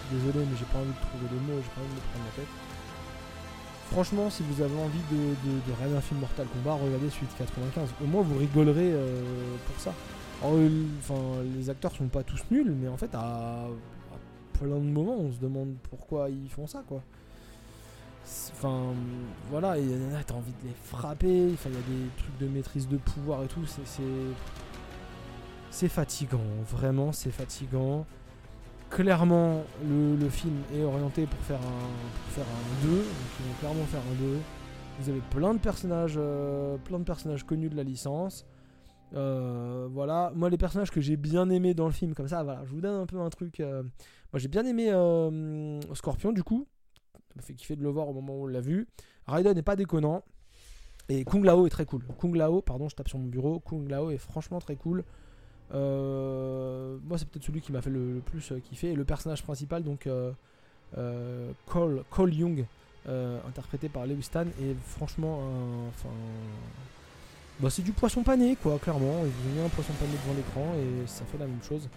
je 0.10 0.18
suis 0.18 0.26
désolé, 0.26 0.44
mais 0.50 0.58
j'ai 0.58 0.66
pas 0.66 0.80
envie 0.80 0.90
de 0.90 1.06
trouver 1.06 1.28
des 1.30 1.42
mots, 1.46 1.62
j'ai 1.62 1.70
pas 1.70 1.82
envie 1.82 1.94
de 1.94 2.08
prendre 2.10 2.26
la 2.26 2.36
tête. 2.36 2.54
Franchement, 3.92 4.30
si 4.32 4.42
vous 4.42 4.64
avez 4.64 4.76
envie 4.82 5.06
de, 5.12 5.36
de, 5.62 5.96
un 5.96 6.02
film 6.02 6.20
Mortal 6.20 6.48
Kombat, 6.48 6.74
regardez 6.84 7.06
de 7.06 7.38
95. 7.38 7.90
Au 8.04 8.08
moins, 8.08 8.24
vous 8.24 8.40
rigolerez 8.40 8.94
euh, 8.94 9.22
pour 9.68 9.80
ça. 9.80 9.94
Enfin, 10.42 11.44
les 11.56 11.70
acteurs 11.70 11.96
sont 11.96 12.08
pas 12.08 12.24
tous 12.24 12.42
nuls, 12.50 12.74
mais 12.76 12.88
en 12.88 12.98
fait, 12.98 13.14
à, 13.14 13.20
à 13.20 14.58
plein 14.58 14.68
de 14.68 14.90
moments, 14.98 15.20
on 15.20 15.32
se 15.32 15.40
demande 15.40 15.76
pourquoi 15.92 16.28
ils 16.32 16.50
font 16.50 16.66
ça, 16.66 16.84
quoi. 16.88 17.04
Enfin, 18.52 18.94
voilà, 19.50 19.78
il 19.78 19.90
y 19.90 19.96
en 19.96 20.16
a, 20.16 20.24
t'as 20.24 20.34
envie 20.34 20.52
de 20.52 20.68
les 20.68 20.74
frapper. 20.84 21.50
Enfin, 21.54 21.70
il 21.70 21.76
y 21.76 21.78
a 21.78 21.82
des 21.82 22.10
trucs 22.18 22.38
de 22.40 22.48
maîtrise 22.48 22.88
de 22.88 22.98
pouvoir 22.98 23.44
et 23.44 23.48
tout. 23.48 23.66
C'est. 23.66 24.02
C'est 25.70 25.90
fatigant, 25.90 26.40
vraiment, 26.70 27.12
c'est 27.12 27.32
fatigant. 27.32 28.06
Clairement, 28.90 29.64
le, 29.86 30.30
film 30.30 30.56
est 30.74 30.82
orienté 30.82 31.28
pour 31.28 31.40
faire 31.42 31.60
un, 31.60 32.32
faire 32.32 32.46
un 32.46 32.88
2. 32.88 32.96
Donc, 32.96 33.06
ils 33.40 33.46
vont 33.46 33.54
clairement 33.60 33.86
faire 33.86 34.00
un 34.00 34.16
2. 34.16 34.38
Vous 35.00 35.10
avez 35.10 35.20
plein 35.30 35.54
de 35.54 35.60
personnages, 35.60 36.16
euh, 36.18 36.78
plein 36.78 37.00
de 37.00 37.04
personnages 37.04 37.44
connus 37.44 37.70
de 37.70 37.76
la 37.76 37.84
licence. 37.84 38.46
voilà, 39.12 40.32
moi 40.36 40.50
les 40.50 40.58
personnages 40.58 40.90
que 40.90 41.02
j'ai 41.02 41.18
bien 41.18 41.50
aimés 41.50 41.74
dans 41.74 41.86
le 41.86 41.94
film, 41.94 42.14
comme 42.14 42.28
ça, 42.28 42.44
voilà, 42.44 42.64
je 42.66 42.72
vous 42.72 42.82
donne 42.82 43.02
un 43.02 43.06
peu 43.06 43.20
un 43.20 43.30
truc. 43.30 43.60
moi 43.60 44.40
j'ai 44.40 44.48
bien 44.48 44.66
aimé 44.66 44.90
Scorpion 45.94 46.32
du 46.32 46.44
coup, 46.44 46.66
m'a 47.38 47.42
fait 47.42 47.54
kiffer 47.54 47.76
de 47.76 47.84
le 47.84 47.90
voir 47.90 48.08
au 48.10 48.14
moment 48.14 48.36
où 48.36 48.44
on 48.44 48.48
l'a 48.48 48.62
vu. 48.62 48.88
Raiden 49.28 49.54
n'est 49.56 49.62
pas 49.62 49.76
déconnant. 49.76 50.24
Et 51.10 51.24
Kung 51.24 51.44
Lao 51.46 51.66
est 51.66 51.70
très 51.70 51.86
cool. 51.86 52.04
Kung 52.20 52.36
Lao, 52.36 52.62
pardon, 52.62 52.90
je 52.90 52.96
tape 52.96 53.08
sur 53.08 53.18
mon 53.18 53.28
bureau. 53.28 53.60
Kung 53.60 53.88
Lao 53.88 54.12
est 54.12 54.18
franchement 54.18 54.60
très 54.60 54.76
cool. 54.76 55.04
Euh, 55.74 56.98
moi, 57.04 57.18
c'est 57.18 57.28
peut-être 57.28 57.46
celui 57.46 57.62
qui 57.62 57.72
m'a 57.72 57.82
fait 57.82 57.90
le, 57.90 58.22
plus 58.26 58.52
euh, 58.52 58.60
kiffer. 58.60 58.92
Et 58.92 58.96
le 58.96 59.06
personnage 59.06 59.44
principal, 59.44 59.84
donc 59.84 60.08
euh, 60.08 60.34
Cole, 61.66 62.04
Cole, 62.10 62.34
Young, 62.34 62.66
interprété 63.48 63.88
par 63.88 64.06
Lewis 64.06 64.24
Stan, 64.24 64.46
est 64.62 64.76
franchement 64.86 65.40
enfin. 65.90 66.10
Bah, 67.60 67.70
c'est 67.72 67.82
du 67.82 67.92
poisson 67.92 68.22
pané, 68.22 68.56
quoi, 68.62 68.78
clairement. 68.78 69.24
Il 69.24 69.56
met 69.56 69.66
un 69.66 69.70
poisson 69.70 69.94
pané 69.94 70.12
devant 70.12 70.36
l'écran 70.36 70.74
et 70.76 71.08
ça 71.08 71.26
fait 71.26 71.38
la 71.38 71.48
même 71.48 71.64
chose. 71.64 71.90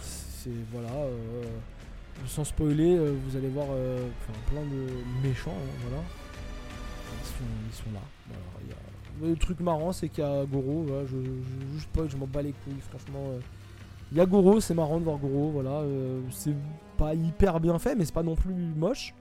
c'est 0.00 0.50
voilà. 0.72 0.90
Sans 2.26 2.44
spoiler, 2.44 2.96
vous 2.96 3.36
allez 3.36 3.48
voir 3.48 3.66
plein 4.48 4.62
de 4.62 5.26
méchants, 5.26 5.50
hein, 5.50 5.76
voilà. 5.82 6.02
Ils 7.68 7.74
sont, 7.74 7.90
là. 7.92 8.00
Le 9.22 9.36
truc 9.36 9.60
marrant, 9.60 9.92
c'est 9.92 10.08
qu'il 10.08 10.24
y 10.24 10.26
a 10.26 10.44
Goro. 10.44 10.86
je, 11.06 11.16
je, 11.78 12.08
je 12.08 12.16
m'en 12.16 12.26
bats 12.26 12.42
les 12.42 12.52
couilles, 12.52 12.80
franchement. 12.80 13.24
Euh. 13.28 13.40
Il 14.10 14.18
y 14.18 14.20
a 14.20 14.26
Goro, 14.26 14.60
c'est 14.60 14.74
marrant 14.74 14.98
de 14.98 15.04
voir 15.04 15.18
Goro. 15.18 15.50
Voilà, 15.50 15.80
euh, 15.80 16.20
c'est 16.30 16.54
pas 16.96 17.14
hyper 17.14 17.60
bien 17.60 17.78
fait, 17.78 17.94
mais 17.94 18.04
c'est 18.04 18.14
pas 18.14 18.22
non 18.22 18.34
plus 18.34 18.52
moche. 18.52 19.14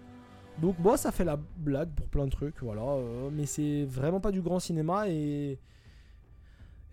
Donc, 0.61 0.79
bon, 0.79 0.97
ça 0.97 1.11
fait 1.11 1.23
la 1.23 1.37
blague 1.57 1.89
pour 1.89 2.07
plein 2.07 2.25
de 2.25 2.31
trucs, 2.31 2.61
voilà. 2.61 2.81
Euh, 2.81 3.29
mais 3.31 3.45
c'est 3.45 3.85
vraiment 3.85 4.19
pas 4.19 4.31
du 4.31 4.41
grand 4.41 4.59
cinéma 4.59 5.07
et. 5.07 5.59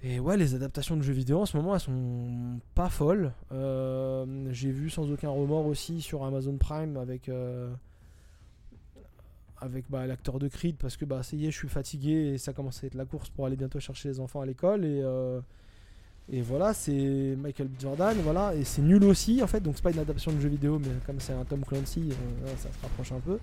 Et 0.03 0.21
ouais, 0.21 0.37
les 0.37 0.55
adaptations 0.55 0.97
de 0.97 1.03
jeux 1.03 1.13
vidéo 1.13 1.41
en 1.41 1.47
ce 1.47 1.57
moment, 1.57 1.75
elles 1.75 1.81
sont 1.81 2.61
pas 2.75 2.89
folles. 2.89 3.33
J'ai 4.51 4.71
vu 4.71 4.91
sans 4.91 5.11
aucun 5.11 5.31
remords 5.31 5.67
aussi 5.67 6.01
sur 6.01 6.25
Amazon 6.25 6.57
Prime 6.57 6.97
avec 6.97 7.29
avec 9.61 9.85
bah, 9.91 10.07
l'acteur 10.07 10.39
de 10.39 10.49
Creed 10.49 10.77
parce 10.77 10.97
que 10.97 11.05
bah 11.05 11.23
ça 11.23 11.37
y 11.37 11.47
est 11.47 11.51
je 11.51 11.57
suis 11.57 11.69
fatigué 11.69 12.33
et 12.35 12.39
ça 12.39 12.53
commence 12.53 12.83
à 12.85 12.87
être 12.87 12.95
la 12.95 13.05
course 13.05 13.29
pour 13.31 13.47
aller 13.47 13.57
bientôt 13.57 13.81
chercher 13.81 14.09
les 14.09 14.21
enfants 14.21 14.41
à 14.41 14.47
l'école. 14.47 14.85
Et 14.85 15.01
euh, 15.03 15.41
et 16.31 16.43
voilà 16.43 16.75
c'est 16.75 17.37
Michael 17.39 17.71
Jordan 17.81 18.17
voilà 18.23 18.55
et 18.55 18.65
c'est 18.65 18.83
nul 18.83 19.03
aussi 19.05 19.43
en 19.43 19.47
fait. 19.47 19.61
Donc 19.61 19.75
c'est 19.77 19.83
pas 19.83 19.91
une 19.91 19.99
adaptation 19.99 20.33
de 20.33 20.41
jeu 20.41 20.49
vidéo 20.49 20.79
mais 20.79 20.89
comme 21.07 21.21
c'est 21.21 21.33
un 21.33 21.45
Tom 21.45 21.65
Clancy 21.65 22.11
euh, 22.11 22.57
ça 22.57 22.69
se 22.71 22.83
rapproche 22.83 23.13
un 23.13 23.21
peu 23.21 23.39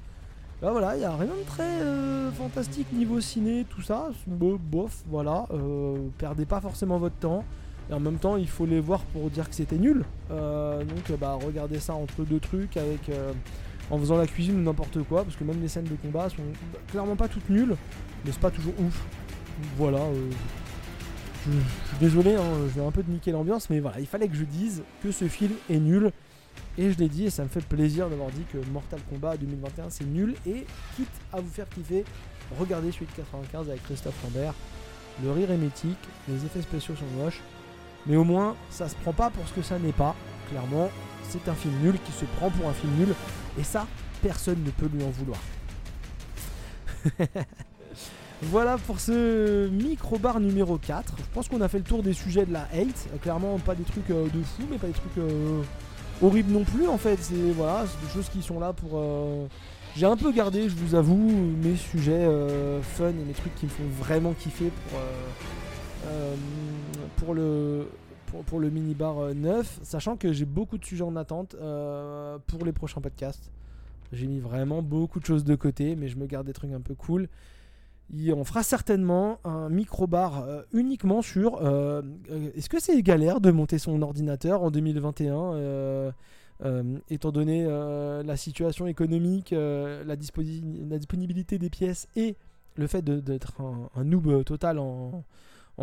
là 0.62 0.72
voilà 0.72 0.96
il 0.96 1.02
y 1.02 1.06
a 1.06 1.16
rien 1.16 1.28
de 1.28 1.46
très 1.48 1.82
euh, 1.82 2.32
fantastique 2.32 2.92
niveau 2.94 3.20
ciné 3.20 3.66
tout 3.70 3.82
ça 3.82 4.10
bof 4.28 5.04
voilà 5.08 5.46
perdez 6.18 6.46
pas 6.46 6.62
forcément 6.62 6.98
votre 6.98 7.16
temps 7.16 7.44
et 7.90 7.94
en 7.94 8.00
même 8.00 8.18
temps 8.18 8.38
il 8.38 8.48
faut 8.48 8.66
les 8.66 8.80
voir 8.80 9.02
pour 9.02 9.30
dire 9.30 9.50
que 9.50 9.56
c'était 9.56 9.78
nul 9.78 10.04
donc 10.30 11.20
bah 11.20 11.38
regardez 11.46 11.80
ça 11.80 11.94
entre 11.94 12.24
deux 12.24 12.40
trucs 12.40 12.78
avec 12.78 13.10
en 13.92 14.00
faisant 14.00 14.18
la 14.18 14.28
cuisine 14.28 14.60
ou 14.60 14.64
n'importe 14.64 15.02
quoi, 15.04 15.24
parce 15.24 15.36
que 15.36 15.44
même 15.44 15.62
les 15.62 15.68
scènes 15.68 15.86
de 15.86 15.96
combat 15.96 16.30
sont 16.30 16.44
clairement 16.88 17.16
pas 17.16 17.28
toutes 17.28 17.50
nulles, 17.50 17.76
mais 18.24 18.32
c'est 18.32 18.40
pas 18.40 18.52
toujours 18.52 18.74
ouf. 18.80 19.04
Voilà. 19.78 20.00
Euh, 20.00 20.30
je, 21.46 21.52
suis 21.52 21.98
désolé, 22.00 22.36
hein, 22.36 22.68
je 22.68 22.80
vais 22.80 22.86
un 22.86 22.92
peu 22.92 23.04
de 23.04 23.12
niquer 23.12 23.32
l'ambiance, 23.32 23.70
mais 23.70 23.80
voilà, 23.80 24.00
il 24.00 24.08
fallait 24.08 24.28
que 24.28 24.36
je 24.36 24.44
dise 24.44 24.84
que 25.04 25.12
ce 25.12 25.28
film 25.28 25.54
est 25.70 25.80
nul. 25.80 26.12
Et 26.78 26.92
je 26.92 26.98
l'ai 26.98 27.08
dit, 27.08 27.26
et 27.26 27.30
ça 27.30 27.44
me 27.44 27.48
fait 27.48 27.64
plaisir 27.64 28.10
d'avoir 28.10 28.30
dit 28.32 28.44
que 28.52 28.58
Mortal 28.70 29.00
Kombat 29.10 29.38
2021 29.38 29.90
c'est 29.90 30.06
nul. 30.06 30.36
Et 30.46 30.66
quitte 30.96 31.08
à 31.32 31.40
vous 31.40 31.50
faire 31.50 31.70
kiffer, 31.70 32.04
regardez 32.60 32.92
celui 32.92 33.06
de 33.06 33.12
95 33.12 33.70
avec 33.70 33.84
Christophe 33.84 34.22
Lambert. 34.24 34.54
Le 35.24 35.32
rire 35.32 35.52
est 35.52 35.58
les 35.58 36.46
effets 36.46 36.62
spéciaux 36.62 36.96
sont 36.96 37.24
moches, 37.24 37.42
mais 38.06 38.18
au 38.18 38.26
moins 38.26 38.56
ça 38.70 38.90
se 38.90 38.96
prend 38.96 39.14
pas 39.14 39.30
pour 39.30 39.48
ce 39.48 39.54
que 39.54 39.62
ça 39.62 39.80
n'est 39.80 39.94
pas. 39.94 40.14
Clairement, 40.50 40.90
c'est 41.30 41.48
un 41.48 41.54
film 41.54 41.74
nul 41.82 41.96
qui 42.06 42.12
se 42.12 42.26
prend 42.38 42.50
pour 42.50 42.68
un 42.68 42.74
film 42.74 42.94
nul. 42.98 43.16
Et 43.58 43.64
ça, 43.64 43.88
personne 44.22 44.62
ne 44.64 44.72
peut 44.72 44.90
lui 44.94 45.04
en 45.04 45.10
vouloir. 45.10 45.40
voilà 48.42 48.78
pour 48.78 49.00
ce 49.00 49.70
micro-bar 49.70 50.40
numéro 50.40 50.78
4. 50.78 51.16
Je 51.18 51.24
pense 51.34 51.48
qu'on 51.48 51.62
a 51.62 51.70
fait 51.70 51.78
le 51.78 51.84
tour 51.84 52.04
des 52.04 52.14
sujets 52.14 52.46
de 52.46 52.54
la 52.54 52.68
hate. 52.74 53.08
Clairement, 53.22 53.58
pas 53.60 53.76
des 53.76 53.84
trucs 53.84 54.10
euh, 54.10 54.26
de 54.26 54.44
fou, 54.44 54.64
mais 54.70 54.78
pas 54.78 54.88
des 54.88 54.94
trucs 54.94 55.18
euh, 55.18 55.62
horribles 56.22 56.52
non 56.52 56.64
plus 56.64 56.88
en 56.88 56.98
fait. 56.98 57.18
C'est 57.22 57.52
voilà, 57.52 57.86
des 58.04 58.10
choses 58.10 58.30
qui 58.30 58.42
sont 58.42 58.60
là 58.60 58.74
pour. 58.74 59.02
J'ai 59.96 60.06
un 60.06 60.18
peu 60.18 60.32
gardé, 60.34 60.68
je 60.68 60.76
vous 60.76 60.94
avoue, 60.96 61.32
mes 61.64 61.76
sujets 61.78 62.28
fun 62.82 63.10
et 63.10 63.26
mes 63.26 63.34
trucs 63.34 63.56
qui 63.56 63.66
me 63.66 63.72
font 63.72 63.88
vraiment 64.00 64.34
kiffer 64.34 64.70
pour, 64.90 65.00
pour 67.16 67.34
le 67.34 67.88
pour, 68.44 68.60
le 68.60 68.70
mini-bar 68.70 69.34
9, 69.34 69.58
euh, 69.58 69.84
sachant 69.84 70.18
que 70.18 70.34
j'ai 70.34 70.46
beaucoup 70.46 70.78
de 70.78 70.86
sujets 70.86 71.04
en 71.04 71.16
attente 71.16 71.56
euh, 71.56 72.38
pour 72.48 72.66
les 72.66 72.72
prochains 72.72 73.02
podcasts. 73.02 73.52
J'ai 74.12 74.28
mis 74.28 74.40
vraiment 74.40 74.82
beaucoup 74.82 75.20
de 75.20 75.26
choses 75.26 75.44
de 75.44 75.56
côté, 75.56 75.96
mais 75.96 76.08
je 76.08 76.18
me 76.18 76.26
garde 76.26 76.46
des 76.46 76.54
trucs 76.54 76.72
un 76.72 76.82
peu 76.82 76.96
cool. 76.96 77.28
On 78.14 78.44
fera 78.44 78.64
certainement 78.64 79.40
un 79.44 79.70
micro-bar 79.70 80.44
euh, 80.44 80.62
uniquement 80.74 81.22
sur 81.22 81.62
est-ce 82.56 82.70
que 82.70 82.80
c'est 82.80 83.02
galère 83.02 83.42
de 83.42 83.52
monter 83.52 83.78
son 83.78 84.02
ordinateur 84.02 84.64
en 84.64 84.72
2021 84.72 86.14
étant 87.10 87.32
donné 87.32 87.66
la 87.66 88.38
situation 88.38 88.88
économique, 88.88 89.52
la, 89.52 90.16
disponibilité 90.16 91.58
des 91.58 91.70
pièces 91.70 92.08
et 92.16 92.38
le 92.76 92.88
fait 92.88 93.04
d'être 93.04 93.62
un, 93.62 93.90
un, 93.96 94.04
noob 94.04 94.44
total 94.44 94.80
en, 94.80 95.24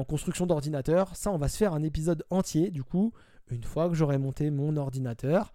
construction 0.09 0.47
d'ordinateur. 0.47 1.15
Ça, 1.17 1.31
on 1.31 1.39
va 1.39 1.49
se 1.49 1.57
faire 1.57 1.75
un 1.75 1.83
épisode 1.83 2.25
entier, 2.31 2.71
du 2.71 2.83
coup, 2.83 3.13
une 3.51 3.63
fois 3.63 3.89
que 3.89 3.95
j'aurai 3.95 4.19
monté 4.19 4.51
mon 4.51 4.77
ordinateur. 4.77 5.53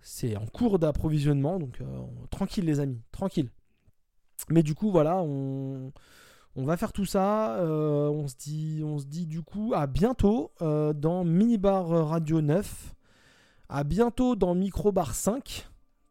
C'est 0.00 0.36
en 0.36 0.46
cours 0.46 0.78
d'approvisionnement, 0.78 1.58
donc 1.58 1.80
euh, 1.80 1.84
tranquille 2.30 2.64
les 2.64 2.80
amis, 2.80 3.00
tranquille. 3.12 3.50
Mais 4.50 4.62
du 4.62 4.74
coup, 4.74 4.90
voilà, 4.90 5.22
on, 5.22 5.92
va 6.56 6.76
faire 6.76 6.92
tout 6.92 7.04
ça. 7.04 7.56
Euh, 7.56 8.08
on, 8.08 8.28
se 8.28 8.36
dit, 8.36 8.82
on 8.84 8.98
se 8.98 9.06
dit 9.06 9.26
du 9.26 9.42
coup 9.42 9.72
à 9.74 9.86
bientôt 9.86 10.52
euh, 10.62 10.92
dans 10.92 11.24
Minibar 11.24 11.88
Radio 12.08 12.40
9. 12.40 12.94
À 13.68 13.82
bientôt 13.84 14.36
dans 14.36 14.54
Microbar 14.54 15.14
5. 15.14 15.68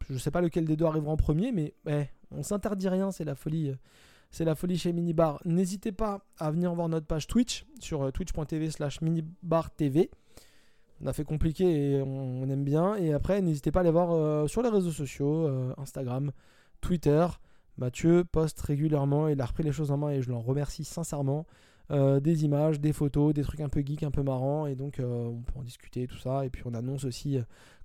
Je 0.09 0.17
sais 0.17 0.31
pas 0.31 0.41
lequel 0.41 0.65
des 0.65 0.75
deux 0.75 0.85
arrivera 0.85 1.11
en 1.11 1.17
premier, 1.17 1.51
mais 1.51 1.73
eh, 1.87 2.05
on 2.31 2.43
s'interdit 2.43 2.89
rien, 2.89 3.11
c'est 3.11 3.23
la 3.23 3.33
folie 3.33 3.73
c'est 4.35 4.43
la 4.43 4.55
folie 4.55 4.77
chez 4.77 4.91
Minibar. 4.91 5.39
N'hésitez 5.45 5.93
pas 5.93 6.19
à 6.37 6.51
venir 6.51 6.73
voir 6.73 6.89
notre 6.89 7.07
page 7.07 7.25
Twitch 7.25 7.65
sur 7.79 8.03
euh, 8.03 8.11
twitch.tv 8.11 8.69
slash 8.69 8.99
minibartv. 8.99 10.09
On 11.01 11.07
a 11.07 11.13
fait 11.13 11.23
compliqué 11.23 11.63
et 11.63 12.01
on, 12.01 12.43
aime 12.49 12.65
bien. 12.65 12.95
Et 12.95 13.13
après, 13.13 13.41
n'hésitez 13.41 13.71
pas 13.71 13.79
à 13.79 13.81
aller 13.83 13.91
voir 13.91 14.11
euh, 14.11 14.47
sur 14.47 14.61
les 14.61 14.67
réseaux 14.67 14.91
sociaux, 14.91 15.47
euh, 15.47 15.73
Instagram, 15.77 16.31
Twitter. 16.81 17.25
Mathieu 17.77 18.23
poste 18.23 18.59
régulièrement, 18.61 19.27
il 19.27 19.39
a 19.41 19.45
repris 19.45 19.63
les 19.63 19.71
choses 19.71 19.91
en 19.91 19.97
main 19.97 20.11
et 20.11 20.21
je 20.21 20.29
l'en 20.29 20.39
remercie 20.41 20.83
sincèrement. 20.83 21.45
des 21.89 22.45
images, 22.45 22.79
des 22.79 22.93
photos, 22.93 23.33
des 23.33 23.43
trucs 23.43 23.61
un 23.61 23.69
peu 23.69 23.81
geek, 23.85 24.03
un 24.03 24.11
peu 24.11 24.23
marrants. 24.23 24.65
Et 24.65 24.75
donc, 24.75 24.99
on 24.99 25.41
peut 25.45 25.59
en 25.59 25.63
discuter, 25.63 26.07
tout 26.07 26.17
ça. 26.17 26.45
Et 26.45 26.49
puis, 26.49 26.63
on 26.65 26.73
annonce 26.73 27.03
aussi 27.03 27.37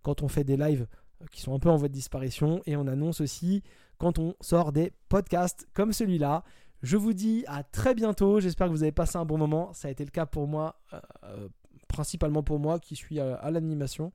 quand 0.02 0.22
on 0.22 0.28
fait 0.28 0.44
des 0.44 0.56
lives 0.56 0.86
qui 1.30 1.40
sont 1.40 1.54
un 1.54 1.58
peu 1.58 1.68
en 1.68 1.76
voie 1.76 1.88
de 1.88 1.92
disparition. 1.92 2.62
Et 2.66 2.76
on 2.76 2.86
annonce 2.86 3.20
aussi 3.20 3.62
quand 3.98 4.18
on 4.18 4.34
sort 4.40 4.72
des 4.72 4.92
podcasts 5.08 5.68
comme 5.74 5.92
celui-là. 5.92 6.44
Je 6.82 6.96
vous 6.96 7.12
dis 7.12 7.44
à 7.46 7.62
très 7.62 7.94
bientôt. 7.94 8.40
J'espère 8.40 8.66
que 8.66 8.72
vous 8.72 8.82
avez 8.82 8.92
passé 8.92 9.18
un 9.18 9.24
bon 9.24 9.38
moment. 9.38 9.72
Ça 9.72 9.88
a 9.88 9.90
été 9.90 10.04
le 10.04 10.10
cas 10.10 10.26
pour 10.26 10.46
moi, 10.46 10.80
euh, 10.92 11.00
euh, 11.24 11.48
principalement 11.88 12.42
pour 12.42 12.58
moi 12.58 12.80
qui 12.80 12.96
suis 12.96 13.20
à, 13.20 13.50
l'animation. 13.50 14.12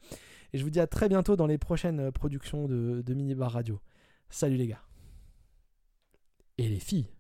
Et 0.54 0.58
je 0.58 0.64
vous 0.64 0.72
dis 0.72 0.80
à 0.80 0.88
très 0.88 1.08
bientôt 1.08 1.36
dans 1.36 1.48
les 1.48 1.58
prochaines 1.58 2.12
productions 2.12 2.68
de, 2.68 3.04
de 3.06 3.14
Minibar 3.14 3.52
Radio. 3.52 3.80
Salut 4.30 4.58
les 4.58 4.68
gars 4.68 4.85
et 6.58 6.68
les 6.70 6.80
filles. 6.80 7.12